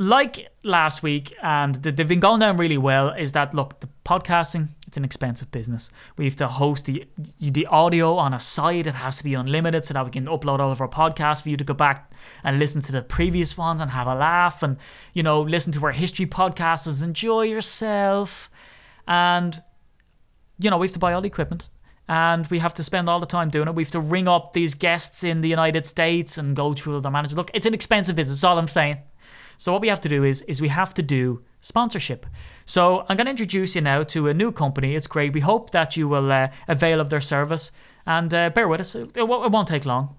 like 0.00 0.48
last 0.64 1.02
week, 1.02 1.36
and 1.42 1.74
they've 1.74 2.08
been 2.08 2.20
going 2.20 2.40
down 2.40 2.56
really 2.56 2.78
well, 2.78 3.10
is 3.10 3.32
that 3.32 3.52
look, 3.52 3.80
the 3.80 3.88
podcasting, 4.02 4.70
it's 4.86 4.96
an 4.96 5.04
expensive 5.04 5.50
business. 5.52 5.90
We 6.16 6.24
have 6.24 6.36
to 6.36 6.48
host 6.48 6.86
the 6.86 7.06
the 7.38 7.66
audio 7.66 8.16
on 8.16 8.32
a 8.32 8.40
site. 8.40 8.86
It 8.86 8.94
has 8.94 9.18
to 9.18 9.24
be 9.24 9.34
unlimited 9.34 9.84
so 9.84 9.92
that 9.92 10.06
we 10.06 10.10
can 10.10 10.24
upload 10.24 10.58
all 10.58 10.72
of 10.72 10.80
our 10.80 10.88
podcasts 10.88 11.42
for 11.42 11.50
you 11.50 11.58
to 11.58 11.64
go 11.64 11.74
back 11.74 12.10
and 12.42 12.58
listen 12.58 12.80
to 12.80 12.92
the 12.92 13.02
previous 13.02 13.58
ones 13.58 13.78
and 13.78 13.90
have 13.90 14.06
a 14.06 14.14
laugh 14.14 14.62
and, 14.62 14.78
you 15.12 15.22
know, 15.22 15.42
listen 15.42 15.70
to 15.74 15.84
our 15.84 15.92
history 15.92 16.24
podcasts, 16.24 17.04
enjoy 17.04 17.42
yourself. 17.42 18.50
And, 19.06 19.62
you 20.58 20.70
know, 20.70 20.78
we 20.78 20.86
have 20.86 20.94
to 20.94 20.98
buy 20.98 21.12
all 21.12 21.20
the 21.20 21.28
equipment 21.28 21.68
and 22.08 22.46
we 22.46 22.58
have 22.58 22.72
to 22.74 22.82
spend 22.82 23.10
all 23.10 23.20
the 23.20 23.26
time 23.26 23.50
doing 23.50 23.68
it. 23.68 23.74
We 23.74 23.84
have 23.84 23.92
to 23.92 24.00
ring 24.00 24.28
up 24.28 24.54
these 24.54 24.72
guests 24.72 25.24
in 25.24 25.42
the 25.42 25.48
United 25.50 25.84
States 25.84 26.38
and 26.38 26.56
go 26.56 26.72
through 26.72 27.02
the 27.02 27.10
manager. 27.10 27.36
Look, 27.36 27.50
it's 27.52 27.66
an 27.66 27.74
expensive 27.74 28.16
business. 28.16 28.42
All 28.42 28.58
I'm 28.58 28.66
saying. 28.66 28.96
So 29.60 29.72
what 29.72 29.82
we 29.82 29.88
have 29.88 30.00
to 30.00 30.08
do 30.08 30.24
is 30.24 30.40
is 30.48 30.62
we 30.62 30.68
have 30.68 30.94
to 30.94 31.02
do 31.02 31.42
sponsorship. 31.60 32.24
So 32.64 33.04
I'm 33.06 33.16
going 33.18 33.26
to 33.26 33.30
introduce 33.30 33.74
you 33.74 33.82
now 33.82 34.02
to 34.04 34.28
a 34.28 34.32
new 34.32 34.52
company. 34.52 34.94
It's 34.94 35.06
great. 35.06 35.34
We 35.34 35.40
hope 35.40 35.70
that 35.72 35.98
you 35.98 36.08
will 36.08 36.32
uh, 36.32 36.48
avail 36.66 36.98
of 36.98 37.10
their 37.10 37.20
service 37.20 37.70
and 38.06 38.32
uh, 38.32 38.48
bear 38.48 38.68
with 38.68 38.80
us. 38.80 38.94
It, 38.94 39.14
it 39.14 39.28
won't 39.28 39.68
take 39.68 39.84
long. 39.84 40.16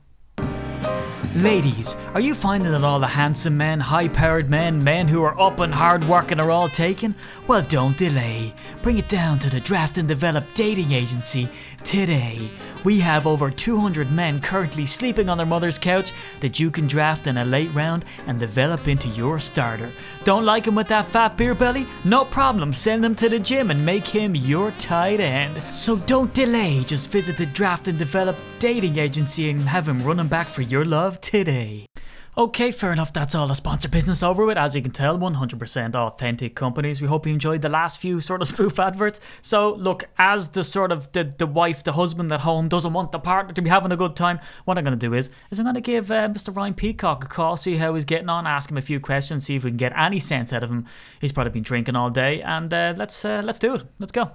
Ladies, 1.35 1.95
are 2.13 2.19
you 2.19 2.35
finding 2.35 2.73
that 2.73 2.83
all 2.83 2.99
the 2.99 3.07
handsome 3.07 3.55
men, 3.55 3.79
high 3.79 4.09
powered 4.09 4.49
men, 4.49 4.83
men 4.83 5.07
who 5.07 5.23
are 5.23 5.39
up 5.39 5.61
and 5.61 5.73
hard 5.73 6.03
working 6.03 6.41
are 6.41 6.51
all 6.51 6.67
taken? 6.67 7.15
Well, 7.47 7.61
don't 7.61 7.97
delay. 7.97 8.53
Bring 8.81 8.97
it 8.97 9.07
down 9.07 9.39
to 9.39 9.49
the 9.49 9.61
Draft 9.61 9.97
and 9.97 10.09
Develop 10.09 10.43
Dating 10.53 10.91
Agency 10.91 11.49
today. 11.83 12.49
We 12.83 12.99
have 12.99 13.27
over 13.27 13.51
200 13.51 14.11
men 14.11 14.41
currently 14.41 14.85
sleeping 14.85 15.29
on 15.29 15.37
their 15.37 15.45
mother's 15.45 15.77
couch 15.77 16.11
that 16.39 16.59
you 16.59 16.71
can 16.71 16.87
draft 16.87 17.27
in 17.27 17.37
a 17.37 17.45
late 17.45 17.73
round 17.73 18.05
and 18.27 18.39
develop 18.39 18.87
into 18.87 19.07
your 19.09 19.37
starter. 19.39 19.91
Don't 20.23 20.45
like 20.45 20.65
him 20.65 20.75
with 20.75 20.87
that 20.87 21.05
fat 21.05 21.37
beer 21.37 21.53
belly? 21.53 21.85
No 22.03 22.25
problem, 22.25 22.73
send 22.73 23.05
him 23.05 23.15
to 23.15 23.29
the 23.29 23.39
gym 23.39 23.69
and 23.71 23.85
make 23.85 24.07
him 24.07 24.35
your 24.35 24.71
tight 24.71 25.19
end. 25.19 25.61
So 25.71 25.97
don't 25.97 26.33
delay, 26.33 26.83
just 26.83 27.11
visit 27.11 27.37
the 27.37 27.45
Draft 27.45 27.87
and 27.87 27.97
Develop 27.97 28.37
Dating 28.59 28.97
Agency 28.97 29.49
and 29.49 29.61
have 29.61 29.87
him 29.87 30.03
running 30.03 30.27
back 30.27 30.47
for 30.47 30.63
your 30.63 30.85
love 30.85 31.21
today. 31.21 31.90
Okay, 32.37 32.71
fair 32.71 32.93
enough. 32.93 33.11
That's 33.11 33.35
all 33.35 33.45
the 33.45 33.53
sponsor 33.55 33.89
business 33.89 34.23
over 34.23 34.45
with. 34.45 34.57
As 34.57 34.73
you 34.73 34.81
can 34.81 34.91
tell, 34.91 35.19
100% 35.19 35.95
authentic 35.95 36.55
companies. 36.55 37.01
We 37.01 37.07
hope 37.07 37.27
you 37.27 37.33
enjoyed 37.33 37.61
the 37.61 37.67
last 37.67 37.99
few 37.99 38.21
sort 38.21 38.41
of 38.41 38.47
spoof 38.53 38.79
adverts. 38.79 39.19
So, 39.41 39.73
look, 39.73 40.05
as 40.17 40.49
the 40.49 40.63
sort 40.63 40.93
of 40.93 41.11
the, 41.11 41.25
the 41.25 41.45
wife, 41.45 41.83
the 41.83 41.91
husband 41.91 42.31
at 42.31 42.39
home 42.39 42.69
doesn't 42.69 42.93
want 42.93 43.11
the 43.11 43.19
partner 43.19 43.53
to 43.53 43.61
be 43.61 43.69
having 43.69 43.91
a 43.91 43.97
good 43.97 44.15
time, 44.15 44.39
what 44.63 44.77
I'm 44.77 44.85
going 44.85 44.97
to 44.97 45.07
do 45.07 45.13
is 45.13 45.29
is 45.49 45.59
I'm 45.59 45.65
going 45.65 45.75
to 45.75 45.81
give 45.81 46.09
uh, 46.09 46.29
Mr. 46.29 46.55
Ryan 46.55 46.73
Peacock 46.73 47.25
a 47.25 47.27
call, 47.27 47.57
see 47.57 47.75
how 47.75 47.95
he's 47.95 48.05
getting 48.05 48.29
on, 48.29 48.47
ask 48.47 48.71
him 48.71 48.77
a 48.77 48.81
few 48.81 49.01
questions, 49.01 49.45
see 49.45 49.57
if 49.57 49.65
we 49.65 49.71
can 49.71 49.77
get 49.77 49.91
any 49.97 50.19
sense 50.19 50.53
out 50.53 50.63
of 50.63 50.71
him. 50.71 50.85
He's 51.19 51.33
probably 51.33 51.51
been 51.51 51.63
drinking 51.63 51.97
all 51.97 52.09
day, 52.09 52.41
and 52.41 52.73
uh, 52.73 52.93
let's 52.95 53.25
uh, 53.25 53.41
let's 53.43 53.59
do 53.59 53.75
it. 53.75 53.83
Let's 53.99 54.13
go. 54.13 54.31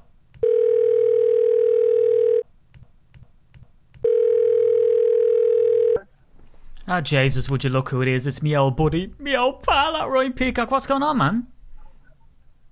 Ah, 6.89 7.01
Jesus, 7.01 7.51
would 7.51 7.65
you 7.65 7.71
look 7.71 7.89
who 7.89 8.01
it 8.01 8.07
is? 8.07 8.29
It's 8.29 8.43
me 8.43 8.57
old 8.57 8.77
buddy, 8.77 9.13
me 9.19 9.37
old 9.37 9.65
pal 9.65 9.97
at 9.97 10.09
Ryan 10.09 10.33
Peacock. 10.33 10.71
What's 10.71 10.87
going 10.87 11.03
on, 11.03 11.19
man? 11.19 11.47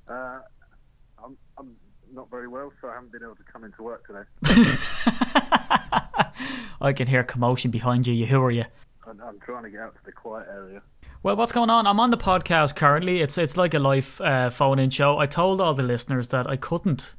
Uh, 0.09 0.39
I'm, 1.25 1.37
I'm 1.59 1.75
not 2.13 2.31
very 2.31 2.47
well, 2.47 2.73
so 2.81 2.89
I 2.89 2.95
haven't 2.95 3.11
been 3.11 3.25
able 3.25 3.35
to 3.35 3.43
come 3.43 3.65
into 3.65 3.83
work 3.83 4.07
today. 4.07 4.23
I 6.81 6.93
can 6.93 7.09
hear 7.09 7.25
commotion 7.25 7.73
behind 7.73 8.07
you. 8.07 8.15
You, 8.15 8.27
who 8.27 8.41
are 8.41 8.53
you? 8.53 8.65
I'm, 9.05 9.21
I'm 9.21 9.41
trying 9.41 9.65
to 9.65 9.71
get 9.71 9.81
out 9.81 9.97
to 9.97 10.01
the 10.05 10.13
quiet 10.13 10.47
area. 10.49 10.81
Well, 11.25 11.35
what's 11.35 11.53
going 11.53 11.71
on? 11.71 11.89
I'm 11.89 11.99
on 11.99 12.11
the 12.11 12.17
podcast 12.17 12.77
currently. 12.77 13.21
It's 13.21 13.37
it's 13.37 13.57
like 13.57 13.75
a 13.75 13.81
live 13.81 14.21
uh, 14.21 14.49
phone-in 14.51 14.91
show. 14.91 15.19
I 15.19 15.27
told 15.27 15.61
all 15.61 15.75
the 15.75 15.83
listeners 15.83 16.29
that 16.29 16.47
I 16.47 16.55
couldn't, 16.57 17.17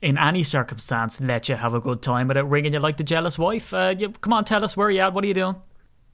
in 0.00 0.16
any 0.16 0.44
circumstance, 0.44 1.20
let 1.20 1.48
you 1.48 1.56
have 1.56 1.74
a 1.74 1.80
good 1.80 2.00
time 2.00 2.28
without 2.28 2.48
ringing 2.48 2.74
you 2.74 2.78
like 2.78 2.96
the 2.96 3.02
jealous 3.04 3.38
wife. 3.38 3.74
Uh, 3.74 3.94
you, 3.98 4.10
come 4.10 4.32
on, 4.34 4.44
tell 4.44 4.62
us 4.62 4.76
where 4.76 4.90
you 4.90 5.00
at. 5.00 5.12
What 5.14 5.24
are 5.24 5.28
you 5.28 5.34
doing? 5.34 5.56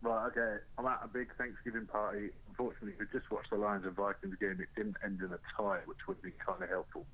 Right, 0.04 0.26
okay. 0.26 0.56
I'm 0.76 0.84
at 0.84 1.00
a 1.02 1.08
big 1.08 1.28
Thanksgiving 1.38 1.86
party. 1.86 2.28
Unfortunately, 2.50 2.92
we 3.00 3.06
just 3.18 3.30
watched 3.30 3.48
the 3.48 3.56
Lions 3.56 3.86
and 3.86 3.96
Vikings 3.96 4.36
game. 4.38 4.58
It 4.60 4.68
didn't 4.76 4.96
end 5.02 5.20
in 5.20 5.32
a 5.32 5.38
tie, 5.56 5.78
which 5.86 5.96
would 6.06 6.20
be 6.20 6.30
kind 6.46 6.62
of 6.62 6.68
helpful. 6.68 7.06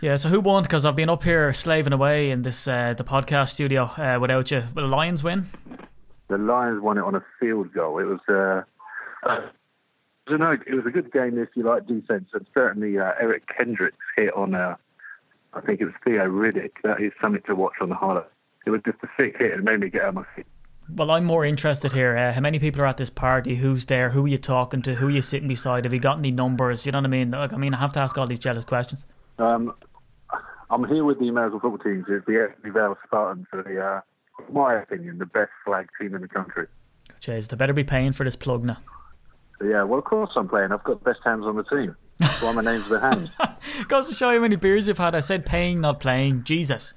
Yeah, 0.00 0.16
so 0.16 0.30
who 0.30 0.40
won? 0.40 0.62
Because 0.62 0.86
I've 0.86 0.96
been 0.96 1.10
up 1.10 1.22
here 1.24 1.52
slaving 1.52 1.92
away 1.92 2.30
in 2.30 2.40
this 2.40 2.66
uh, 2.66 2.94
the 2.96 3.04
podcast 3.04 3.50
studio 3.50 3.84
uh, 3.84 4.18
without 4.18 4.50
you. 4.50 4.62
Will 4.74 4.84
the 4.84 4.88
Lions 4.88 5.22
win? 5.22 5.50
The 6.28 6.38
Lions 6.38 6.80
won 6.80 6.96
it 6.96 7.04
on 7.04 7.14
a 7.14 7.24
field 7.38 7.72
goal. 7.74 7.98
It 7.98 8.04
was, 8.04 8.20
uh, 8.28 8.62
uh, 9.28 9.40
I 10.26 10.30
don't 10.30 10.40
know, 10.40 10.52
it 10.52 10.74
was 10.74 10.86
a 10.86 10.90
good 10.90 11.12
game 11.12 11.38
if 11.38 11.50
you 11.54 11.64
like 11.64 11.86
defense, 11.86 12.30
and 12.32 12.46
certainly 12.54 12.98
uh, 12.98 13.12
Eric 13.20 13.44
Kendricks 13.54 13.98
hit 14.16 14.34
on, 14.34 14.54
uh, 14.54 14.76
I 15.52 15.60
think 15.60 15.82
it 15.82 15.84
was 15.84 15.94
Theo 16.02 16.24
Riddick. 16.24 16.72
That 16.82 17.00
is 17.00 17.12
something 17.20 17.42
to 17.46 17.54
watch 17.54 17.74
on 17.82 17.90
the 17.90 17.94
highlight. 17.94 18.24
It 18.66 18.70
was 18.70 18.80
just 18.84 18.98
a 19.02 19.08
sick 19.16 19.36
hit 19.38 19.52
and 19.52 19.64
made 19.64 19.80
me 19.80 19.90
get 19.90 20.02
out 20.02 20.08
of 20.08 20.14
my 20.14 20.24
seat. 20.34 20.46
Well, 20.88 21.10
I'm 21.10 21.24
more 21.24 21.44
interested 21.44 21.92
here. 21.92 22.16
Uh, 22.16 22.32
how 22.32 22.40
many 22.40 22.58
people 22.58 22.80
are 22.82 22.86
at 22.86 22.96
this 22.96 23.10
party? 23.10 23.56
Who's 23.56 23.86
there? 23.86 24.10
Who 24.10 24.24
are 24.24 24.28
you 24.28 24.38
talking 24.38 24.82
to? 24.82 24.94
Who 24.94 25.08
are 25.08 25.10
you 25.10 25.22
sitting 25.22 25.48
beside? 25.48 25.84
Have 25.84 25.92
you 25.92 25.98
got 25.98 26.18
any 26.18 26.30
numbers? 26.30 26.86
You 26.86 26.92
know 26.92 26.98
what 26.98 27.06
I 27.06 27.08
mean? 27.08 27.32
Like, 27.32 27.52
I 27.52 27.56
mean, 27.56 27.74
I 27.74 27.78
have 27.78 27.92
to 27.94 28.00
ask 28.00 28.16
all 28.16 28.26
these 28.26 28.38
jealous 28.38 28.64
questions. 28.64 29.04
Um, 29.38 29.74
I'm 30.70 30.84
here 30.84 31.04
with 31.04 31.18
the 31.18 31.28
American 31.28 31.60
football 31.60 31.78
team. 31.78 32.04
It's 32.08 32.26
the 32.26 32.32
SB 32.32 32.72
Vale 32.72 32.96
Spartans, 33.04 33.46
are 33.52 33.62
the, 33.62 33.80
uh, 33.80 34.00
in 34.46 34.54
my 34.54 34.74
opinion, 34.74 35.18
the 35.18 35.26
best 35.26 35.50
flag 35.64 35.88
team 36.00 36.14
in 36.14 36.22
the 36.22 36.28
country. 36.28 36.66
Jeez, 37.20 37.48
they 37.48 37.56
better 37.56 37.72
be 37.72 37.84
paying 37.84 38.12
for 38.12 38.24
this 38.24 38.36
plug 38.36 38.64
now. 38.64 38.78
Yeah, 39.60 39.84
well, 39.84 39.98
of 39.98 40.04
course 40.04 40.30
I'm 40.36 40.48
playing. 40.48 40.70
I've 40.70 40.84
got 40.84 41.02
the 41.02 41.10
best 41.10 41.20
hands 41.24 41.44
on 41.44 41.56
the 41.56 41.64
team. 41.64 41.96
That's 42.18 42.42
why 42.42 42.52
my 42.52 42.62
name's 42.62 42.88
the 42.88 43.00
hands. 43.00 43.30
Goes 43.88 44.08
to 44.08 44.14
show 44.14 44.30
you 44.30 44.36
how 44.36 44.42
many 44.42 44.56
beers 44.56 44.86
you've 44.86 44.98
had. 44.98 45.14
I 45.14 45.20
said 45.20 45.46
paying, 45.46 45.80
not 45.80 46.00
playing. 46.00 46.44
Jesus. 46.44 46.94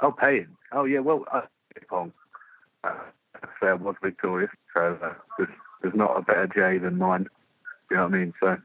Oh, 0.00 0.12
paying. 0.12 0.48
Oh, 0.72 0.84
yeah, 0.84 1.00
well, 1.00 1.24
uh, 1.32 1.42
Pong. 1.88 2.12
Uh, 2.84 2.94
so 3.60 3.66
I 3.66 3.74
was 3.74 3.96
victorious. 4.02 4.50
So 4.74 4.98
uh, 5.02 5.14
there's, 5.38 5.50
there's 5.82 5.94
not 5.94 6.16
a 6.18 6.22
better 6.22 6.46
J 6.46 6.78
than 6.78 6.98
mine. 6.98 7.26
You 7.90 7.96
know 7.96 8.04
what 8.04 8.14
I 8.14 8.18
mean? 8.18 8.32
So 8.40 8.56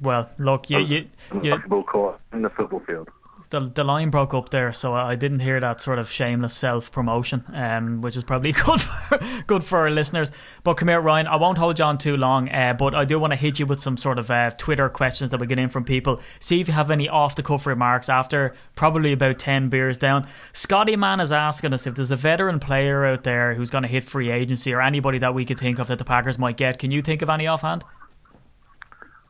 Well, 0.00 0.30
look, 0.38 0.70
you, 0.70 0.78
you, 0.80 1.08
on 1.30 1.40
the 1.40 1.46
you, 1.46 1.50
basketball 1.52 1.84
court 1.84 2.20
in 2.32 2.42
the 2.42 2.50
football 2.50 2.80
field. 2.80 3.08
The 3.50 3.60
the 3.60 3.84
line 3.84 4.10
broke 4.10 4.34
up 4.34 4.50
there, 4.50 4.72
so 4.72 4.94
I 4.94 5.14
didn't 5.14 5.40
hear 5.40 5.58
that 5.60 5.80
sort 5.80 5.98
of 5.98 6.10
shameless 6.10 6.54
self 6.54 6.92
promotion, 6.92 7.44
um, 7.54 8.00
which 8.00 8.16
is 8.16 8.24
probably 8.24 8.52
good 8.64 8.80
for 8.80 9.18
good 9.46 9.64
for 9.64 9.78
our 9.78 9.90
listeners. 9.90 10.30
But 10.64 10.74
come 10.74 10.88
here, 10.88 11.00
Ryan. 11.00 11.26
I 11.26 11.36
won't 11.36 11.58
hold 11.58 11.78
you 11.78 11.84
on 11.84 11.98
too 11.98 12.16
long, 12.16 12.48
uh, 12.50 12.74
but 12.74 12.94
I 12.94 13.04
do 13.04 13.18
want 13.18 13.32
to 13.32 13.38
hit 13.38 13.58
you 13.58 13.66
with 13.66 13.80
some 13.80 13.96
sort 13.96 14.18
of 14.18 14.30
uh, 14.30 14.50
Twitter 14.58 14.88
questions 14.88 15.30
that 15.30 15.40
we 15.40 15.46
get 15.46 15.58
in 15.58 15.68
from 15.68 15.84
people. 15.84 16.20
See 16.40 16.60
if 16.60 16.68
you 16.68 16.74
have 16.74 16.90
any 16.90 17.08
off 17.08 17.36
the 17.36 17.42
cuff 17.42 17.66
remarks 17.66 18.08
after 18.08 18.54
probably 18.74 19.12
about 19.12 19.38
ten 19.38 19.68
beers 19.68 19.98
down. 19.98 20.26
Scotty 20.52 20.96
Man 20.96 21.20
is 21.20 21.32
asking 21.32 21.72
us 21.72 21.86
if 21.86 21.94
there's 21.94 22.10
a 22.10 22.16
veteran 22.16 22.60
player 22.60 23.06
out 23.06 23.24
there 23.24 23.54
who's 23.54 23.70
going 23.70 23.82
to 23.82 23.88
hit 23.88 24.04
free 24.04 24.30
agency 24.30 24.72
or 24.72 24.82
anybody 24.82 25.18
that 25.18 25.34
we 25.34 25.44
could 25.44 25.58
think 25.58 25.78
of 25.78 25.88
that 25.88 25.98
the 25.98 26.04
Packers 26.04 26.38
might 26.38 26.56
get. 26.56 26.78
Can 26.78 26.90
you 26.90 27.02
think 27.02 27.22
of 27.22 27.30
any 27.30 27.46
offhand? 27.46 27.84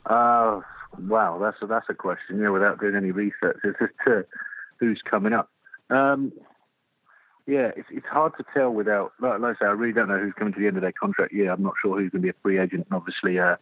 Uh, 0.07 0.61
wow, 0.99 1.39
that's 1.41 1.57
a, 1.63 1.67
that's 1.67 1.87
a 1.89 1.95
question. 1.95 2.41
Yeah, 2.41 2.51
without 2.51 2.81
doing 2.81 2.97
any 2.97 3.11
research, 3.11 3.59
it's 3.65 3.79
just 3.79 3.93
uh, 4.07 4.23
who's 4.79 5.01
coming 5.09 5.33
up. 5.33 5.51
Um, 5.91 6.33
yeah, 7.47 7.71
it's 7.77 7.89
it's 7.91 8.07
hard 8.07 8.33
to 8.37 8.45
tell 8.55 8.71
without. 8.71 9.13
Like, 9.21 9.41
like 9.41 9.57
I 9.57 9.65
say, 9.65 9.67
I 9.67 9.73
really 9.73 9.95
don't 9.95 10.09
know 10.09 10.19
who's 10.19 10.35
coming 10.39 10.53
to 10.55 10.61
the 10.61 10.67
end 10.67 10.77
of 10.77 10.83
their 10.83 10.93
contract. 10.93 11.33
Yeah, 11.33 11.53
I'm 11.53 11.63
not 11.63 11.75
sure 11.81 11.99
who's 11.99 12.11
going 12.11 12.23
to 12.23 12.27
be 12.27 12.31
a 12.31 12.43
free 12.43 12.59
agent. 12.59 12.87
And 12.91 12.97
obviously, 12.97 13.39
uh, 13.39 13.57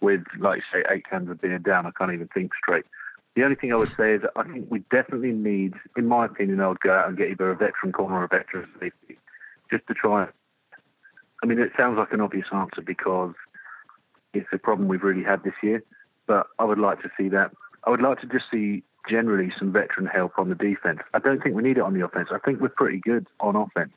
with 0.00 0.20
like 0.38 0.62
say, 0.72 0.84
eight 0.90 1.08
cans 1.08 1.30
of 1.30 1.40
beer 1.40 1.58
down, 1.58 1.86
I 1.86 1.90
can't 1.92 2.12
even 2.12 2.28
think 2.28 2.52
straight. 2.62 2.84
The 3.36 3.44
only 3.44 3.56
thing 3.56 3.72
I 3.72 3.76
would 3.76 3.88
say 3.88 4.14
is 4.14 4.22
that 4.22 4.32
I 4.36 4.42
think 4.42 4.66
we 4.70 4.80
definitely 4.90 5.32
need, 5.32 5.74
in 5.96 6.06
my 6.06 6.26
opinion, 6.26 6.60
I 6.60 6.68
would 6.68 6.80
go 6.80 6.92
out 6.92 7.08
and 7.08 7.16
get 7.16 7.30
either 7.30 7.50
a 7.50 7.56
veteran 7.56 7.92
corner 7.92 8.16
or 8.16 8.24
a 8.24 8.28
veteran 8.28 8.68
safety, 8.80 9.18
just 9.70 9.86
to 9.86 9.94
try. 9.94 10.26
I 11.42 11.46
mean, 11.46 11.58
it 11.58 11.72
sounds 11.76 11.96
like 11.96 12.12
an 12.12 12.20
obvious 12.20 12.46
answer 12.52 12.82
because 12.82 13.34
it's 14.34 14.48
a 14.52 14.58
problem 14.58 14.88
we've 14.88 15.02
really 15.02 15.22
had 15.22 15.42
this 15.44 15.54
year, 15.62 15.82
but 16.30 16.46
I 16.60 16.64
would 16.64 16.78
like 16.78 17.02
to 17.02 17.10
see 17.18 17.28
that. 17.30 17.50
I 17.82 17.90
would 17.90 18.00
like 18.00 18.20
to 18.20 18.26
just 18.28 18.44
see 18.52 18.84
generally 19.10 19.52
some 19.58 19.72
veteran 19.72 20.06
help 20.06 20.38
on 20.38 20.48
the 20.48 20.54
defense. 20.54 21.00
I 21.12 21.18
don't 21.18 21.42
think 21.42 21.56
we 21.56 21.62
need 21.64 21.76
it 21.76 21.82
on 21.82 21.92
the 21.92 22.04
offense. 22.04 22.28
I 22.30 22.38
think 22.38 22.60
we're 22.60 22.68
pretty 22.68 23.00
good 23.00 23.26
on 23.40 23.56
offense. 23.56 23.94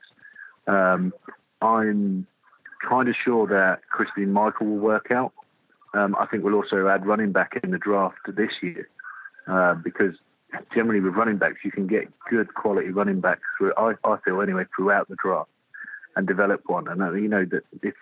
Um, 0.65 1.13
I'm 1.62 2.26
kind 2.89 3.08
of 3.08 3.13
sure 3.24 3.46
that 3.46 3.88
Christine 3.88 4.32
Michael 4.32 4.65
will 4.65 4.80
work 4.80 5.12
out. 5.12 5.32
Um, 5.93 6.15
I 6.19 6.26
think 6.26 6.43
we'll 6.43 6.56
also 6.56 6.88
add 6.88 7.06
running 7.06 7.34
back 7.34 7.52
in 7.63 7.69
the 7.69 7.78
draft 7.78 8.17
this 8.26 8.50
year 8.63 8.89
uh, 9.48 9.76
because 9.76 10.15
generally 10.74 11.02
with 11.02 11.13
running 11.13 11.38
backs 11.38 11.58
you 11.63 11.69
can 11.69 11.86
get 11.86 12.08
good 12.32 12.56
quality 12.56 12.89
running 12.89 13.22
backs 13.22 13.43
through. 13.60 13.74
I, 13.78 13.93
I 14.04 14.17
feel 14.26 14.41
anyway 14.41 14.63
throughout 14.76 15.08
the 15.08 15.17
draft 15.24 15.52
and 16.15 16.26
develop 16.26 16.63
one. 16.65 16.88
And 16.88 17.00
uh, 17.00 17.12
you 17.13 17.28
know 17.28 17.46
that 17.46 17.62
if 17.84 17.93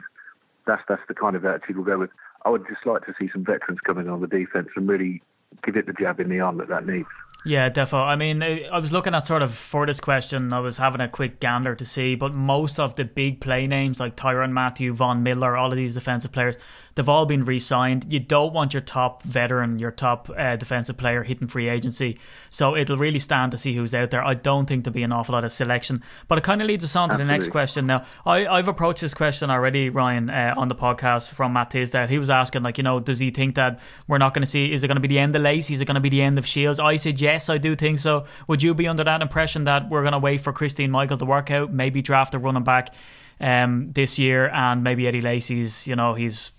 that's 0.65 0.83
that's 0.87 1.01
the 1.09 1.15
kind 1.15 1.35
of 1.35 1.43
attitude 1.43 1.75
we'll 1.75 1.85
go 1.85 1.99
with. 1.99 2.11
I 2.43 2.49
would 2.49 2.67
just 2.67 2.85
like 2.85 3.05
to 3.05 3.13
see 3.19 3.29
some 3.31 3.43
veterans 3.43 3.79
coming 3.85 4.09
on 4.09 4.21
the 4.21 4.27
defense 4.27 4.69
and 4.75 4.87
really 4.87 5.21
give 5.63 5.75
it 5.75 5.85
the 5.85 5.93
jab 5.93 6.19
in 6.19 6.29
the 6.29 6.39
arm 6.39 6.57
that 6.57 6.69
that 6.69 6.85
needs. 6.85 7.07
Yeah, 7.43 7.71
defo. 7.71 7.95
I 7.95 8.15
mean, 8.15 8.43
I 8.43 8.77
was 8.77 8.91
looking 8.91 9.15
at 9.15 9.25
sort 9.25 9.41
of 9.41 9.51
for 9.51 9.87
this 9.87 9.99
question, 9.99 10.53
I 10.53 10.59
was 10.59 10.77
having 10.77 11.01
a 11.01 11.09
quick 11.09 11.39
gander 11.39 11.73
to 11.73 11.85
see, 11.85 12.13
but 12.13 12.35
most 12.35 12.79
of 12.79 12.95
the 12.95 13.03
big 13.03 13.41
play 13.41 13.65
names 13.65 13.99
like 13.99 14.15
Tyrann 14.15 14.51
Mathieu, 14.51 14.93
Von 14.93 15.23
Miller, 15.23 15.57
all 15.57 15.71
of 15.71 15.75
these 15.75 15.95
defensive 15.95 16.31
players, 16.31 16.59
they've 16.93 17.09
all 17.09 17.25
been 17.25 17.43
re 17.43 17.57
signed. 17.57 18.13
You 18.13 18.19
don't 18.19 18.53
want 18.53 18.75
your 18.75 18.81
top 18.81 19.23
veteran, 19.23 19.79
your 19.79 19.89
top 19.89 20.29
uh, 20.37 20.55
defensive 20.55 20.97
player 20.97 21.23
hitting 21.23 21.47
free 21.47 21.67
agency. 21.67 22.19
So 22.51 22.75
it'll 22.75 22.97
really 22.97 23.17
stand 23.17 23.53
to 23.53 23.57
see 23.57 23.73
who's 23.73 23.95
out 23.95 24.11
there. 24.11 24.23
I 24.23 24.35
don't 24.35 24.67
think 24.67 24.83
there'll 24.83 24.93
be 24.93 25.01
an 25.01 25.11
awful 25.11 25.33
lot 25.33 25.43
of 25.43 25.51
selection. 25.51 26.03
But 26.27 26.37
it 26.37 26.43
kind 26.43 26.61
of 26.61 26.67
leads 26.67 26.83
us 26.83 26.95
on 26.95 27.09
to 27.09 27.13
Absolutely. 27.13 27.27
the 27.27 27.31
next 27.33 27.47
question. 27.47 27.87
Now, 27.87 28.05
I, 28.23 28.45
I've 28.45 28.67
approached 28.67 29.01
this 29.01 29.15
question 29.15 29.49
already, 29.49 29.89
Ryan, 29.89 30.29
uh, 30.29 30.53
on 30.57 30.67
the 30.67 30.75
podcast 30.75 31.29
from 31.29 31.53
Matt 31.53 31.71
Tisdale. 31.71 32.05
He 32.05 32.19
was 32.19 32.29
asking, 32.29 32.61
like, 32.61 32.77
you 32.77 32.83
know, 32.83 32.99
does 32.99 33.17
he 33.17 33.31
think 33.31 33.55
that 33.55 33.79
we're 34.07 34.19
not 34.19 34.35
going 34.35 34.43
to 34.43 34.47
see, 34.47 34.71
is 34.71 34.83
it 34.83 34.87
going 34.87 34.97
to 34.97 35.01
be 35.01 35.07
the 35.07 35.17
end 35.17 35.35
of 35.35 35.41
Lacy? 35.41 35.73
Is 35.73 35.81
it 35.81 35.85
going 35.85 35.95
to 35.95 36.01
be 36.01 36.09
the 36.09 36.21
end 36.21 36.37
of 36.37 36.45
Shields? 36.45 36.79
I 36.79 36.97
said, 36.97 37.19
yes, 37.31 37.49
I 37.49 37.57
do 37.57 37.75
think 37.75 37.99
so. 37.99 38.25
Would 38.47 38.61
you 38.61 38.73
be 38.73 38.87
under 38.87 39.03
that 39.03 39.21
impression 39.21 39.65
that 39.65 39.89
we're 39.89 40.01
going 40.01 40.13
to 40.13 40.19
wait 40.19 40.41
for 40.41 40.53
Christine 40.53 40.91
Michael 40.91 41.17
to 41.17 41.25
work 41.25 41.51
out, 41.51 41.71
maybe 41.71 42.01
draft 42.01 42.35
a 42.35 42.39
running 42.39 42.63
back 42.63 42.93
um, 43.39 43.91
this 43.93 44.19
year, 44.19 44.49
and 44.49 44.83
maybe 44.83 45.07
Eddie 45.07 45.21
Lacy's, 45.21 45.87
you 45.87 45.95
know, 45.95 46.13
he's 46.13 46.53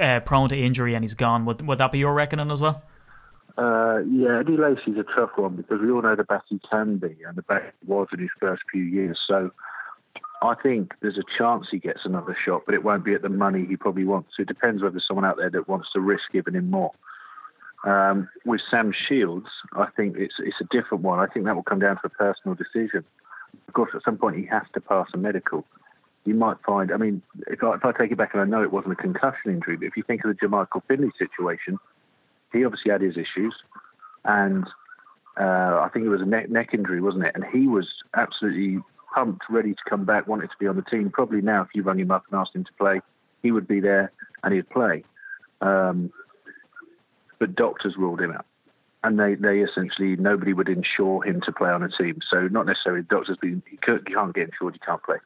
uh, 0.00 0.20
prone 0.20 0.48
to 0.48 0.56
injury 0.56 0.94
and 0.94 1.04
he's 1.04 1.14
gone? 1.14 1.44
Would 1.46 1.66
would 1.66 1.78
that 1.78 1.92
be 1.92 1.98
your 1.98 2.14
reckoning 2.14 2.50
as 2.50 2.60
well? 2.60 2.82
Uh, 3.56 3.98
yeah, 4.08 4.38
Eddie 4.40 4.56
Lacy's 4.56 4.96
a 4.98 5.04
tough 5.16 5.30
one 5.36 5.56
because 5.56 5.80
we 5.80 5.90
all 5.90 6.02
know 6.02 6.14
the 6.14 6.24
best 6.24 6.44
he 6.48 6.60
can 6.70 6.98
be 6.98 7.16
and 7.26 7.36
the 7.36 7.42
best 7.42 7.64
he 7.80 7.86
was 7.86 8.06
in 8.12 8.20
his 8.20 8.28
first 8.38 8.62
few 8.70 8.84
years. 8.84 9.18
So 9.26 9.50
I 10.42 10.54
think 10.62 10.92
there's 11.00 11.18
a 11.18 11.24
chance 11.36 11.66
he 11.70 11.78
gets 11.78 12.00
another 12.04 12.36
shot, 12.44 12.62
but 12.66 12.74
it 12.76 12.84
won't 12.84 13.04
be 13.04 13.14
at 13.14 13.22
the 13.22 13.28
money 13.28 13.66
he 13.66 13.76
probably 13.76 14.04
wants. 14.04 14.30
It 14.38 14.46
depends 14.46 14.82
whether 14.82 14.92
there's 14.92 15.06
someone 15.08 15.24
out 15.24 15.38
there 15.38 15.50
that 15.50 15.68
wants 15.68 15.88
to 15.94 16.00
risk 16.00 16.22
giving 16.32 16.54
him 16.54 16.70
more. 16.70 16.92
Um, 17.84 18.28
with 18.44 18.60
Sam 18.70 18.92
Shields, 18.92 19.46
I 19.72 19.86
think 19.96 20.16
it's 20.18 20.34
it's 20.38 20.60
a 20.60 20.64
different 20.64 21.04
one. 21.04 21.20
I 21.20 21.26
think 21.32 21.46
that 21.46 21.54
will 21.54 21.62
come 21.62 21.78
down 21.78 21.96
to 21.96 22.06
a 22.06 22.08
personal 22.08 22.56
decision. 22.56 23.04
Of 23.66 23.74
course, 23.74 23.90
at 23.94 24.02
some 24.04 24.18
point 24.18 24.36
he 24.36 24.46
has 24.46 24.64
to 24.74 24.80
pass 24.80 25.06
a 25.14 25.16
medical. 25.16 25.64
You 26.24 26.34
might 26.34 26.56
find, 26.66 26.92
I 26.92 26.96
mean, 26.96 27.22
if 27.46 27.62
I, 27.62 27.74
if 27.74 27.84
I 27.84 27.92
take 27.92 28.10
it 28.10 28.18
back 28.18 28.34
and 28.34 28.42
I 28.42 28.44
know 28.44 28.62
it 28.62 28.72
wasn't 28.72 28.92
a 28.92 28.96
concussion 28.96 29.52
injury, 29.52 29.76
but 29.76 29.86
if 29.86 29.96
you 29.96 30.02
think 30.02 30.24
of 30.24 30.28
the 30.28 30.46
Jermichael 30.46 30.82
Finley 30.86 31.10
situation, 31.18 31.78
he 32.52 32.64
obviously 32.64 32.90
had 32.90 33.00
his 33.00 33.16
issues, 33.16 33.54
and 34.24 34.66
uh, 35.40 35.80
I 35.80 35.88
think 35.92 36.04
it 36.04 36.10
was 36.10 36.20
a 36.20 36.26
neck, 36.26 36.50
neck 36.50 36.70
injury, 36.74 37.00
wasn't 37.00 37.24
it? 37.24 37.32
And 37.34 37.44
he 37.44 37.66
was 37.66 37.86
absolutely 38.14 38.82
pumped, 39.14 39.42
ready 39.48 39.72
to 39.72 39.80
come 39.88 40.04
back, 40.04 40.26
wanted 40.26 40.48
to 40.50 40.56
be 40.58 40.66
on 40.66 40.76
the 40.76 40.82
team. 40.82 41.10
Probably 41.10 41.40
now, 41.40 41.62
if 41.62 41.68
you 41.74 41.82
rang 41.82 42.00
him 42.00 42.10
up 42.10 42.24
and 42.30 42.38
asked 42.38 42.54
him 42.54 42.64
to 42.64 42.72
play, 42.78 43.00
he 43.42 43.52
would 43.52 43.68
be 43.68 43.80
there 43.80 44.12
and 44.42 44.52
he'd 44.52 44.68
play. 44.68 45.04
Um, 45.60 46.12
but 47.38 47.54
doctors 47.54 47.96
ruled 47.96 48.20
him 48.20 48.32
out. 48.32 48.46
And 49.04 49.18
they, 49.18 49.36
they 49.36 49.60
essentially, 49.60 50.16
nobody 50.16 50.52
would 50.52 50.68
insure 50.68 51.22
him 51.24 51.40
to 51.42 51.52
play 51.52 51.70
on 51.70 51.82
a 51.84 51.88
team. 51.88 52.18
So, 52.28 52.48
not 52.48 52.66
necessarily 52.66 53.02
doctors, 53.02 53.38
but 53.40 53.48
he, 53.48 53.76
can't, 53.76 54.34
get 54.34 54.48
insured, 54.48 54.74
he 54.74 54.80
can't 54.80 55.02
play. 55.02 55.18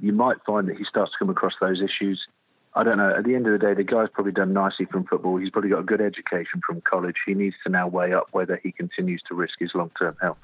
You 0.00 0.12
might 0.12 0.38
find 0.44 0.68
that 0.68 0.76
he 0.76 0.84
starts 0.84 1.12
to 1.12 1.18
come 1.18 1.30
across 1.30 1.54
those 1.60 1.80
issues. 1.80 2.26
I 2.74 2.82
don't 2.82 2.98
know. 2.98 3.14
At 3.16 3.24
the 3.24 3.36
end 3.36 3.46
of 3.46 3.52
the 3.52 3.64
day, 3.64 3.72
the 3.72 3.84
guy's 3.84 4.08
probably 4.12 4.32
done 4.32 4.52
nicely 4.52 4.86
from 4.86 5.04
football. 5.04 5.36
He's 5.36 5.50
probably 5.50 5.70
got 5.70 5.80
a 5.80 5.84
good 5.84 6.00
education 6.00 6.60
from 6.66 6.80
college. 6.80 7.14
He 7.24 7.34
needs 7.34 7.54
to 7.64 7.70
now 7.70 7.86
weigh 7.86 8.12
up 8.12 8.26
whether 8.32 8.58
he 8.60 8.72
continues 8.72 9.22
to 9.28 9.34
risk 9.34 9.60
his 9.60 9.70
long 9.74 9.92
term 9.96 10.16
health. 10.20 10.38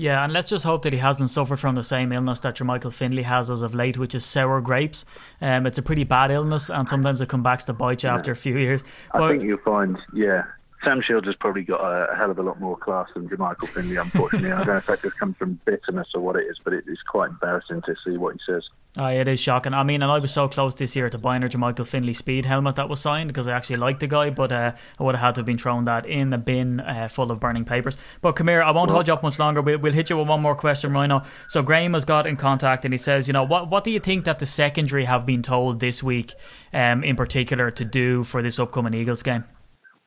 Yeah, 0.00 0.24
and 0.24 0.32
let's 0.32 0.48
just 0.48 0.64
hope 0.64 0.80
that 0.84 0.94
he 0.94 0.98
hasn't 0.98 1.28
suffered 1.28 1.60
from 1.60 1.74
the 1.74 1.84
same 1.84 2.10
illness 2.10 2.40
that 2.40 2.56
Jermichael 2.56 2.90
Finley 2.90 3.22
has 3.22 3.50
as 3.50 3.60
of 3.60 3.74
late, 3.74 3.98
which 3.98 4.14
is 4.14 4.24
sour 4.24 4.62
grapes. 4.62 5.04
Um, 5.42 5.66
it's 5.66 5.76
a 5.76 5.82
pretty 5.82 6.04
bad 6.04 6.30
illness, 6.30 6.70
and 6.70 6.88
sometimes 6.88 7.20
it 7.20 7.28
comes 7.28 7.44
back 7.44 7.60
to 7.66 7.74
bite 7.74 8.02
you 8.02 8.08
yeah. 8.08 8.14
after 8.14 8.32
a 8.32 8.36
few 8.36 8.56
years. 8.56 8.82
But, 9.12 9.22
I 9.22 9.28
think 9.32 9.42
you'll 9.42 9.58
find, 9.58 9.98
yeah, 10.14 10.44
Sam 10.82 11.02
Shields 11.06 11.26
has 11.26 11.36
probably 11.36 11.62
got 11.62 11.80
a, 11.80 12.12
a, 12.12 12.16
hell 12.16 12.30
of 12.30 12.38
a 12.38 12.42
lot 12.42 12.58
more 12.58 12.76
class 12.76 13.08
than 13.14 13.28
Jermichael 13.28 13.68
Finley, 13.68 13.96
unfortunately. 13.96 14.50
I 14.50 14.58
don't 14.58 14.66
know 14.68 14.76
if 14.78 14.86
that 14.86 15.02
just 15.02 15.18
comes 15.18 15.36
from 15.36 15.60
bitterness 15.66 16.08
or 16.14 16.22
what 16.22 16.36
it 16.36 16.46
is, 16.48 16.58
but 16.64 16.72
it 16.72 16.84
is 16.86 16.98
quite 17.06 17.30
embarrassing 17.30 17.82
to 17.82 17.94
see 18.02 18.16
what 18.16 18.34
he 18.34 18.40
says. 18.46 18.64
Oh, 18.98 19.06
it 19.06 19.28
is 19.28 19.38
shocking. 19.38 19.74
I 19.74 19.82
mean, 19.82 20.02
and 20.02 20.10
I 20.10 20.18
was 20.18 20.32
so 20.32 20.48
close 20.48 20.74
this 20.74 20.96
year 20.96 21.10
to 21.10 21.18
buying 21.18 21.44
a 21.44 21.48
Jermichael 21.48 21.86
Finley 21.86 22.14
speed 22.14 22.46
helmet 22.46 22.76
that 22.76 22.88
was 22.88 22.98
signed 22.98 23.28
because 23.28 23.46
I 23.46 23.52
actually 23.52 23.76
liked 23.76 24.00
the 24.00 24.06
guy, 24.06 24.30
but 24.30 24.52
uh, 24.52 24.72
I 24.98 25.02
would 25.02 25.14
have 25.14 25.22
had 25.22 25.34
to 25.34 25.40
have 25.40 25.46
been 25.46 25.58
thrown 25.58 25.84
that 25.84 26.06
in 26.06 26.30
the 26.30 26.38
bin 26.38 26.80
uh, 26.80 27.08
full 27.08 27.30
of 27.30 27.40
burning 27.40 27.66
papers. 27.66 27.98
But 28.22 28.32
come 28.32 28.48
here, 28.48 28.62
I 28.62 28.70
won't 28.70 28.88
well, 28.88 28.96
hold 28.96 29.08
you 29.08 29.14
up 29.14 29.22
much 29.22 29.38
longer. 29.38 29.60
We'll, 29.60 29.78
we'll 29.78 29.92
hit 29.92 30.08
you 30.08 30.16
with 30.16 30.28
one 30.28 30.40
more 30.40 30.56
question, 30.56 30.92
Rhino. 30.92 31.24
So 31.48 31.62
Graham 31.62 31.92
has 31.92 32.06
got 32.06 32.26
in 32.26 32.36
contact 32.36 32.86
and 32.86 32.94
he 32.94 32.98
says, 32.98 33.28
you 33.28 33.34
know, 33.34 33.44
what 33.44 33.68
what 33.68 33.84
do 33.84 33.90
you 33.90 34.00
think 34.00 34.24
that 34.24 34.38
the 34.38 34.46
secondary 34.46 35.04
have 35.04 35.26
been 35.26 35.42
told 35.42 35.80
this 35.80 36.02
week, 36.02 36.32
um, 36.72 37.04
in 37.04 37.16
particular, 37.16 37.70
to 37.72 37.84
do 37.84 38.24
for 38.24 38.40
this 38.40 38.58
upcoming 38.58 38.94
Eagles 38.94 39.22
game? 39.22 39.44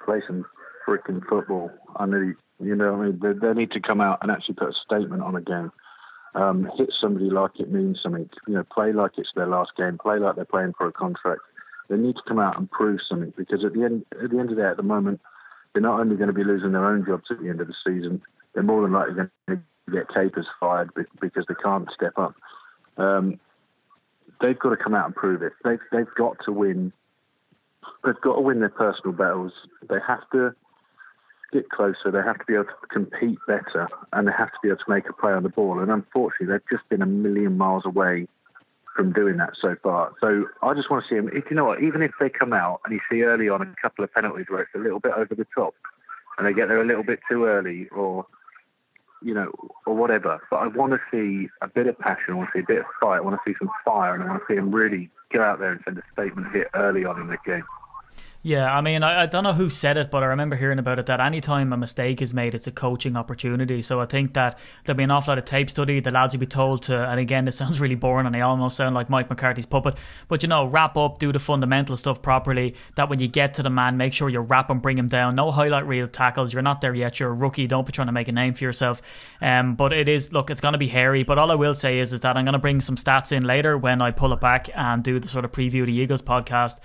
Play 0.04 0.22
some 0.28 0.44
freaking 0.88 1.22
football. 1.28 1.72
I 1.96 2.06
need, 2.06 2.36
you 2.60 2.76
know, 2.76 2.96
I 2.96 3.06
mean, 3.06 3.20
they, 3.22 3.34
they, 3.34 3.54
need 3.54 3.72
to 3.72 3.80
come 3.80 4.02
out 4.02 4.20
and 4.22 4.32
actually 4.32 4.56
put 4.56 4.70
a 4.70 4.74
statement 4.86 5.22
on 5.22 5.36
a 5.36 5.42
game. 5.42 5.72
Um, 6.36 6.70
hit 6.78 6.92
somebody 7.00 7.30
like 7.30 7.60
it 7.60 7.72
means 7.72 8.00
something. 8.02 8.30
You 8.48 8.56
know, 8.56 8.64
play 8.64 8.92
like 8.92 9.12
it's 9.18 9.30
their 9.36 9.48
last 9.48 9.72
game. 9.78 9.98
Play 10.02 10.20
like 10.20 10.36
they're 10.36 10.46
playing 10.46 10.74
for 10.78 10.88
a 10.88 10.92
contract. 10.92 11.42
They 11.90 11.98
need 11.98 12.16
to 12.16 12.22
come 12.28 12.40
out 12.40 12.58
and 12.58 12.70
prove 12.72 13.02
something 13.08 13.34
because 13.38 13.64
at 13.64 13.74
the 13.74 13.84
end, 13.84 14.06
at 14.12 14.32
the 14.32 14.40
end 14.40 14.50
of 14.50 14.56
the 14.56 14.62
day, 14.62 14.68
at 14.68 14.78
the 14.78 14.84
moment, 14.84 15.22
they're 15.74 15.82
not 15.82 16.00
only 16.00 16.16
going 16.16 16.28
to 16.28 16.34
be 16.34 16.44
losing 16.44 16.72
their 16.72 16.86
own 16.86 17.06
jobs 17.06 17.26
at 17.30 17.40
the 17.40 17.50
end 17.50 17.62
of 17.62 17.68
the 17.68 17.76
season, 17.86 18.22
they're 18.54 18.64
more 18.64 18.82
than 18.82 18.92
likely 18.92 19.16
going 19.16 19.32
to 19.50 19.62
get 19.92 20.08
capers 20.14 20.48
fired 20.60 20.90
because 21.20 21.46
they 21.48 21.56
can't 21.62 21.90
step 21.94 22.14
up. 22.18 22.36
Um, 22.98 23.40
they've 24.42 24.58
got 24.58 24.70
to 24.70 24.78
come 24.78 24.96
out 24.96 25.06
and 25.06 25.16
prove 25.16 25.42
it. 25.42 25.54
They've 25.64 25.80
they've 25.92 26.14
got 26.18 26.38
to 26.46 26.52
win. 26.52 26.94
They've 28.04 28.22
got 28.22 28.36
to 28.36 28.42
win 28.42 28.60
their 28.60 28.70
personal 28.70 29.14
battles. 29.14 29.54
They 29.90 29.98
have 30.08 30.30
to 30.32 30.56
get 31.54 31.70
closer, 31.70 32.12
they 32.12 32.22
have 32.22 32.40
to 32.40 32.46
be 32.46 32.54
able 32.54 32.66
to 32.66 32.88
compete 32.92 33.40
better 33.48 33.88
and 34.12 34.28
they 34.28 34.32
have 34.38 34.50
to 34.50 34.58
be 34.62 34.70
able 34.70 34.80
to 34.80 34.90
make 34.90 35.08
a 35.10 35.14
play 35.14 35.32
on 35.32 35.44
the 35.44 35.50
ball. 35.50 35.80
And 35.80 35.92
unfortunately, 35.92 36.48
they've 36.48 36.70
just 36.70 36.88
been 36.90 37.02
a 37.02 37.06
million 37.06 37.58
miles 37.58 37.84
away 37.86 38.28
from 38.96 39.14
doing 39.14 39.38
that 39.38 39.54
so 39.60 39.76
far. 39.82 40.14
So 40.20 40.46
I 40.62 40.74
just 40.74 40.92
want 40.92 41.04
to 41.04 41.10
see 41.10 41.16
them. 41.16 41.30
If 41.34 41.46
you 41.50 41.56
know 41.56 41.66
what, 41.66 41.82
even 41.82 42.02
if 42.02 42.12
they 42.20 42.30
come 42.30 42.54
out 42.54 42.82
and 42.86 42.94
you 42.94 43.00
see 43.10 43.24
early 43.24 43.50
on 43.50 43.62
a 43.62 43.74
couple 43.82 44.04
of 44.04 44.14
penalties 44.14 44.48
where 44.50 44.62
it's 44.62 44.76
a 44.76 44.80
little 44.80 45.00
bit 45.00 45.14
over 45.14 45.34
the 45.34 45.48
top 45.56 45.74
and 46.38 46.46
they 46.48 46.54
get 46.54 46.68
there 46.68 46.82
a 46.82 46.86
little 46.86 47.04
bit 47.04 47.20
too 47.30 47.46
early 47.46 47.88
or 47.90 48.26
you 49.24 49.34
know, 49.34 49.52
or 49.86 49.96
whatever. 49.96 50.42
But 50.50 50.58
I 50.58 50.68
want 50.68 50.94
to 50.94 51.00
see 51.10 51.50
a 51.62 51.68
bit 51.68 51.88
of 51.88 51.98
passion. 51.98 52.34
I 52.34 52.34
want 52.34 52.50
to 52.54 52.60
see 52.60 52.64
a 52.64 52.68
bit 52.68 52.80
of 52.80 52.86
fight. 53.00 53.18
I 53.18 53.22
want 53.22 53.40
to 53.44 53.50
see 53.50 53.56
some 53.58 53.70
fire, 53.86 54.14
and 54.14 54.24
I 54.24 54.28
want 54.28 54.42
to 54.42 54.46
see 54.48 54.56
them 54.56 54.74
really 54.74 55.10
go 55.32 55.42
out 55.42 55.60
there 55.60 55.72
and 55.72 55.82
send 55.86 55.98
a 55.98 56.04
statement 56.12 56.54
hit 56.54 56.68
early 56.76 57.06
on 57.06 57.20
in 57.22 57.28
the 57.28 57.38
game. 57.46 57.64
Yeah, 58.46 58.76
I 58.76 58.82
mean, 58.82 59.04
I, 59.04 59.22
I 59.22 59.26
don't 59.26 59.46
know 59.46 59.54
who 59.54 59.70
said 59.70 59.96
it, 59.96 60.12
but 60.12 60.22
I 60.22 60.26
remember 60.26 60.58
hearing 60.58 60.78
about 60.78 61.00
it 61.00 61.06
that 61.06 61.22
anytime 61.22 61.72
a 61.72 61.78
mistake 61.78 62.22
is 62.22 62.34
made, 62.34 62.54
it's 62.54 62.68
a 62.68 62.74
coaching 62.74 63.16
opportunity. 63.16 63.82
So 63.82 64.02
I 64.02 64.06
think 64.06 64.34
that 64.34 64.60
there'll 64.84 64.98
be 64.98 65.06
an 65.06 65.12
awful 65.12 65.32
lot 65.32 65.38
of 65.38 65.46
tape 65.46 65.70
study. 65.70 66.02
The 66.02 66.12
lads 66.12 66.34
will 66.34 66.42
be 66.42 66.46
told 66.46 66.84
to, 66.84 67.10
and 67.10 67.22
again, 67.22 67.46
this 67.46 67.56
sounds 67.64 67.80
really 67.80 67.96
boring 67.96 68.28
and 68.28 68.36
I 68.36 68.42
almost 68.42 68.76
sound 68.76 68.96
like 68.96 69.10
Mike 69.10 69.30
McCarthy's 69.30 69.66
puppet, 69.66 69.96
but 70.28 70.44
you 70.44 70.50
know, 70.50 70.66
wrap 70.66 70.98
up, 70.98 71.20
do 71.20 71.32
the 71.32 71.40
fundamental 71.40 71.96
stuff 71.96 72.22
properly. 72.22 72.76
That 72.96 73.10
when 73.10 73.20
you 73.20 73.30
get 73.30 73.54
to 73.54 73.64
the 73.64 73.70
man, 73.70 73.96
make 73.96 74.12
sure 74.12 74.28
you 74.28 74.42
wrap 74.42 74.70
and 74.70 74.82
bring 74.82 74.98
him 74.98 75.08
down. 75.08 75.36
No 75.36 75.50
highlight 75.50 75.88
reel 75.88 76.08
tackles. 76.08 76.52
You're 76.52 76.64
not 76.64 76.82
there 76.82 76.94
yet. 76.94 77.22
You're 77.22 77.30
a 77.30 77.34
rookie. 77.34 77.68
Don't 77.68 77.86
be 77.86 77.94
trying 77.94 78.08
to 78.08 78.14
make 78.14 78.28
a 78.28 78.34
name 78.34 78.56
for 78.56 78.66
yourself. 78.66 79.02
Um, 79.42 79.76
but 79.76 79.94
it 79.94 80.10
is, 80.10 80.34
look, 80.34 80.50
it's 80.50 80.60
going 80.60 80.74
to 80.74 80.78
be 80.78 80.90
hairy. 80.90 81.24
But 81.24 81.38
all 81.38 81.50
I 81.50 81.56
will 81.56 81.76
say 81.76 82.00
is, 82.00 82.12
is 82.12 82.20
that 82.20 82.36
I'm 82.36 82.44
going 82.44 82.54
to 82.54 82.60
bring 82.60 82.82
some 82.82 82.98
stats 82.98 83.32
in 83.32 83.46
later 83.46 83.78
when 83.78 84.02
I 84.02 84.12
pull 84.12 84.34
it 84.34 84.42
back 84.42 84.70
and 84.76 85.02
do 85.02 85.18
the 85.18 85.30
sort 85.30 85.46
of 85.46 85.54
preview 85.54 85.82
of 85.82 85.88
the 85.88 85.94
Eagles 85.94 86.22
podcast 86.22 86.80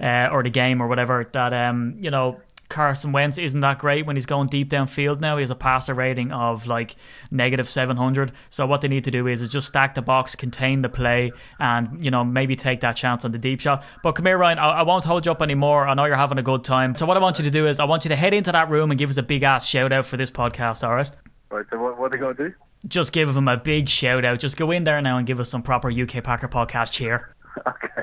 uh, 0.00 0.28
or 0.30 0.42
the 0.42 0.50
game 0.50 0.82
or 0.82 0.88
whatever 0.88 0.95
that 0.96 1.52
um, 1.52 1.96
you 2.00 2.10
know 2.10 2.40
Carson 2.68 3.12
Wentz 3.12 3.38
isn't 3.38 3.60
that 3.60 3.78
great 3.78 4.06
when 4.06 4.16
he's 4.16 4.26
going 4.26 4.48
deep 4.48 4.68
downfield 4.68 5.20
now. 5.20 5.36
He 5.36 5.42
has 5.42 5.50
a 5.50 5.54
passer 5.54 5.94
rating 5.94 6.32
of 6.32 6.66
like 6.66 6.96
negative 7.30 7.68
700. 7.68 8.32
So 8.50 8.66
what 8.66 8.80
they 8.80 8.88
need 8.88 9.04
to 9.04 9.10
do 9.10 9.26
is, 9.26 9.42
is 9.42 9.50
just 9.50 9.68
stack 9.68 9.94
the 9.94 10.02
box, 10.02 10.34
contain 10.34 10.82
the 10.82 10.88
play, 10.88 11.32
and, 11.58 12.04
you 12.04 12.10
know, 12.10 12.24
maybe 12.24 12.56
take 12.56 12.80
that 12.80 12.96
chance 12.96 13.24
on 13.24 13.32
the 13.32 13.38
deep 13.38 13.60
shot. 13.60 13.84
But 14.02 14.12
come 14.12 14.26
here, 14.26 14.38
Ryan, 14.38 14.58
I, 14.58 14.78
I 14.78 14.82
won't 14.82 15.04
hold 15.04 15.26
you 15.26 15.32
up 15.32 15.42
anymore. 15.42 15.86
I 15.86 15.94
know 15.94 16.04
you're 16.04 16.16
having 16.16 16.38
a 16.38 16.42
good 16.42 16.64
time. 16.64 16.94
So 16.94 17.06
what 17.06 17.16
I 17.16 17.20
want 17.20 17.38
you 17.38 17.44
to 17.44 17.50
do 17.50 17.66
is 17.66 17.78
I 17.78 17.84
want 17.84 18.04
you 18.04 18.08
to 18.10 18.16
head 18.16 18.34
into 18.34 18.52
that 18.52 18.68
room 18.68 18.90
and 18.90 18.98
give 18.98 19.10
us 19.10 19.16
a 19.16 19.22
big 19.22 19.42
ass 19.42 19.66
shout 19.66 19.92
out 19.92 20.06
for 20.06 20.16
this 20.16 20.30
podcast, 20.30 20.86
all 20.86 20.94
right? 20.94 21.10
Right, 21.50 21.64
so 21.70 21.78
what, 21.78 21.98
what 21.98 22.12
they 22.12 22.18
going 22.18 22.36
to 22.36 22.48
do? 22.48 22.54
Just 22.88 23.12
give 23.12 23.32
them 23.34 23.48
a 23.48 23.56
big 23.56 23.88
shout 23.88 24.24
out. 24.24 24.38
Just 24.40 24.56
go 24.56 24.70
in 24.70 24.84
there 24.84 25.00
now 25.00 25.18
and 25.18 25.26
give 25.26 25.40
us 25.40 25.48
some 25.48 25.62
proper 25.62 25.90
UK 25.90 26.22
Packer 26.22 26.48
podcast 26.48 26.92
cheer. 26.92 27.32
Okay. 27.66 28.02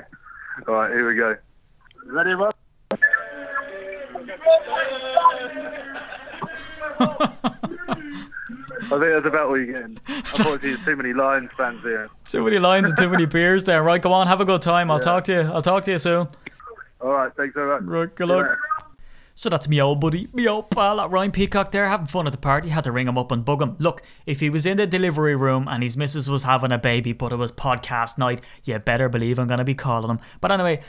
All 0.66 0.74
right, 0.74 0.90
here 0.90 1.08
we 1.08 1.14
go. 1.14 1.36
Ready, 2.06 2.30
Rob? 2.30 2.54
I 8.84 8.98
think 8.98 9.12
that's 9.12 9.26
about 9.26 9.48
all 9.48 9.56
you're 9.58 9.66
getting. 9.66 9.98
Unfortunately, 10.06 10.74
there's 10.74 10.84
too 10.84 10.96
many 10.96 11.12
Lions 11.12 11.50
fans 11.56 11.80
here. 11.82 12.08
Too 12.24 12.44
many 12.44 12.58
Lions 12.58 12.88
and 12.90 12.98
too 12.98 13.08
many 13.08 13.26
beers 13.26 13.64
there. 13.64 13.82
Right, 13.82 14.00
go 14.00 14.12
on, 14.12 14.26
have 14.26 14.40
a 14.40 14.44
good 14.44 14.62
time. 14.62 14.90
I'll 14.90 15.00
talk 15.00 15.24
to 15.24 15.32
you. 15.32 15.40
I'll 15.40 15.62
talk 15.62 15.84
to 15.84 15.92
you 15.92 15.98
soon. 15.98 16.28
All 17.00 17.12
right, 17.12 17.32
thanks 17.36 17.54
very 17.54 17.80
much. 17.80 17.88
Right, 17.88 18.14
good 18.14 18.28
See 18.28 18.34
luck. 18.34 18.58
So 19.36 19.48
that's 19.48 19.68
me 19.68 19.80
old 19.80 20.00
buddy, 20.00 20.28
me 20.32 20.46
old 20.46 20.70
pal 20.70 21.00
at 21.00 21.10
Ryan 21.10 21.32
Peacock 21.32 21.72
there 21.72 21.88
having 21.88 22.06
fun 22.06 22.28
at 22.28 22.32
the 22.32 22.38
party. 22.38 22.68
Had 22.68 22.84
to 22.84 22.92
ring 22.92 23.08
him 23.08 23.18
up 23.18 23.32
and 23.32 23.44
bug 23.44 23.60
him. 23.60 23.74
Look, 23.80 24.02
if 24.26 24.38
he 24.38 24.48
was 24.48 24.64
in 24.64 24.76
the 24.76 24.86
delivery 24.86 25.34
room 25.34 25.66
and 25.66 25.82
his 25.82 25.96
missus 25.96 26.28
was 26.28 26.44
having 26.44 26.70
a 26.70 26.78
baby, 26.78 27.12
but 27.12 27.32
it 27.32 27.36
was 27.36 27.50
podcast 27.50 28.16
night, 28.16 28.40
you 28.62 28.78
better 28.78 29.08
believe 29.08 29.40
I'm 29.40 29.48
gonna 29.48 29.64
be 29.64 29.74
calling 29.74 30.08
him. 30.08 30.20
But 30.40 30.52
anyway, 30.52 30.82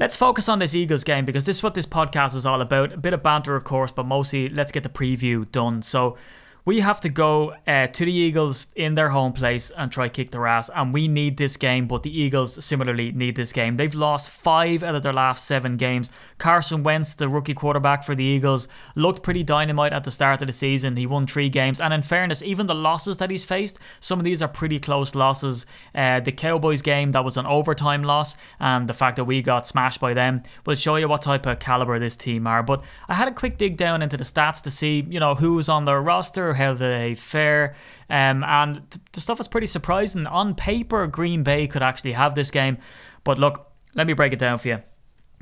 let's 0.00 0.16
focus 0.16 0.48
on 0.48 0.58
this 0.58 0.74
Eagles 0.74 1.04
game 1.04 1.26
because 1.26 1.44
this 1.44 1.58
is 1.58 1.62
what 1.62 1.74
this 1.74 1.86
podcast 1.86 2.34
is 2.34 2.46
all 2.46 2.62
about. 2.62 2.92
A 2.92 2.96
bit 2.96 3.12
of 3.12 3.22
banter, 3.22 3.54
of 3.54 3.64
course, 3.64 3.92
but 3.92 4.06
mostly 4.06 4.48
let's 4.48 4.72
get 4.72 4.82
the 4.82 4.88
preview 4.88 5.48
done. 5.52 5.82
So 5.82 6.16
we 6.64 6.80
have 6.80 7.00
to 7.00 7.08
go 7.08 7.54
uh, 7.66 7.86
to 7.86 8.04
the 8.04 8.12
Eagles 8.12 8.66
in 8.76 8.94
their 8.94 9.08
home 9.10 9.32
place 9.32 9.70
and 9.70 9.90
try 9.90 10.08
kick 10.08 10.30
their 10.30 10.46
ass, 10.46 10.70
and 10.74 10.92
we 10.92 11.08
need 11.08 11.36
this 11.36 11.56
game. 11.56 11.86
But 11.86 12.02
the 12.02 12.20
Eagles 12.20 12.64
similarly 12.64 13.12
need 13.12 13.36
this 13.36 13.52
game. 13.52 13.76
They've 13.76 13.94
lost 13.94 14.30
five 14.30 14.82
out 14.82 14.94
of 14.94 15.02
their 15.02 15.12
last 15.12 15.46
seven 15.46 15.76
games. 15.76 16.10
Carson 16.38 16.82
Wentz, 16.82 17.14
the 17.14 17.28
rookie 17.28 17.54
quarterback 17.54 18.04
for 18.04 18.14
the 18.14 18.24
Eagles, 18.24 18.68
looked 18.94 19.22
pretty 19.22 19.42
dynamite 19.42 19.92
at 19.92 20.04
the 20.04 20.10
start 20.10 20.42
of 20.42 20.46
the 20.46 20.52
season. 20.52 20.96
He 20.96 21.06
won 21.06 21.26
three 21.26 21.48
games, 21.48 21.80
and 21.80 21.94
in 21.94 22.02
fairness, 22.02 22.42
even 22.42 22.66
the 22.66 22.74
losses 22.74 23.16
that 23.18 23.30
he's 23.30 23.44
faced, 23.44 23.78
some 24.00 24.18
of 24.18 24.24
these 24.24 24.42
are 24.42 24.48
pretty 24.48 24.78
close 24.78 25.14
losses. 25.14 25.66
Uh, 25.94 26.20
the 26.20 26.32
Cowboys 26.32 26.82
game 26.82 27.12
that 27.12 27.24
was 27.24 27.36
an 27.36 27.46
overtime 27.46 28.02
loss, 28.02 28.36
and 28.58 28.88
the 28.88 28.94
fact 28.94 29.16
that 29.16 29.24
we 29.24 29.42
got 29.42 29.66
smashed 29.66 30.00
by 30.00 30.14
them 30.14 30.42
will 30.66 30.74
show 30.74 30.96
you 30.96 31.08
what 31.08 31.22
type 31.22 31.46
of 31.46 31.58
caliber 31.58 31.98
this 31.98 32.16
team 32.16 32.46
are. 32.46 32.62
But 32.62 32.82
I 33.08 33.14
had 33.14 33.28
a 33.28 33.32
quick 33.32 33.58
dig 33.58 33.76
down 33.76 34.02
into 34.02 34.16
the 34.16 34.24
stats 34.24 34.62
to 34.62 34.70
see, 34.70 35.06
you 35.08 35.20
know, 35.20 35.34
who's 35.34 35.68
on 35.68 35.84
their 35.84 36.00
roster, 36.00 36.49
how 36.54 36.74
they 36.74 37.14
fare, 37.14 37.74
um, 38.08 38.44
and 38.44 38.90
th- 38.90 39.04
the 39.12 39.20
stuff 39.20 39.40
is 39.40 39.48
pretty 39.48 39.66
surprising. 39.66 40.26
On 40.26 40.54
paper, 40.54 41.06
Green 41.06 41.42
Bay 41.42 41.66
could 41.66 41.82
actually 41.82 42.12
have 42.12 42.34
this 42.34 42.50
game, 42.50 42.78
but 43.24 43.38
look, 43.38 43.70
let 43.94 44.06
me 44.06 44.12
break 44.12 44.32
it 44.32 44.38
down 44.38 44.58
for 44.58 44.68
you. 44.68 44.82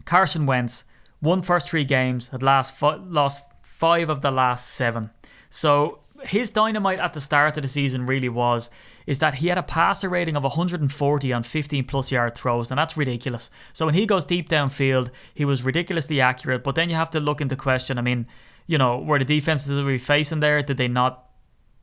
Carson 0.05 0.47
Wentz 0.47 0.85
won 1.21 1.43
first 1.43 1.69
three 1.69 1.85
games, 1.85 2.29
had 2.29 2.43
last 2.43 2.81
lost 2.83 3.43
five 3.63 4.09
of 4.09 4.21
the 4.21 4.31
last 4.31 4.69
seven. 4.71 5.11
So 5.51 6.01
his 6.25 6.51
dynamite 6.51 7.01
at 7.01 7.13
the 7.13 7.21
start 7.21 7.57
of 7.57 7.63
the 7.63 7.69
season 7.69 8.07
really 8.07 8.29
was 8.29 8.71
is 9.07 9.21
that 9.21 9.35
he 9.35 9.47
had 9.47 9.57
a 9.57 9.63
passer 9.63 10.09
rating 10.09 10.37
of 10.37 10.43
140 10.43 11.33
on 11.33 11.43
15 11.43 11.85
plus 11.85 12.13
yard 12.13 12.35
throws, 12.35 12.71
and 12.71 12.79
that's 12.79 12.97
ridiculous. 12.97 13.51
So 13.73 13.87
when 13.87 13.95
he 13.95 14.05
goes 14.05 14.25
deep 14.27 14.49
downfield, 14.51 15.11
he 15.33 15.47
was 15.47 15.65
ridiculously 15.65 16.21
accurate. 16.21 16.63
But 16.63 16.75
then 16.75 16.91
you 16.91 16.97
have 16.97 17.11
to 17.11 17.21
look 17.21 17.41
into 17.41 17.57
question. 17.57 17.97
I 17.97 18.03
mean, 18.03 18.27
you 18.69 18.79
know, 18.79 18.99
were 18.99 19.19
the 19.19 19.25
defenses 19.25 19.77
that 19.77 19.85
we 19.85 19.99
facing 19.99 20.39
there? 20.39 20.63
Did 20.63 20.77
they 20.77 20.87
not 20.87 21.29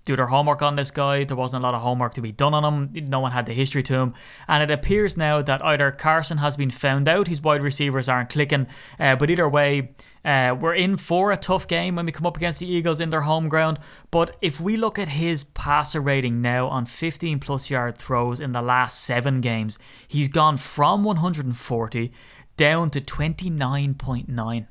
do 0.06 0.16
their 0.16 0.28
homework 0.28 0.62
on 0.62 0.76
this 0.76 0.92
guy. 0.92 1.24
There 1.24 1.36
wasn't 1.36 1.64
a 1.64 1.66
lot 1.66 1.74
of 1.74 1.82
homework 1.82 2.14
to 2.14 2.22
be 2.22 2.32
done 2.32 2.54
on 2.54 2.64
him. 2.64 3.06
No 3.08 3.20
one 3.20 3.32
had 3.32 3.48
the 3.48 3.54
history 3.54 3.82
to 3.84 3.96
him. 3.96 4.14
And 4.48 4.64
it 4.64 4.72
appears 4.72 5.18
now 5.18 5.42
that 5.42 5.66
either 5.66 5.92
Carson 5.92 6.38
has 6.38 6.56
been 6.56 6.70
found 6.70 7.08
out, 7.08 7.28
his 7.28 7.42
wide 7.42 7.62
receivers 7.62 8.08
aren't 8.08 8.30
clicking. 8.30 8.68
Uh, 9.00 9.16
but 9.16 9.32
either 9.32 9.50
way, 9.50 9.94
uh, 10.24 10.56
we're 10.60 10.76
in 10.76 10.98
for 10.98 11.32
a 11.32 11.38
tough 11.38 11.68
game 11.68 11.96
when 11.96 12.06
we 12.06 12.12
come 12.12 12.28
up 12.28 12.38
against 12.38 12.60
the 12.60 12.68
Eagles 12.68 13.00
in 13.00 13.10
their 13.10 13.22
home 13.22 13.50
ground. 13.50 13.80
But 14.12 14.38
if 14.42 14.62
we 14.62 14.78
look 14.78 15.00
at 15.00 15.10
his 15.10 15.44
passer 15.44 16.02
rating 16.02 16.40
now 16.40 16.68
on 16.68 16.86
15 16.86 17.40
plus 17.40 17.72
yard 17.72 17.98
throws 17.98 18.40
in 18.40 18.52
the 18.52 18.62
last 18.62 19.04
seven 19.04 19.42
games, 19.42 19.80
he's 20.08 20.28
gone 20.28 20.58
from 20.58 21.04
140 21.04 22.12
down 22.58 22.90
to 22.92 23.02
29.9 23.02 24.68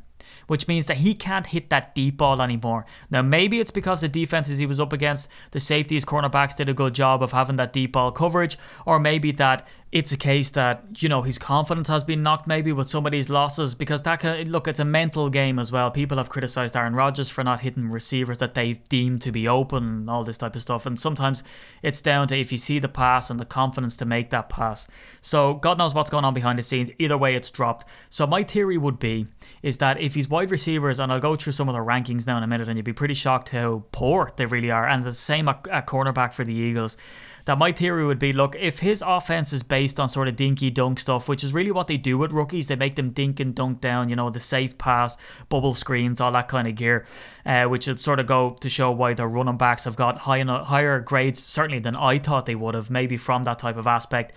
which 0.47 0.69
means 0.69 0.87
that 0.87 0.99
he 0.99 1.15
can't 1.15 1.47
hit 1.47 1.71
that 1.71 1.95
deep 1.95 2.17
ball 2.17 2.41
anymore. 2.41 2.87
Now, 3.11 3.23
maybe 3.23 3.61
it's 3.61 3.71
because 3.71 4.01
the 4.01 4.09
defenses 4.09 4.59
he 4.59 4.67
was 4.67 4.81
up 4.81 4.93
against, 4.93 5.29
the 5.53 5.61
safeties, 5.61 6.05
cornerbacks 6.05 6.57
did 6.57 6.69
a 6.69 6.75
good 6.75 6.95
job 6.95 7.23
of 7.23 7.33
having 7.33 7.57
that 7.57 7.73
deep 7.73 7.93
ball 7.93 8.13
coverage, 8.13 8.59
or 8.87 8.99
maybe 8.99 9.33
that 9.33 9.67
it's 9.95 10.11
a 10.11 10.17
case 10.17 10.51
that, 10.51 10.85
you 10.99 11.09
know, 11.09 11.23
his 11.23 11.39
confidence 11.39 11.87
has 11.87 12.03
been 12.03 12.21
knocked 12.21 12.49
maybe 12.49 12.73
with 12.73 12.91
some 12.91 13.07
of 13.07 13.13
these 13.13 13.31
losses 13.31 13.77
because 13.77 14.03
that 14.03 14.19
can, 14.19 14.51
look, 14.51 14.67
it's 14.67 14.81
a 14.81 14.85
mental 14.85 15.31
game 15.31 15.57
as 15.57 15.71
well. 15.71 15.89
People 15.89 16.19
have 16.19 16.29
criticized 16.29 16.75
Aaron 16.75 16.97
Rodgers 16.97 17.31
for 17.31 17.45
not 17.45 17.61
hitting 17.61 17.89
receivers 17.89 18.39
that 18.39 18.55
they 18.55 18.73
deem 18.89 19.21
to 19.21 19.31
be 19.31 19.47
open 19.47 20.09
all 20.09 20.25
this 20.25 20.37
type 20.37 20.57
of 20.57 20.63
stuff. 20.63 20.85
And 20.85 20.99
sometimes 20.99 21.45
it's 21.81 22.01
down 22.01 22.27
to 22.27 22.37
if 22.37 22.51
you 22.51 22.59
see 22.59 22.81
the 22.81 22.89
pass 22.89 23.31
and 23.31 23.39
the 23.39 23.45
confidence 23.45 23.97
to 23.99 24.05
make 24.05 24.31
that 24.31 24.49
pass. 24.49 24.89
So, 25.21 25.55
God 25.55 25.79
knows 25.79 25.95
what's 25.95 26.11
going 26.11 26.25
on 26.25 26.35
behind 26.35 26.59
the 26.59 26.65
scenes. 26.65 26.91
Either 26.99 27.17
way, 27.17 27.37
it's 27.37 27.53
dropped. 27.53 27.87
So, 28.11 28.27
my 28.27 28.43
theory 28.43 28.77
would 28.77 28.99
be 28.99 29.29
is 29.63 29.79
that 29.79 30.01
if 30.01 30.17
he's 30.17 30.29
wide 30.29 30.51
receivers, 30.51 30.99
and 30.99 31.13
I'll 31.13 31.21
go 31.21 31.37
through 31.37 31.53
some 31.53 31.69
of 31.69 31.75
the 31.75 31.79
rankings 31.79 32.27
now 32.27 32.37
in 32.37 32.43
a 32.43 32.49
minute, 32.49 32.69
and 32.69 32.77
you'd 32.77 32.85
be 32.85 32.93
pretty 32.93 33.15
shocked 33.15 33.51
how 33.51 33.85
poor 33.93 34.33
they 34.35 34.47
really 34.47 34.73
are. 34.73 34.89
And 34.89 35.05
the 35.05 35.13
same 35.13 35.49
at 35.49 35.87
cornerback 35.87 36.33
for 36.33 36.45
the 36.45 36.53
Eagles. 36.53 36.97
That 37.47 37.59
my 37.59 37.73
theory 37.73 38.07
would 38.07 38.19
be 38.19 38.33
look, 38.33 38.57
if 38.59 38.79
his 38.79 39.03
offense 39.07 39.53
is 39.53 39.63
based 39.63 39.84
on 39.99 40.09
sort 40.09 40.29
of 40.29 40.37
dinky 40.37 40.71
dunk 40.71 40.99
stuff, 40.99 41.29
which 41.29 41.45
is 41.45 41.53
really 41.53 41.71
what 41.71 41.87
they 41.87 41.97
do 41.97 42.17
with 42.17 42.33
rookies, 42.33 42.69
they 42.69 42.77
make 42.77 42.97
them 42.97 43.11
dink 43.11 43.41
and 43.41 43.55
dunk 43.55 43.81
down, 43.81 44.09
you 44.09 44.17
know, 44.17 44.31
the 44.31 44.41
safe 44.41 44.77
pass, 44.79 45.17
bubble 45.49 45.75
screens, 45.75 46.21
all 46.21 46.33
that 46.33 46.49
kind 46.49 46.67
of 46.67 46.75
gear, 46.75 47.07
uh, 47.47 47.65
which 47.65 47.87
would 47.87 48.01
sort 48.01 48.21
of 48.21 48.27
go 48.27 48.57
to 48.61 48.69
show 48.69 48.91
why 48.91 49.15
their 49.15 49.29
running 49.29 49.57
backs 49.57 49.85
have 49.85 49.97
got 49.97 50.19
high, 50.19 50.43
higher 50.43 51.01
grades, 51.01 51.43
certainly 51.43 51.79
than 51.79 51.95
I 51.97 52.19
thought 52.19 52.47
they 52.47 52.55
would 52.55 52.75
have, 52.75 52.91
maybe 52.91 53.17
from 53.17 53.45
that 53.45 53.59
type 53.59 53.77
of 53.77 53.87
aspect 53.87 54.33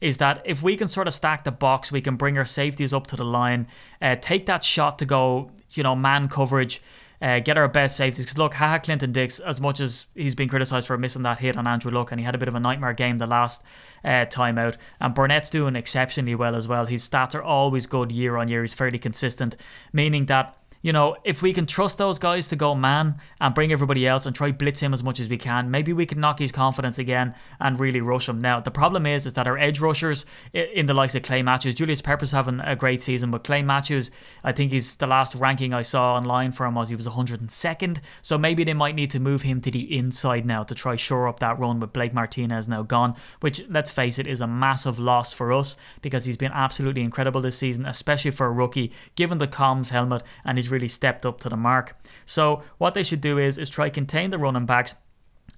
is 0.00 0.18
that 0.18 0.42
if 0.44 0.62
we 0.62 0.76
can 0.76 0.88
sort 0.88 1.08
of 1.08 1.14
stack 1.14 1.44
the 1.44 1.50
box, 1.50 1.90
we 1.90 2.00
can 2.00 2.16
bring 2.16 2.36
our 2.36 2.44
safeties 2.44 2.92
up 2.92 3.06
to 3.06 3.16
the 3.16 3.24
line, 3.24 3.66
uh, 4.02 4.14
take 4.20 4.46
that 4.46 4.62
shot 4.62 4.98
to 4.98 5.06
go, 5.06 5.50
you 5.70 5.82
know, 5.82 5.96
man 5.96 6.28
coverage, 6.28 6.82
uh, 7.20 7.40
get 7.40 7.58
our 7.58 7.68
best 7.68 7.96
safeties. 7.96 8.24
Because 8.24 8.38
look, 8.38 8.54
Haha 8.54 8.78
Clinton 8.78 9.12
Dix, 9.12 9.40
as 9.40 9.60
much 9.60 9.80
as 9.80 10.06
he's 10.14 10.34
been 10.34 10.48
criticised 10.48 10.86
for 10.86 10.98
missing 10.98 11.22
that 11.22 11.38
hit 11.38 11.56
on 11.56 11.66
Andrew 11.66 11.90
Luck, 11.92 12.12
and 12.12 12.20
he 12.20 12.24
had 12.24 12.34
a 12.34 12.38
bit 12.38 12.48
of 12.48 12.54
a 12.54 12.60
nightmare 12.60 12.92
game 12.92 13.18
the 13.18 13.26
last 13.26 13.62
uh, 14.04 14.24
time 14.26 14.58
out, 14.58 14.76
and 15.00 15.14
Burnett's 15.14 15.50
doing 15.50 15.76
exceptionally 15.76 16.34
well 16.34 16.54
as 16.54 16.68
well. 16.68 16.86
His 16.86 17.08
stats 17.08 17.34
are 17.34 17.42
always 17.42 17.86
good 17.86 18.12
year 18.12 18.36
on 18.36 18.48
year. 18.48 18.62
He's 18.62 18.74
fairly 18.74 18.98
consistent, 18.98 19.56
meaning 19.92 20.26
that 20.26 20.56
you 20.86 20.92
know, 20.92 21.16
if 21.24 21.42
we 21.42 21.52
can 21.52 21.66
trust 21.66 21.98
those 21.98 22.20
guys 22.20 22.46
to 22.46 22.54
go 22.54 22.72
man 22.72 23.16
and 23.40 23.56
bring 23.56 23.72
everybody 23.72 24.06
else 24.06 24.24
and 24.24 24.36
try 24.36 24.52
blitz 24.52 24.78
him 24.78 24.94
as 24.94 25.02
much 25.02 25.18
as 25.18 25.28
we 25.28 25.36
can, 25.36 25.68
maybe 25.68 25.92
we 25.92 26.06
can 26.06 26.20
knock 26.20 26.38
his 26.38 26.52
confidence 26.52 27.00
again 27.00 27.34
and 27.58 27.80
really 27.80 28.00
rush 28.00 28.28
him. 28.28 28.38
Now, 28.38 28.60
the 28.60 28.70
problem 28.70 29.04
is, 29.04 29.26
is 29.26 29.32
that 29.32 29.48
our 29.48 29.58
edge 29.58 29.80
rushers 29.80 30.26
in 30.52 30.86
the 30.86 30.94
likes 30.94 31.16
of 31.16 31.24
Clay 31.24 31.42
Matthews, 31.42 31.74
Julius 31.74 32.02
Pepper's 32.02 32.30
having 32.30 32.60
a 32.60 32.76
great 32.76 33.02
season, 33.02 33.32
but 33.32 33.42
Clay 33.42 33.62
Matthews, 33.62 34.12
I 34.44 34.52
think 34.52 34.70
he's 34.70 34.94
the 34.94 35.08
last 35.08 35.34
ranking 35.34 35.74
I 35.74 35.82
saw 35.82 36.14
online 36.14 36.52
for 36.52 36.64
him 36.64 36.76
was 36.76 36.88
he 36.88 36.94
was 36.94 37.08
102nd. 37.08 37.98
So 38.22 38.38
maybe 38.38 38.62
they 38.62 38.72
might 38.72 38.94
need 38.94 39.10
to 39.10 39.18
move 39.18 39.42
him 39.42 39.60
to 39.62 39.72
the 39.72 39.98
inside 39.98 40.46
now 40.46 40.62
to 40.62 40.74
try 40.76 40.94
shore 40.94 41.26
up 41.26 41.40
that 41.40 41.58
run 41.58 41.80
with 41.80 41.92
Blake 41.92 42.14
Martinez 42.14 42.68
now 42.68 42.84
gone, 42.84 43.16
which 43.40 43.68
let's 43.68 43.90
face 43.90 44.20
it 44.20 44.28
is 44.28 44.40
a 44.40 44.46
massive 44.46 45.00
loss 45.00 45.32
for 45.32 45.52
us 45.52 45.76
because 46.00 46.26
he's 46.26 46.36
been 46.36 46.52
absolutely 46.52 47.02
incredible 47.02 47.40
this 47.40 47.58
season, 47.58 47.86
especially 47.86 48.30
for 48.30 48.46
a 48.46 48.52
rookie, 48.52 48.92
given 49.16 49.38
the 49.38 49.48
comms 49.48 49.88
helmet 49.88 50.22
and 50.44 50.56
he's 50.56 50.75
really 50.76 50.88
stepped 50.88 51.24
up 51.24 51.40
to 51.40 51.48
the 51.48 51.56
mark. 51.56 51.96
So 52.26 52.62
what 52.76 52.92
they 52.94 53.02
should 53.02 53.22
do 53.22 53.38
is 53.38 53.58
is 53.58 53.70
try 53.70 53.88
contain 53.88 54.30
the 54.30 54.38
running 54.38 54.66
backs. 54.66 54.94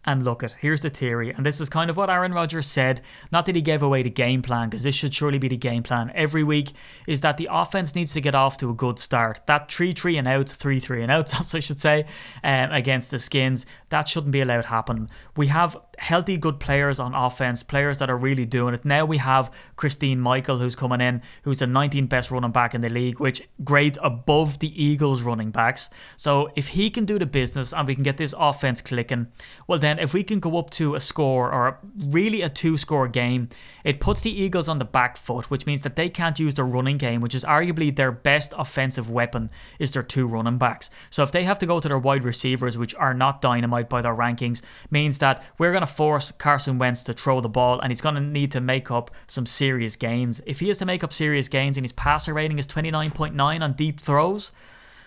And 0.05 0.25
look 0.25 0.43
at 0.43 0.53
here's 0.53 0.83
the 0.83 0.91
theory, 0.91 1.33
and 1.35 1.45
this 1.45 1.61
is 1.61 1.69
kind 1.69 1.91
of 1.91 1.97
what 1.97 2.09
Aaron 2.09 2.33
Rodgers 2.33 2.67
said. 2.67 3.03
Not 3.33 3.45
that 3.47 3.57
he 3.57 3.61
gave 3.61 3.83
away 3.83 4.03
the 4.03 4.11
game 4.11 4.43
plan, 4.43 4.71
because 4.71 4.85
this 4.85 4.95
should 4.95 5.13
surely 5.13 5.39
be 5.39 5.49
the 5.49 5.57
game 5.57 5.83
plan 5.83 6.13
every 6.15 6.45
week. 6.45 6.73
Is 7.07 7.21
that 7.23 7.37
the 7.37 7.49
offense 7.51 7.95
needs 7.95 8.15
to 8.15 8.21
get 8.21 8.35
off 8.35 8.57
to 8.59 8.71
a 8.71 8.75
good 8.75 8.99
start. 8.99 9.41
That 9.47 9.71
three 9.71 9.93
three 9.93 10.17
and 10.17 10.29
out, 10.29 10.49
three 10.49 10.79
three 10.79 11.03
and 11.03 11.11
outs, 11.11 11.55
I 11.55 11.61
should 11.61 11.81
say, 11.81 12.07
um, 12.45 12.71
against 12.71 13.11
the 13.11 13.19
Skins, 13.19 13.67
that 13.89 14.09
shouldn't 14.09 14.33
be 14.33 14.41
allowed 14.41 14.63
to 14.63 14.69
happen. 14.69 15.09
We 15.37 15.49
have 15.49 15.77
healthy, 15.99 16.37
good 16.37 16.61
players 16.61 16.99
on 16.99 17.15
offense, 17.15 17.63
players 17.63 17.99
that 17.99 18.09
are 18.09 18.17
really 18.17 18.47
doing 18.47 18.75
it. 18.75 18.85
Now 18.85 19.05
we 19.05 19.19
have 19.19 19.53
Christine 19.77 20.21
Michael, 20.21 20.59
who's 20.59 20.77
coming 20.77 21.01
in, 21.01 21.23
who's 21.43 21.59
the 21.59 21.67
19th 21.67 22.09
best 22.09 22.31
running 22.31 22.53
back 22.53 22.75
in 22.75 22.81
the 22.81 22.89
league, 22.89 23.21
which 23.21 23.43
grades 23.65 23.99
above 24.03 24.61
the 24.61 24.83
Eagles 24.83 25.23
running 25.23 25.51
backs. 25.51 25.91
So 26.17 26.51
if 26.57 26.69
he 26.69 26.91
can 26.91 27.05
do 27.05 27.19
the 27.19 27.27
business 27.27 27.73
and 27.73 27.87
we 27.87 27.95
can 27.95 28.05
get 28.05 28.17
this 28.17 28.35
offense 28.39 28.81
clicking, 28.81 29.29
well, 29.67 29.79
then 29.79 29.99
if 29.99 30.15
we 30.15 30.23
can 30.23 30.41
go 30.41 30.59
up 30.59 30.71
to 30.71 30.95
a 30.95 31.01
score 31.01 31.53
or 31.53 31.79
really 31.97 32.43
a 32.43 32.49
two 32.49 32.77
score 32.77 33.09
game, 33.09 33.49
it 33.85 34.01
puts 34.01 34.21
the 34.21 34.31
Eagles 34.31 34.69
on 34.69 34.79
the 34.79 34.85
back 34.85 35.17
foot, 35.17 35.51
which 35.51 35.67
means 35.67 35.83
that 35.83 35.97
they 35.97 36.09
can't 36.09 36.39
use 36.39 36.55
their 36.55 36.65
running 36.65 36.99
game, 36.99 37.21
which 37.21 37.35
is 37.35 37.45
arguably 37.45 37.95
their 37.95 38.13
best 38.13 38.55
offensive 38.57 39.11
weapon, 39.11 39.51
is 39.79 39.93
their 39.93 40.03
two 40.03 40.27
running 40.27 40.59
backs. 40.59 40.91
So 41.11 41.23
if 41.23 41.33
they 41.33 41.45
have 41.45 41.59
to 41.59 41.67
go 41.67 41.81
to 41.81 41.89
their 41.89 41.99
wide 41.99 42.25
receivers, 42.25 42.79
which 42.79 42.95
are 42.95 43.15
not 43.15 43.41
dynamite 43.41 43.89
by 43.89 44.03
their 44.03 44.15
rankings, 44.15 44.63
means 44.91 45.19
that 45.19 45.45
we're 45.59 45.73
going 45.73 45.83
to 45.83 45.88
force 45.91 46.31
Carson 46.33 46.79
Wentz 46.79 47.03
to 47.05 47.13
throw 47.13 47.41
the 47.41 47.49
ball 47.49 47.81
and 47.81 47.91
he's 47.91 48.01
going 48.01 48.15
to 48.15 48.21
need 48.21 48.51
to 48.53 48.61
make 48.61 48.91
up 48.91 49.11
some 49.27 49.47
serious 49.47 49.97
gains. 49.97 50.41
If 50.47 50.61
he 50.61 50.69
has 50.69 50.79
to 50.79 50.87
make 50.87 51.03
up 51.03 51.13
serious 51.13 51.49
gains 51.49 51.77
and 51.77 51.85
his 51.85 51.93
passer 51.93 52.35
rating 52.35 52.59
is 52.59 52.67
29.9 52.67 53.63
on 53.63 53.73
deep 53.73 54.01
throws, 54.01 54.53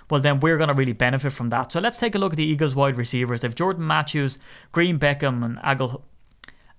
well, 0.10 0.22
then 0.22 0.40
we're 0.40 0.58
going 0.58 0.68
to 0.68 0.74
really 0.74 0.94
benefit 0.94 1.32
from 1.32 1.50
that. 1.50 1.72
So 1.72 1.80
let's 1.80 1.98
take 1.98 2.16
a 2.16 2.18
look 2.18 2.34
at 2.34 2.38
the 2.38 2.44
Eagles 2.44 2.76
wide 2.76 2.98
receivers. 2.98 3.42
They've 3.42 3.56
Jordan 3.56 3.88
Matthews, 3.88 4.40
Green 4.72 5.00
Beckham, 5.00 5.44
and. 5.44 5.98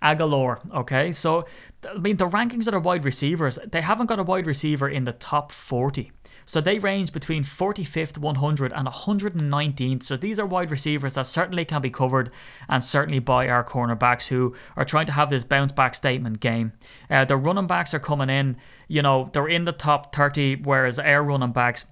Agholor, 0.03 0.59
okay? 0.75 1.13
So, 1.13 1.47
I 1.89 1.97
mean, 1.97 2.17
the 2.17 2.27
rankings 2.27 2.67
of 2.67 2.73
their 2.73 2.81
wide 2.81 3.05
receivers, 3.05 3.59
they 3.65 3.81
haven't 3.81 4.07
got 4.07 4.19
a 4.19 4.25
wide 4.25 4.47
receiver 4.47 4.89
in 4.89 5.05
the 5.05 5.13
top 5.13 5.53
40. 5.53 6.11
So 6.47 6.61
they 6.61 6.79
range 6.79 7.13
between 7.13 7.43
45th, 7.43 8.19
100, 8.19 8.73
and 8.73 8.89
119th. 8.89 10.03
So 10.03 10.17
these 10.17 10.39
are 10.39 10.47
wide 10.47 10.71
receivers 10.71 11.15
that 11.15 11.27
certainly 11.27 11.65
can 11.65 11.83
be 11.83 11.91
covered 11.91 12.31
and 12.69 12.83
certainly 12.83 13.19
by 13.19 13.49
our 13.49 13.65
cornerbacks 13.65 14.29
who 14.29 14.55
are 14.77 14.85
trying 14.85 15.07
to 15.07 15.13
have 15.13 15.31
this 15.31 15.45
bounce 15.45 15.73
back 15.73 15.95
statement 15.95 16.41
game. 16.41 16.73
Uh, 17.11 17.25
the 17.25 17.37
running 17.37 17.67
backs 17.67 17.95
are 17.95 18.01
coming 18.01 18.31
in, 18.31 18.57
you 18.89 19.03
know, 19.03 19.29
they're 19.33 19.49
in 19.49 19.65
the 19.65 19.73
top 19.73 20.15
30, 20.15 20.63
whereas 20.63 20.99
our 20.99 21.23
running 21.23 21.53
backs, 21.53 21.87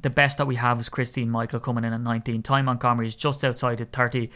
the 0.00 0.10
best 0.10 0.38
that 0.38 0.46
we 0.46 0.56
have 0.56 0.78
is 0.80 0.88
Christine 0.88 1.30
Michael 1.30 1.60
coming 1.60 1.84
in 1.84 1.92
at 1.92 2.00
19. 2.00 2.42
Ty 2.42 2.62
Montgomery 2.62 3.06
is 3.06 3.14
just 3.14 3.42
outside 3.44 3.80
at 3.80 3.92
30 3.92 4.30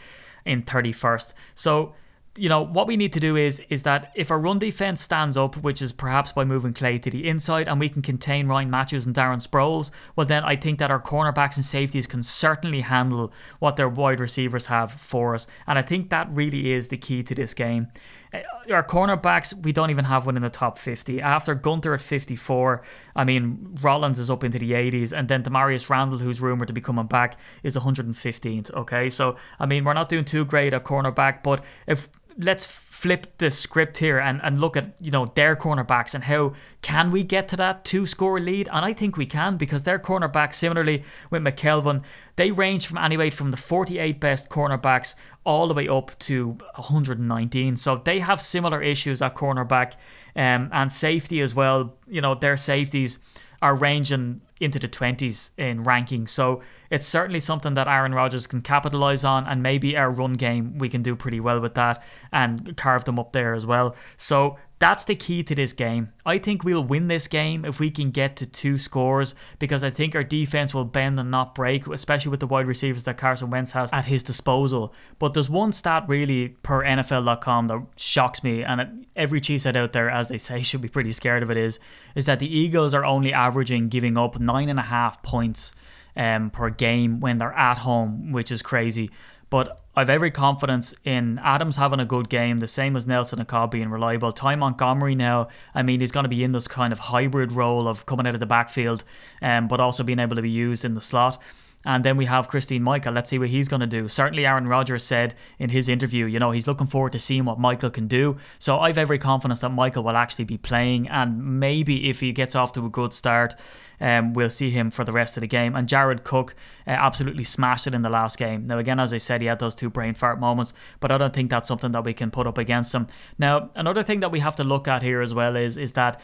in 0.45 0.63
31st. 0.63 1.33
So 1.55 1.93
you 2.35 2.49
know 2.49 2.61
what 2.61 2.87
we 2.87 2.97
need 2.97 3.13
to 3.13 3.19
do 3.19 3.35
is 3.35 3.61
is 3.69 3.83
that 3.83 4.11
if 4.15 4.31
our 4.31 4.39
run 4.39 4.57
defense 4.57 5.01
stands 5.01 5.37
up, 5.37 5.55
which 5.57 5.81
is 5.81 5.93
perhaps 5.93 6.33
by 6.33 6.43
moving 6.43 6.73
Clay 6.73 6.97
to 6.97 7.09
the 7.09 7.27
inside, 7.27 7.67
and 7.67 7.79
we 7.79 7.89
can 7.89 8.01
contain 8.01 8.47
Ryan 8.47 8.71
Mathews 8.71 9.05
and 9.05 9.15
Darren 9.15 9.45
Sproles, 9.45 9.91
well 10.15 10.25
then 10.25 10.43
I 10.43 10.55
think 10.55 10.79
that 10.79 10.89
our 10.89 11.01
cornerbacks 11.01 11.57
and 11.57 11.65
safeties 11.65 12.07
can 12.07 12.23
certainly 12.23 12.81
handle 12.81 13.31
what 13.59 13.75
their 13.75 13.89
wide 13.89 14.19
receivers 14.19 14.65
have 14.67 14.91
for 14.91 15.35
us, 15.35 15.45
and 15.67 15.77
I 15.77 15.83
think 15.83 16.09
that 16.09 16.27
really 16.31 16.73
is 16.73 16.87
the 16.87 16.97
key 16.97 17.21
to 17.23 17.35
this 17.35 17.53
game. 17.53 17.87
Uh, 18.33 18.39
our 18.71 18.83
cornerbacks, 18.83 19.53
we 19.63 19.71
don't 19.71 19.91
even 19.91 20.05
have 20.05 20.25
one 20.25 20.35
in 20.35 20.41
the 20.41 20.49
top 20.49 20.79
50. 20.79 21.21
After 21.21 21.53
Gunter 21.53 21.93
at 21.93 22.01
54, 22.01 22.81
I 23.15 23.23
mean, 23.23 23.77
Rollins 23.81 24.17
is 24.17 24.31
up 24.31 24.43
into 24.43 24.57
the 24.57 24.71
80s, 24.71 25.13
and 25.13 25.27
then 25.27 25.43
Damarious 25.43 25.89
Randall, 25.89 26.17
who's 26.17 26.41
rumored 26.41 26.67
to 26.67 26.73
be 26.73 26.81
coming 26.81 27.05
back, 27.05 27.37
is 27.61 27.77
115th. 27.77 28.73
Okay, 28.73 29.09
so 29.09 29.35
I 29.59 29.67
mean, 29.67 29.83
we're 29.83 29.93
not 29.93 30.09
doing 30.09 30.25
too 30.25 30.45
great 30.45 30.73
at 30.73 30.83
cornerback, 30.83 31.43
but 31.43 31.63
if 31.85 32.09
let's 32.37 32.65
flip 33.03 33.37
the 33.37 33.51
script 33.51 33.97
here 33.97 34.17
and, 34.17 34.39
and 34.43 34.61
look 34.61 34.77
at 34.77 34.93
you 35.01 35.11
know 35.11 35.25
their 35.35 35.57
cornerbacks 35.57 36.13
and 36.15 36.23
how 36.23 36.53
can 36.81 37.11
we 37.11 37.21
get 37.21 37.49
to 37.49 37.57
that 37.57 37.83
two 37.83 38.05
score 38.05 38.39
lead? 38.39 38.69
And 38.71 38.85
I 38.85 38.93
think 38.93 39.17
we 39.17 39.25
can 39.25 39.57
because 39.57 39.83
their 39.83 39.99
cornerbacks 39.99 40.53
similarly 40.53 41.03
with 41.29 41.41
McKelvin 41.41 42.01
they 42.37 42.51
range 42.51 42.87
from 42.87 42.97
anyway 42.97 43.29
from 43.29 43.51
the 43.51 43.57
48 43.57 44.21
best 44.21 44.49
cornerbacks 44.49 45.15
all 45.43 45.67
the 45.67 45.73
way 45.73 45.89
up 45.89 46.17
to 46.19 46.57
119 46.75 47.75
so 47.75 47.97
they 47.97 48.19
have 48.19 48.41
similar 48.41 48.81
issues 48.81 49.21
at 49.21 49.35
cornerback 49.35 49.95
um, 50.37 50.69
and 50.71 50.89
safety 50.89 51.41
as 51.41 51.53
well. 51.53 51.97
You 52.07 52.21
know 52.21 52.35
their 52.35 52.55
safeties 52.55 53.19
are 53.61 53.75
ranging 53.75 54.41
into 54.63 54.79
the 54.79 54.87
20s 54.87 55.51
in 55.57 55.83
ranking. 55.83 56.27
So 56.27 56.61
it's 56.89 57.05
certainly 57.05 57.39
something 57.39 57.73
that 57.73 57.87
Aaron 57.87 58.13
Rodgers 58.13 58.47
can 58.47 58.61
capitalize 58.61 59.23
on, 59.23 59.45
and 59.45 59.61
maybe 59.61 59.97
our 59.97 60.09
run 60.09 60.33
game, 60.33 60.77
we 60.77 60.89
can 60.89 61.01
do 61.03 61.15
pretty 61.15 61.39
well 61.39 61.59
with 61.59 61.75
that 61.75 62.03
and 62.31 62.75
carve 62.77 63.05
them 63.05 63.19
up 63.19 63.33
there 63.33 63.53
as 63.53 63.65
well. 63.65 63.95
So 64.17 64.57
that's 64.83 65.05
the 65.05 65.15
key 65.15 65.43
to 65.43 65.55
this 65.55 65.71
game. 65.71 66.11
I 66.25 66.37
think 66.39 66.65
we'll 66.65 66.83
win 66.83 67.07
this 67.07 67.29
game 67.29 67.63
if 67.63 67.79
we 67.79 67.89
can 67.89 68.11
get 68.11 68.35
to 68.35 68.45
two 68.45 68.77
scores 68.77 69.33
because 69.57 69.81
I 69.81 69.89
think 69.89 70.13
our 70.13 70.25
defense 70.25 70.73
will 70.73 70.83
bend 70.83 71.17
and 71.21 71.31
not 71.31 71.55
break, 71.55 71.87
especially 71.87 72.31
with 72.31 72.41
the 72.41 72.47
wide 72.47 72.67
receivers 72.67 73.05
that 73.05 73.17
Carson 73.17 73.49
Wentz 73.49 73.71
has 73.71 73.93
at 73.93 74.03
his 74.03 74.23
disposal. 74.23 74.93
But 75.19 75.33
there's 75.33 75.49
one 75.49 75.71
stat 75.71 76.03
really 76.09 76.49
per 76.63 76.83
NFL.com 76.83 77.67
that 77.67 77.81
shocks 77.95 78.43
me, 78.43 78.61
and 78.61 79.07
every 79.15 79.39
cheesehead 79.39 79.77
out 79.77 79.93
there, 79.93 80.09
as 80.09 80.27
they 80.27 80.37
say, 80.37 80.61
should 80.63 80.81
be 80.81 80.89
pretty 80.89 81.13
scared 81.13 81.43
of 81.43 81.49
it. 81.49 81.55
Is 81.55 81.79
is 82.15 82.25
that 82.25 82.39
the 82.39 82.53
Eagles 82.53 82.93
are 82.93 83.05
only 83.05 83.31
averaging 83.31 83.87
giving 83.87 84.17
up 84.17 84.37
nine 84.37 84.67
and 84.67 84.79
a 84.79 84.83
half 84.83 85.23
points 85.23 85.73
um, 86.17 86.49
per 86.49 86.69
game 86.69 87.21
when 87.21 87.37
they're 87.37 87.53
at 87.53 87.77
home, 87.77 88.33
which 88.33 88.51
is 88.51 88.61
crazy. 88.61 89.11
But 89.49 89.82
I've 89.95 90.09
every 90.09 90.31
confidence 90.31 90.95
in 91.03 91.39
Adams 91.43 91.75
having 91.75 91.99
a 91.99 92.05
good 92.05 92.27
game, 92.27 92.59
the 92.59 92.67
same 92.67 92.95
as 92.95 93.05
Nelson 93.05 93.37
and 93.39 93.47
Cobb 93.47 93.71
being 93.71 93.89
reliable. 93.89 94.31
Ty 94.31 94.55
Montgomery 94.55 95.13
now, 95.13 95.49
I 95.75 95.83
mean, 95.83 95.99
he's 95.99 96.11
going 96.11 96.23
to 96.23 96.29
be 96.29 96.43
in 96.43 96.51
this 96.51 96.67
kind 96.67 96.91
of 96.91 96.97
hybrid 96.97 97.51
role 97.51 97.87
of 97.87 98.07
coming 98.07 98.25
out 98.25 98.33
of 98.33 98.39
the 98.39 98.47
backfield, 98.47 99.03
um, 99.41 99.67
but 99.67 99.79
also 99.79 100.03
being 100.03 100.17
able 100.17 100.35
to 100.35 100.41
be 100.41 100.49
used 100.49 100.83
in 100.83 100.95
the 100.95 101.01
slot. 101.01 101.39
And 101.85 102.03
then 102.03 102.17
we 102.17 102.25
have 102.25 102.47
Christine 102.47 102.83
Michael. 102.83 103.13
Let's 103.13 103.29
see 103.29 103.39
what 103.39 103.49
he's 103.49 103.67
going 103.67 103.81
to 103.81 103.87
do. 103.87 104.07
Certainly, 104.07 104.45
Aaron 104.45 104.67
Rodgers 104.67 105.03
said 105.03 105.35
in 105.59 105.69
his 105.69 105.89
interview, 105.89 106.25
you 106.25 106.39
know, 106.39 106.51
he's 106.51 106.67
looking 106.67 106.87
forward 106.87 107.11
to 107.13 107.19
seeing 107.19 107.45
what 107.45 107.59
Michael 107.59 107.89
can 107.89 108.07
do. 108.07 108.37
So 108.59 108.79
I've 108.79 108.97
every 108.97 109.19
confidence 109.19 109.59
that 109.61 109.69
Michael 109.69 110.03
will 110.03 110.15
actually 110.15 110.45
be 110.45 110.57
playing. 110.57 111.07
And 111.09 111.59
maybe 111.59 112.09
if 112.09 112.19
he 112.19 112.31
gets 112.31 112.55
off 112.55 112.71
to 112.73 112.85
a 112.85 112.89
good 112.89 113.13
start, 113.13 113.55
um, 113.99 114.33
we'll 114.33 114.49
see 114.49 114.69
him 114.69 114.91
for 114.91 115.03
the 115.03 115.11
rest 115.11 115.37
of 115.37 115.41
the 115.41 115.47
game. 115.47 115.75
And 115.75 115.87
Jared 115.87 116.23
Cook 116.23 116.55
uh, 116.87 116.91
absolutely 116.91 117.43
smashed 117.43 117.87
it 117.87 117.93
in 117.93 118.01
the 118.01 118.09
last 118.09 118.37
game. 118.37 118.67
Now, 118.67 118.77
again, 118.77 118.99
as 118.99 119.13
I 119.13 119.17
said, 119.17 119.41
he 119.41 119.47
had 119.47 119.59
those 119.59 119.75
two 119.75 119.89
brain 119.89 120.13
fart 120.13 120.39
moments, 120.39 120.73
but 120.99 121.11
I 121.11 121.17
don't 121.17 121.33
think 121.33 121.49
that's 121.49 121.67
something 121.67 121.91
that 121.91 122.03
we 122.03 122.13
can 122.13 122.31
put 122.31 122.47
up 122.47 122.57
against 122.57 122.93
him. 122.93 123.07
Now, 123.37 123.69
another 123.75 124.03
thing 124.03 124.21
that 124.21 124.31
we 124.31 124.39
have 124.39 124.55
to 124.57 124.63
look 124.63 124.87
at 124.87 125.03
here 125.03 125.21
as 125.21 125.33
well 125.33 125.55
is 125.55 125.77
is 125.77 125.93
that 125.93 126.19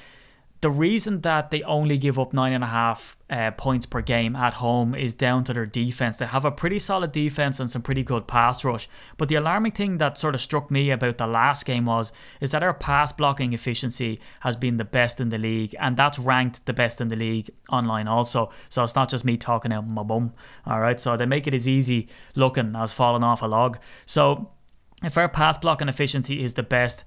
the 0.61 0.69
reason 0.69 1.21
that 1.21 1.51
they 1.51 1.61
only 1.63 1.97
give 1.97 2.19
up 2.19 2.33
nine 2.33 2.51
and 2.51 2.63
a 2.63 2.67
half 2.67 3.15
uh, 3.29 3.51
points 3.51 3.85
per 3.85 4.01
game 4.01 4.35
at 4.35 4.55
home 4.55 4.93
is 4.93 5.13
down 5.13 5.45
to 5.45 5.53
their 5.53 5.65
defense. 5.65 6.17
They 6.17 6.25
have 6.25 6.43
a 6.43 6.51
pretty 6.51 6.79
solid 6.79 7.13
defense 7.13 7.61
and 7.61 7.71
some 7.71 7.81
pretty 7.81 8.03
good 8.03 8.27
pass 8.27 8.65
rush. 8.65 8.89
But 9.17 9.29
the 9.29 9.35
alarming 9.35 9.71
thing 9.71 9.99
that 9.99 10.17
sort 10.17 10.35
of 10.35 10.41
struck 10.41 10.69
me 10.69 10.91
about 10.91 11.17
the 11.17 11.27
last 11.27 11.65
game 11.65 11.85
was 11.85 12.11
is 12.41 12.51
that 12.51 12.63
our 12.63 12.73
pass 12.73 13.13
blocking 13.13 13.53
efficiency 13.53 14.19
has 14.41 14.57
been 14.57 14.75
the 14.75 14.83
best 14.83 15.21
in 15.21 15.29
the 15.29 15.37
league, 15.37 15.75
and 15.79 15.95
that's 15.95 16.19
ranked 16.19 16.65
the 16.65 16.73
best 16.73 16.99
in 16.99 17.07
the 17.07 17.15
league 17.15 17.49
online 17.71 18.09
also. 18.09 18.51
So 18.67 18.83
it's 18.83 18.95
not 18.95 19.09
just 19.09 19.23
me 19.23 19.37
talking 19.37 19.71
out 19.71 19.87
my 19.87 20.03
bum. 20.03 20.33
All 20.65 20.81
right, 20.81 20.99
so 20.99 21.15
they 21.15 21.25
make 21.25 21.47
it 21.47 21.53
as 21.53 21.69
easy 21.69 22.09
looking 22.35 22.75
as 22.75 22.91
falling 22.91 23.23
off 23.23 23.41
a 23.41 23.47
log. 23.47 23.77
So 24.05 24.51
if 25.03 25.17
our 25.17 25.29
pass 25.29 25.57
blocking 25.57 25.87
efficiency 25.87 26.43
is 26.43 26.55
the 26.55 26.63
best, 26.63 27.05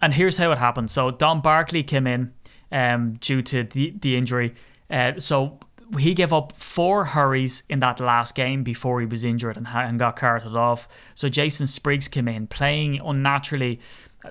and 0.00 0.14
here's 0.14 0.36
how 0.36 0.50
it 0.52 0.58
happened. 0.58 0.90
So 0.90 1.10
Don 1.10 1.40
Barclay 1.40 1.82
came 1.82 2.06
in 2.06 2.32
um, 2.72 3.14
due 3.14 3.42
to 3.42 3.64
the, 3.64 3.94
the 4.00 4.16
injury. 4.16 4.54
Uh, 4.90 5.12
so 5.18 5.58
he 5.98 6.12
gave 6.12 6.32
up 6.32 6.52
four 6.56 7.06
hurries 7.06 7.62
in 7.68 7.80
that 7.80 7.98
last 7.98 8.34
game 8.34 8.62
before 8.62 9.00
he 9.00 9.06
was 9.06 9.24
injured 9.24 9.56
and, 9.56 9.66
and 9.66 9.98
got 9.98 10.16
carted 10.16 10.54
off. 10.54 10.86
So 11.14 11.28
Jason 11.28 11.66
Spriggs 11.66 12.08
came 12.08 12.28
in 12.28 12.46
playing 12.46 13.00
unnaturally 13.00 13.80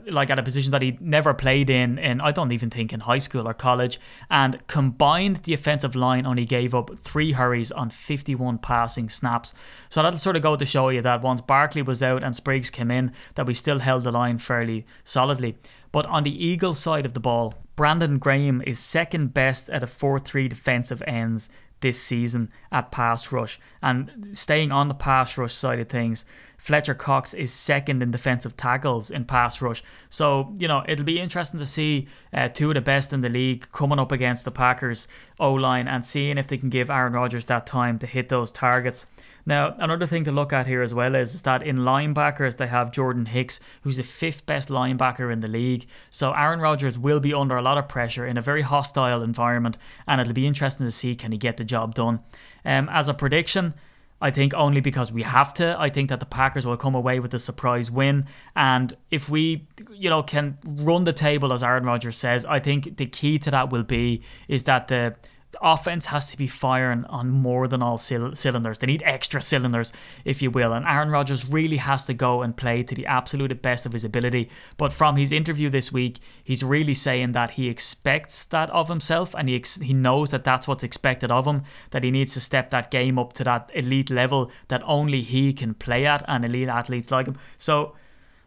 like 0.05 0.29
at 0.29 0.37
a 0.37 0.43
position 0.43 0.71
that 0.71 0.81
he 0.81 0.97
never 0.99 1.33
played 1.33 1.69
in 1.69 1.97
and 1.97 2.21
I 2.21 2.31
don't 2.31 2.51
even 2.51 2.69
think 2.69 2.91
in 2.91 2.99
high 2.99 3.17
school 3.19 3.47
or 3.47 3.53
college 3.53 3.99
and 4.29 4.65
combined 4.67 5.37
the 5.37 5.53
offensive 5.53 5.95
line 5.95 6.25
only 6.25 6.45
gave 6.45 6.75
up 6.75 6.97
three 6.99 7.31
hurries 7.31 7.71
on 7.71 7.89
51 7.89 8.57
passing 8.57 9.07
snaps 9.07 9.53
so 9.89 10.03
that'll 10.03 10.19
sort 10.19 10.35
of 10.35 10.41
go 10.41 10.57
to 10.57 10.65
show 10.65 10.89
you 10.89 11.01
that 11.01 11.21
once 11.21 11.39
Barclay 11.39 11.83
was 11.83 12.03
out 12.03 12.21
and 12.21 12.35
Spriggs 12.35 12.69
came 12.69 12.91
in 12.91 13.13
that 13.35 13.45
we 13.45 13.53
still 13.53 13.79
held 13.79 14.03
the 14.03 14.11
line 14.11 14.37
fairly 14.39 14.85
solidly 15.05 15.57
but 15.93 16.05
on 16.07 16.23
the 16.23 16.45
Eagle 16.45 16.75
side 16.75 17.05
of 17.05 17.13
the 17.13 17.21
ball 17.21 17.53
Brandon 17.77 18.17
Graham 18.17 18.61
is 18.65 18.79
second 18.79 19.35
best 19.35 19.69
at 19.69 19.83
a 19.83 19.85
4-3 19.85 20.49
defensive 20.49 21.03
ends 21.05 21.47
this 21.79 22.01
season 22.01 22.49
at 22.71 22.91
pass 22.91 23.31
rush. 23.31 23.59
And 23.83 24.29
staying 24.33 24.71
on 24.71 24.87
the 24.87 24.95
pass 24.95 25.37
rush 25.37 25.53
side 25.53 25.79
of 25.79 25.87
things, 25.87 26.25
Fletcher 26.67 26.95
Cox 26.95 27.33
is 27.33 27.53
second 27.53 28.03
in 28.03 28.11
defensive 28.11 28.57
tackles 28.57 29.09
in 29.09 29.23
pass 29.23 29.61
rush. 29.61 29.81
So, 30.09 30.53
you 30.57 30.67
know, 30.67 30.83
it'll 30.85 31.05
be 31.05 31.17
interesting 31.17 31.61
to 31.61 31.65
see 31.65 32.09
uh, 32.33 32.49
two 32.49 32.67
of 32.71 32.73
the 32.73 32.81
best 32.81 33.13
in 33.13 33.21
the 33.21 33.29
league 33.29 33.71
coming 33.71 33.99
up 33.99 34.11
against 34.11 34.43
the 34.43 34.51
Packers 34.51 35.07
O 35.39 35.53
line 35.53 35.87
and 35.87 36.03
seeing 36.03 36.37
if 36.37 36.49
they 36.49 36.57
can 36.57 36.67
give 36.69 36.89
Aaron 36.89 37.13
Rodgers 37.13 37.45
that 37.45 37.67
time 37.67 37.97
to 37.99 38.05
hit 38.05 38.27
those 38.27 38.51
targets. 38.51 39.05
Now, 39.45 39.77
another 39.79 40.05
thing 40.05 40.25
to 40.25 40.31
look 40.33 40.51
at 40.51 40.67
here 40.67 40.81
as 40.81 40.93
well 40.93 41.15
is, 41.15 41.35
is 41.35 41.43
that 41.43 41.63
in 41.63 41.77
linebackers, 41.77 42.57
they 42.57 42.67
have 42.67 42.91
Jordan 42.91 43.27
Hicks, 43.27 43.61
who's 43.83 43.95
the 43.95 44.03
fifth 44.03 44.45
best 44.45 44.67
linebacker 44.67 45.31
in 45.31 45.39
the 45.39 45.47
league. 45.47 45.87
So 46.09 46.33
Aaron 46.33 46.59
Rodgers 46.59 46.99
will 46.99 47.21
be 47.21 47.33
under 47.33 47.55
a 47.55 47.61
lot 47.61 47.77
of 47.77 47.87
pressure 47.87 48.27
in 48.27 48.37
a 48.37 48.41
very 48.41 48.61
hostile 48.61 49.23
environment, 49.23 49.77
and 50.05 50.19
it'll 50.19 50.33
be 50.33 50.45
interesting 50.45 50.85
to 50.85 50.91
see 50.91 51.15
can 51.15 51.31
he 51.31 51.37
get 51.37 51.55
the 51.55 51.63
job 51.63 51.95
done. 51.95 52.19
Um, 52.65 52.89
as 52.91 53.07
a 53.07 53.13
prediction, 53.13 53.73
I 54.19 54.31
think 54.31 54.53
only 54.55 54.81
because 54.81 55.11
we 55.11 55.23
have 55.23 55.53
to. 55.55 55.75
I 55.79 55.89
think 55.89 56.09
that 56.09 56.19
the 56.19 56.25
Packers 56.25 56.65
will 56.65 56.77
come 56.77 56.95
away 56.95 57.19
with 57.19 57.33
a 57.33 57.39
surprise 57.39 57.91
win. 57.91 58.25
And 58.55 58.95
if 59.11 59.29
we, 59.29 59.67
you 59.91 60.09
know, 60.09 60.23
can 60.23 60.57
run 60.65 61.03
the 61.03 61.13
table 61.13 61.53
as 61.53 61.63
Aaron 61.63 61.83
Rodgers 61.83 62.17
says, 62.17 62.45
I 62.45 62.59
think 62.59 62.97
the 62.97 63.05
key 63.05 63.37
to 63.39 63.51
that 63.51 63.71
will 63.71 63.83
be 63.83 64.23
is 64.47 64.63
that 64.63 64.87
the 64.87 65.15
offense 65.61 66.07
has 66.07 66.29
to 66.31 66.37
be 66.37 66.47
firing 66.47 67.05
on 67.05 67.29
more 67.29 67.67
than 67.67 67.81
all 67.81 67.97
cylinders. 67.97 68.79
They 68.79 68.87
need 68.87 69.03
extra 69.05 69.41
cylinders, 69.41 69.93
if 70.25 70.41
you 70.41 70.51
will. 70.51 70.73
And 70.73 70.85
Aaron 70.85 71.09
Rodgers 71.09 71.47
really 71.47 71.77
has 71.77 72.05
to 72.05 72.13
go 72.13 72.41
and 72.41 72.55
play 72.55 72.83
to 72.83 72.95
the 72.95 73.05
absolute 73.05 73.61
best 73.61 73.85
of 73.85 73.93
his 73.93 74.03
ability. 74.03 74.49
But 74.77 74.93
from 74.93 75.15
his 75.15 75.31
interview 75.31 75.69
this 75.69 75.91
week, 75.91 76.19
he's 76.43 76.63
really 76.63 76.93
saying 76.93 77.31
that 77.33 77.51
he 77.51 77.69
expects 77.69 78.45
that 78.45 78.69
of 78.71 78.89
himself 78.89 79.35
and 79.35 79.49
he, 79.49 79.55
ex- 79.55 79.81
he 79.81 79.93
knows 79.93 80.31
that 80.31 80.43
that's 80.43 80.67
what's 80.67 80.83
expected 80.83 81.31
of 81.31 81.45
him, 81.45 81.63
that 81.91 82.03
he 82.03 82.11
needs 82.11 82.33
to 82.33 82.41
step 82.41 82.69
that 82.71 82.91
game 82.91 83.17
up 83.19 83.33
to 83.33 83.43
that 83.43 83.69
elite 83.73 84.09
level 84.09 84.51
that 84.67 84.81
only 84.85 85.21
he 85.21 85.53
can 85.53 85.73
play 85.73 86.05
at 86.05 86.23
and 86.27 86.45
elite 86.45 86.69
athletes 86.69 87.11
like 87.11 87.27
him. 87.27 87.37
So, 87.57 87.95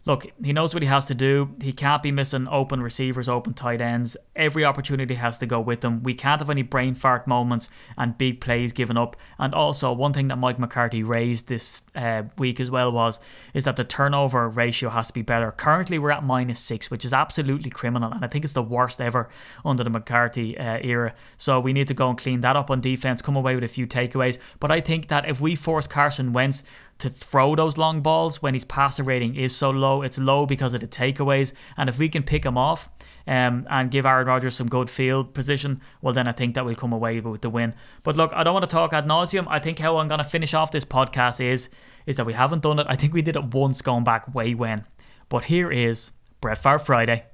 look, 0.07 0.27
he 0.43 0.53
knows 0.53 0.73
what 0.73 0.83
he 0.83 0.89
has 0.89 1.07
to 1.07 1.15
do. 1.15 1.55
He 1.61 1.73
can't 1.73 2.03
be 2.03 2.11
missing 2.11 2.49
open 2.49 2.83
receivers, 2.83 3.29
open 3.29 3.55
tight 3.55 3.81
ends. 3.81 4.17
Every 4.35 4.65
opportunity 4.65 5.15
has 5.17 5.39
to 5.39 5.47
go 5.47 5.61
with 5.61 5.83
them. 5.83 6.03
We 6.03 6.15
can't 6.15 6.41
have 6.41 6.51
any 6.51 6.63
brain 6.63 6.95
fart 6.95 7.27
moments 7.27 7.69
and 7.99 8.17
big 8.17 8.41
plays 8.41 8.73
given 8.73 8.97
up. 8.97 9.17
And 9.39 9.55
also, 9.55 9.93
one 9.93 10.13
thing 10.13 10.29
that 10.29 10.37
Mike 10.37 10.59
McCarthy 10.59 11.03
raised 11.03 11.49
this 11.49 11.83
uh, 11.95 12.23
week 12.39 12.61
as 12.61 12.71
well 12.71 12.91
was 12.91 13.21
is 13.53 13.65
that 13.65 13.77
the 13.77 13.85
turnover 13.85 14.49
ratio 14.49 14.89
has 14.91 15.09
to 15.09 15.13
be 15.13 15.23
better. 15.23 15.53
Currently, 15.53 15.99
we're 15.99 16.11
at 16.11 16.25
minus 16.25 16.61
six, 16.61 16.91
which 16.91 17.05
is 17.05 17.13
absolutely 17.13 17.71
criminal, 17.71 18.13
and 18.13 18.25
I 18.25 18.29
think 18.29 18.45
it's 18.45 18.55
the 18.55 18.63
worst 18.63 19.01
ever 19.01 19.29
under 19.65 19.85
the 19.85 19.91
McCarthy 19.91 20.57
uh, 20.57 20.79
era. 20.83 21.15
So 21.37 21.61
we 21.61 21.73
need 21.73 21.89
to 21.89 21.95
go 21.95 22.09
and 22.09 22.19
clean 22.19 22.41
that 22.41 22.57
up 22.57 22.71
on 22.71 22.81
defense, 22.81 23.21
come 23.21 23.37
away 23.37 23.55
with 23.55 23.65
a 23.65 23.69
few 23.69 23.87
takeaways. 23.87 24.39
But 24.61 24.71
I 24.71 24.81
think 24.81 25.09
that 25.09 25.29
if 25.29 25.41
we 25.41 25.55
force 25.55 25.87
Carson 25.87 26.33
Wentz 26.33 26.63
to 27.01 27.11
throw 27.11 27.55
those 27.57 27.77
long 27.77 28.01
balls 28.03 28.41
when 28.43 28.55
his 28.55 28.65
passer 28.65 29.03
rating 29.03 29.35
is 29.35 29.55
so 29.55 29.71
low. 29.71 30.03
It's 30.03 30.19
low 30.19 30.47
because 30.47 30.75
of 30.75 30.81
the 30.81 30.87
takeaways. 30.87 31.53
And 31.77 31.89
if 31.89 31.99
we 31.99 32.09
can 32.09 32.23
pick 32.23 32.45
him 32.45 32.57
off 32.57 32.89
um, 33.27 33.67
and 33.71 33.91
give 33.91 34.07
Aaron 34.07 34.27
Rodgers 34.27 34.55
some 34.55 34.69
good 34.69 34.91
field 34.91 35.35
position, 35.35 35.81
well, 36.03 36.15
then 36.15 36.29
I 36.29 36.33
think 36.33 36.55
that 36.55 36.65
we'll 36.65 36.75
come 36.75 36.93
away 36.93 37.21
with 37.21 37.41
the 37.41 37.51
win. 37.51 37.75
But 38.03 38.17
look, 38.17 38.33
I 38.35 38.45
don't 38.45 38.55
want 38.55 38.69
to 38.69 38.75
talk 38.75 38.93
ad 38.93 39.07
nauseum. 39.07 39.47
I 39.49 39.59
think 39.59 39.79
how 39.79 39.97
I'm 39.97 40.09
going 40.09 40.19
to 40.19 40.25
finish 40.25 40.55
off 40.55 40.73
this 40.73 40.85
podcast 40.85 41.45
is, 41.45 41.69
is 42.07 42.17
that 42.17 42.27
we 42.27 42.33
haven't 42.35 42.63
done 42.63 42.79
it. 42.79 42.87
I 42.89 42.97
think 42.97 43.13
we 43.13 43.23
did 43.23 43.37
it 43.37 43.45
once 43.55 43.83
going 43.83 44.05
back 44.05 44.35
way 44.35 44.55
when. 44.55 44.85
But 45.29 45.45
here 45.45 45.71
is 45.71 46.13
Brett 46.41 46.59
Favre 46.59 46.79
Friday. 46.79 47.25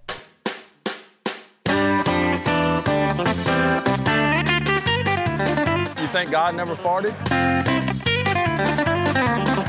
You 5.98 6.12
think 6.12 6.30
God 6.30 6.54
never 6.54 6.76
farted? 6.76 7.14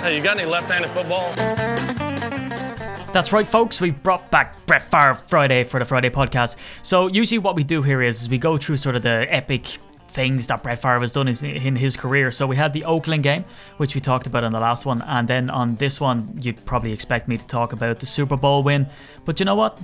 Hey, 0.02 0.16
you 0.16 0.24
got 0.24 0.38
any 0.38 0.46
left-handed 0.50 0.92
footballs? 0.92 1.36
That's 3.14 3.34
right, 3.34 3.48
folks. 3.48 3.82
We've 3.82 4.02
brought 4.04 4.30
back 4.30 4.66
Brett 4.68 4.84
Favre 4.84 5.16
Friday 5.16 5.64
for 5.64 5.80
the 5.80 5.86
Friday 5.86 6.10
podcast. 6.10 6.56
So 6.84 7.08
usually, 7.08 7.40
what 7.40 7.56
we 7.56 7.64
do 7.64 7.82
here 7.82 8.02
is, 8.02 8.30
we 8.30 8.38
go 8.38 8.58
through 8.58 8.78
sort 8.78 8.96
of 8.96 9.02
the 9.02 9.26
epic 9.30 9.66
things 10.10 10.48
that 10.48 10.64
Brett 10.64 10.82
Favre 10.82 11.00
has 11.00 11.14
done 11.14 11.28
in 11.28 11.76
his 11.76 11.98
career. 11.98 12.32
So 12.32 12.46
we 12.46 12.56
had 12.56 12.74
the 12.74 12.86
Oakland 12.86 13.24
game, 13.24 13.46
which 13.78 13.96
we 13.96 14.02
talked 14.02 14.28
about 14.28 14.44
in 14.44 14.52
the 14.52 14.60
last 14.60 14.86
one, 14.86 15.02
and 15.02 15.28
then 15.28 15.50
on 15.50 15.76
this 15.76 16.00
one, 16.00 16.38
you'd 16.42 16.64
probably 16.66 16.94
expect 16.94 17.28
me 17.28 17.38
to 17.38 17.46
talk 17.48 17.74
about 17.74 18.00
the 18.00 18.06
Super 18.06 18.38
Bowl 18.38 18.64
win. 18.64 18.88
But 19.26 19.40
you 19.40 19.46
know 19.46 19.56
what? 19.56 19.80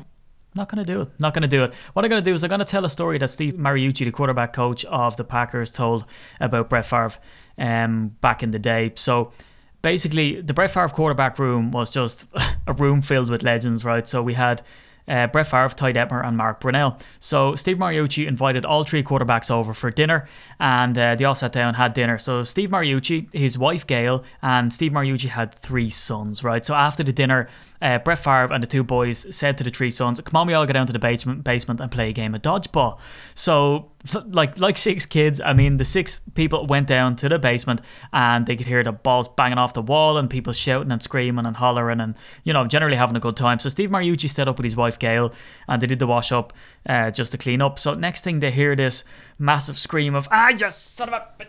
Not 0.55 0.70
to 0.70 0.84
do 0.84 1.01
it. 1.01 1.09
Not 1.18 1.34
to 1.34 1.47
do 1.47 1.64
it. 1.64 1.74
What 1.93 2.05
I'm 2.05 2.11
to 2.11 2.22
do 2.22 2.34
is 2.34 2.43
I'm 2.43 2.49
to 2.51 2.66
tell 2.66 2.86
a 2.86 2.89
story 2.89 3.18
that 3.18 3.30
Steve 3.32 3.55
Mariucci, 3.55 4.05
the 4.05 4.11
quarterback 4.11 4.53
coach 4.53 4.86
of 4.86 5.18
the 5.18 5.24
Packers, 5.24 5.72
told 5.72 6.05
about 6.39 6.70
Brett 6.70 6.86
Favre 6.86 7.14
um, 7.57 8.09
back 8.22 8.43
in 8.43 8.51
the 8.51 8.59
day. 8.59 8.91
So 8.95 9.32
basically, 9.84 10.41
the 10.41 10.55
Brett 10.55 10.71
Favre 10.71 10.89
quarterback 10.89 11.38
room 11.38 11.69
was 11.69 11.91
just 11.91 12.25
a 12.67 12.73
room 12.73 13.03
filled 13.03 13.29
with 13.29 13.43
legends, 13.43 13.86
right? 13.86 14.07
So 14.07 14.23
we 14.23 14.34
had 14.34 14.63
uh, 15.07 15.27
Brett 15.27 15.47
Favre, 15.47 15.69
Ty 15.69 15.93
Detmer, 15.93 16.25
and 16.25 16.38
Mark 16.38 16.61
Brunell. 16.61 16.99
So 17.19 17.55
Steve 17.55 17.77
Mariucci 17.77 18.25
invited 18.25 18.65
all 18.65 18.84
three 18.84 19.03
quarterbacks 19.03 19.51
over 19.51 19.73
for 19.73 19.91
dinner, 19.91 20.27
and 20.59 20.97
uh, 20.97 21.15
they 21.15 21.25
all 21.25 21.36
sat 21.36 21.51
down 21.51 21.69
and 21.69 21.77
had 21.77 21.93
dinner. 21.93 22.17
So 22.17 22.43
Steve 22.43 22.69
Mariucci, 22.69 23.34
his 23.34 23.57
wife 23.57 23.86
Gail, 23.86 24.23
and 24.41 24.73
Steve 24.73 24.91
Mariucci 24.91 25.29
had 25.29 25.53
three 25.53 25.89
sons, 25.89 26.43
right? 26.43 26.65
So 26.65 26.73
after 26.73 27.03
the 27.03 27.13
dinner, 27.13 27.49
uh, 27.81 27.97
Brett 27.99 28.19
Favre 28.19 28.53
and 28.53 28.63
the 28.63 28.67
two 28.67 28.84
boys 28.84 29.36
said 29.36 29.57
to 29.57 29.63
the 29.63 29.69
three 29.69 29.91
sons, 29.91 30.21
"Come 30.21 30.38
on, 30.38 30.47
we 30.47 30.53
all 30.53 30.65
go 30.65 30.73
down 30.73 30.88
to 30.88 30.93
the 30.93 30.99
basement, 30.99 31.43
basement 31.43 31.81
and 31.81 31.91
play 31.91 32.09
a 32.09 32.13
game 32.13 32.34
of 32.34 32.41
dodgeball." 32.41 32.97
So, 33.36 33.91
like, 34.26 34.58
like 34.60 34.78
six 34.78 35.06
kids. 35.06 35.39
I 35.39 35.54
mean, 35.54 35.78
the 35.78 35.86
six 35.86 36.20
people 36.34 36.66
went 36.68 36.88
down 36.88 37.16
to 37.18 37.30
the 37.30 37.39
basement, 37.39 37.82
and 38.12 38.45
they 38.45 38.56
could 38.56 38.68
hear 38.68 38.84
the 38.84 38.91
balls 38.91 39.28
banging 39.28 39.58
off 39.58 39.74
the 39.74 39.82
wall, 39.82 40.18
and 40.18 40.30
people 40.30 40.54
shouting 40.54 40.91
and 40.91 41.01
screaming 41.01 41.45
and 41.45 41.56
hollering, 41.56 41.99
and 41.99 42.16
you 42.43 42.54
know, 42.54 42.68
generally 42.68 42.97
having 42.97 43.16
a 43.16 43.20
good 43.20 43.38
time. 43.38 43.60
So 43.60 43.70
Steve 43.70 43.89
Mariucci 43.89 44.30
stayed 44.30 44.47
up 44.47 44.58
with 44.58 44.66
his 44.66 44.76
wife 44.76 44.99
Gail, 44.99 45.34
and 45.68 45.82
they 45.82 45.88
did 45.88 45.99
the 45.99 46.08
wash 46.08 46.32
up 46.32 46.54
uh, 46.88 47.12
just 47.12 47.32
to 47.32 47.38
clean 47.38 47.62
up. 47.62 47.80
So 47.80 47.93
next 47.93 48.24
thing 48.24 48.39
they 48.39 48.51
hear 48.51 48.76
this 48.76 49.04
massive 49.39 49.78
scream 49.78 50.16
of 50.16 50.28
"I 50.32 50.54
just 50.54 50.95
son 50.95 51.10
of 51.10 51.14
a." 51.14 51.45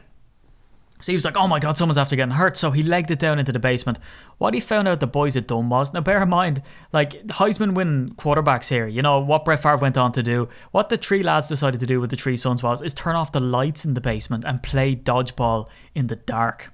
So 1.04 1.12
he 1.12 1.16
was 1.16 1.26
like, 1.26 1.36
oh 1.36 1.46
my 1.46 1.58
god, 1.58 1.76
someone's 1.76 1.98
after 1.98 2.16
getting 2.16 2.32
hurt. 2.32 2.56
So 2.56 2.70
he 2.70 2.82
legged 2.82 3.10
it 3.10 3.18
down 3.18 3.38
into 3.38 3.52
the 3.52 3.58
basement. 3.58 3.98
What 4.38 4.54
he 4.54 4.60
found 4.60 4.88
out 4.88 5.00
the 5.00 5.06
boys 5.06 5.34
had 5.34 5.46
done 5.46 5.68
was, 5.68 5.92
now 5.92 6.00
bear 6.00 6.22
in 6.22 6.30
mind, 6.30 6.62
like 6.94 7.26
Heisman 7.26 7.74
winning 7.74 8.14
quarterbacks 8.14 8.70
here, 8.70 8.86
you 8.86 9.02
know, 9.02 9.20
what 9.20 9.44
Brett 9.44 9.62
Favre 9.62 9.76
went 9.76 9.98
on 9.98 10.12
to 10.12 10.22
do, 10.22 10.48
what 10.70 10.88
the 10.88 10.96
three 10.96 11.22
lads 11.22 11.48
decided 11.48 11.78
to 11.80 11.86
do 11.86 12.00
with 12.00 12.08
the 12.08 12.16
three 12.16 12.38
sons 12.38 12.62
was, 12.62 12.80
is 12.80 12.94
turn 12.94 13.16
off 13.16 13.32
the 13.32 13.40
lights 13.40 13.84
in 13.84 13.92
the 13.92 14.00
basement 14.00 14.44
and 14.46 14.62
play 14.62 14.96
dodgeball 14.96 15.68
in 15.94 16.06
the 16.06 16.16
dark 16.16 16.72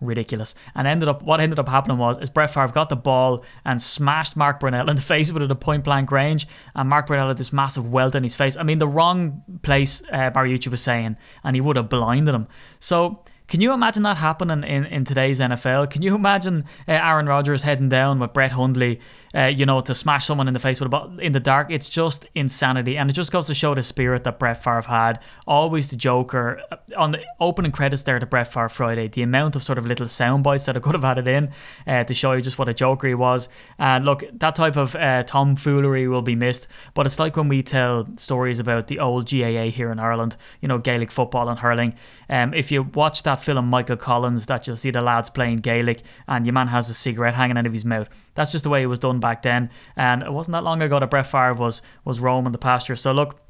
ridiculous. 0.00 0.54
And 0.76 0.86
ended 0.86 1.08
up 1.08 1.24
what 1.24 1.40
ended 1.40 1.58
up 1.58 1.68
happening 1.68 1.98
was 1.98 2.16
is 2.18 2.30
Brett 2.30 2.50
Favre 2.54 2.68
got 2.68 2.90
the 2.90 2.96
ball 2.96 3.44
and 3.64 3.82
smashed 3.82 4.36
Mark 4.36 4.60
Brunell 4.60 4.88
in 4.88 4.94
the 4.94 5.02
face 5.14 5.32
with 5.32 5.42
it 5.42 5.50
at 5.50 5.60
point 5.60 5.82
blank 5.82 6.12
range, 6.12 6.46
and 6.76 6.88
Mark 6.88 7.08
Brunell 7.08 7.26
had 7.26 7.38
this 7.38 7.52
massive 7.52 7.90
welt 7.90 8.14
in 8.14 8.22
his 8.22 8.36
face. 8.36 8.56
I 8.56 8.62
mean, 8.62 8.78
the 8.78 8.86
wrong 8.86 9.42
place 9.62 10.00
uh, 10.12 10.30
Mariucci 10.30 10.68
was 10.68 10.80
saying, 10.80 11.16
and 11.42 11.56
he 11.56 11.60
would 11.60 11.74
have 11.74 11.88
blinded 11.88 12.36
him. 12.36 12.46
So 12.78 13.24
can 13.46 13.60
you 13.60 13.72
imagine 13.72 14.02
that 14.04 14.16
happening 14.16 14.64
in, 14.64 14.84
in 14.86 15.04
today's 15.04 15.40
NFL? 15.40 15.90
Can 15.90 16.02
you 16.02 16.14
imagine 16.14 16.64
uh, 16.88 16.92
Aaron 16.92 17.26
Rodgers 17.26 17.62
heading 17.62 17.88
down 17.88 18.18
with 18.18 18.32
Brett 18.32 18.52
Hundley, 18.52 19.00
uh, 19.34 19.46
you 19.46 19.66
know, 19.66 19.80
to 19.80 19.94
smash 19.94 20.26
someone 20.26 20.48
in 20.48 20.54
the 20.54 20.60
face 20.60 20.80
with 20.80 20.86
a 20.86 20.90
ball 20.90 21.18
in 21.18 21.32
the 21.32 21.40
dark? 21.40 21.70
It's 21.70 21.88
just 21.88 22.26
insanity, 22.34 22.96
and 22.96 23.10
it 23.10 23.14
just 23.14 23.32
goes 23.32 23.46
to 23.48 23.54
show 23.54 23.74
the 23.74 23.82
spirit 23.82 24.24
that 24.24 24.38
Brett 24.38 24.62
Favre 24.62 24.82
had. 24.82 25.20
Always 25.46 25.88
the 25.88 25.96
Joker 25.96 26.60
uh, 26.70 26.76
on 26.96 27.10
the 27.10 27.22
opening 27.40 27.72
credits 27.72 28.02
there 28.02 28.18
to 28.18 28.26
Brett 28.26 28.52
Favre 28.52 28.68
Friday. 28.68 29.08
The 29.08 29.22
amount 29.22 29.56
of 29.56 29.62
sort 29.62 29.78
of 29.78 29.86
little 29.86 30.08
sound 30.08 30.44
bites 30.44 30.66
that 30.66 30.76
I 30.76 30.80
could 30.80 30.94
have 30.94 31.04
added 31.04 31.26
in 31.26 31.50
uh, 31.86 32.04
to 32.04 32.14
show 32.14 32.32
you 32.32 32.40
just 32.40 32.58
what 32.58 32.68
a 32.68 32.74
Joker 32.74 33.08
he 33.08 33.14
was. 33.14 33.48
And 33.78 34.04
look, 34.04 34.24
that 34.32 34.54
type 34.54 34.76
of 34.76 34.94
uh, 34.96 35.24
tomfoolery 35.24 36.08
will 36.08 36.22
be 36.22 36.36
missed, 36.36 36.68
but 36.94 37.06
it's 37.06 37.18
like 37.18 37.36
when 37.36 37.48
we 37.48 37.62
tell 37.62 38.06
stories 38.16 38.60
about 38.60 38.86
the 38.86 38.98
old 38.98 39.30
GAA 39.30 39.70
here 39.70 39.90
in 39.90 39.98
Ireland, 39.98 40.36
you 40.60 40.68
know, 40.68 40.78
Gaelic 40.78 41.10
football 41.10 41.48
and 41.48 41.58
hurling. 41.58 41.94
Um, 42.28 42.54
if 42.54 42.70
you 42.70 42.82
watch 42.82 43.22
that 43.24 43.42
film 43.42 43.68
Michael 43.68 43.96
Collins 43.96 44.46
that 44.46 44.66
you'll 44.66 44.76
see 44.76 44.90
the 44.90 45.00
lads 45.00 45.30
playing 45.30 45.58
Gaelic 45.58 46.02
and 46.28 46.46
your 46.46 46.52
man 46.52 46.68
has 46.68 46.88
a 46.90 46.94
cigarette 46.94 47.34
hanging 47.34 47.58
out 47.58 47.66
of 47.66 47.72
his 47.72 47.84
mouth. 47.84 48.08
That's 48.34 48.52
just 48.52 48.64
the 48.64 48.70
way 48.70 48.82
it 48.82 48.86
was 48.86 48.98
done 48.98 49.20
back 49.24 49.40
then. 49.40 49.70
And 49.96 50.22
it 50.22 50.30
wasn't 50.30 50.52
that 50.52 50.64
long 50.64 50.82
ago 50.82 51.00
that 51.00 51.08
Brett 51.08 51.26
Favre 51.26 51.54
was 51.54 51.80
was 52.04 52.20
roaming 52.20 52.52
the 52.52 52.58
pasture. 52.58 52.94
So 52.94 53.10
look, 53.12 53.40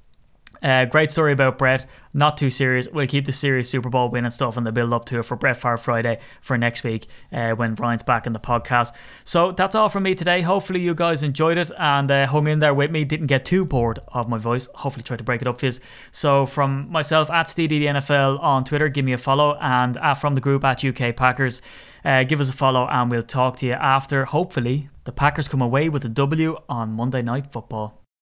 uh, 0.65 0.87
great 0.87 1.11
story 1.11 1.33
about 1.33 1.59
Brett. 1.59 1.85
Not 2.15 2.39
too 2.39 2.49
serious. 2.49 2.89
We'll 2.89 3.07
keep 3.07 3.27
the 3.27 3.33
serious 3.33 3.69
Super 3.69 3.91
Bowl 3.91 4.09
win 4.09 4.25
and 4.25 4.33
stuff 4.33 4.57
and 4.57 4.67
the 4.67 4.73
build 4.73 4.95
up 4.95 5.05
to 5.07 5.19
it 5.19 5.25
for 5.25 5.37
Brett 5.37 5.59
Favre 5.59 5.77
Friday 5.77 6.21
for 6.41 6.57
next 6.57 6.83
week 6.83 7.07
uh, 7.33 7.51
when 7.51 7.75
Ryan's 7.75 8.03
back 8.03 8.27
in 8.27 8.33
the 8.33 8.41
podcast. 8.41 8.95
So 9.25 9.53
that's 9.53 9.75
all 9.75 9.91
from 9.91 10.05
me 10.05 10.15
today. 10.15 10.41
Hopefully 10.41 10.81
you 10.81 10.95
guys 10.95 11.23
enjoyed 11.23 11.59
it 11.59 11.71
and 11.79 12.11
uh, 12.11 12.27
hung 12.27 12.47
in 12.49 12.61
there 12.61 12.73
with 12.73 12.91
me. 12.91 13.05
Didn't 13.05 13.27
get 13.27 13.45
too 13.45 13.67
bored 13.67 13.99
of 14.09 14.29
my 14.29 14.39
voice. 14.39 14.69
Hopefully 14.75 15.03
try 15.03 15.19
to 15.19 15.25
break 15.25 15.43
it 15.43 15.49
up 15.49 15.61
for 15.61 15.67
you. 15.67 15.73
So 16.13 16.47
from 16.47 16.91
myself 16.91 17.31
at 17.31 17.47
NFL 17.47 18.41
on 18.41 18.65
Twitter, 18.65 18.89
give 18.89 19.05
me 19.05 19.13
a 19.13 19.19
follow 19.19 19.59
and 19.61 19.99
uh, 19.99 20.15
from 20.15 20.35
the 20.35 20.41
group 20.41 20.65
at 20.65 20.83
UK 20.83 21.15
Packers. 21.15 21.61
Uh, 22.05 22.23
give 22.23 22.41
us 22.41 22.49
a 22.49 22.55
follow 22.55 22.87
and 22.91 23.11
we'll 23.11 23.23
talk 23.23 23.59
to 23.59 23.67
you 23.67 23.73
after. 23.73 24.25
Hopefully, 24.25 24.89
the 25.05 25.13
Packers 25.13 25.49
come 25.49 25.61
away 25.61 25.91
with 25.91 26.05
a 26.05 26.09
W 26.09 26.57
on 26.69 26.93
Monday 26.93 27.21
Night 27.21 27.53
Football. 27.53 28.04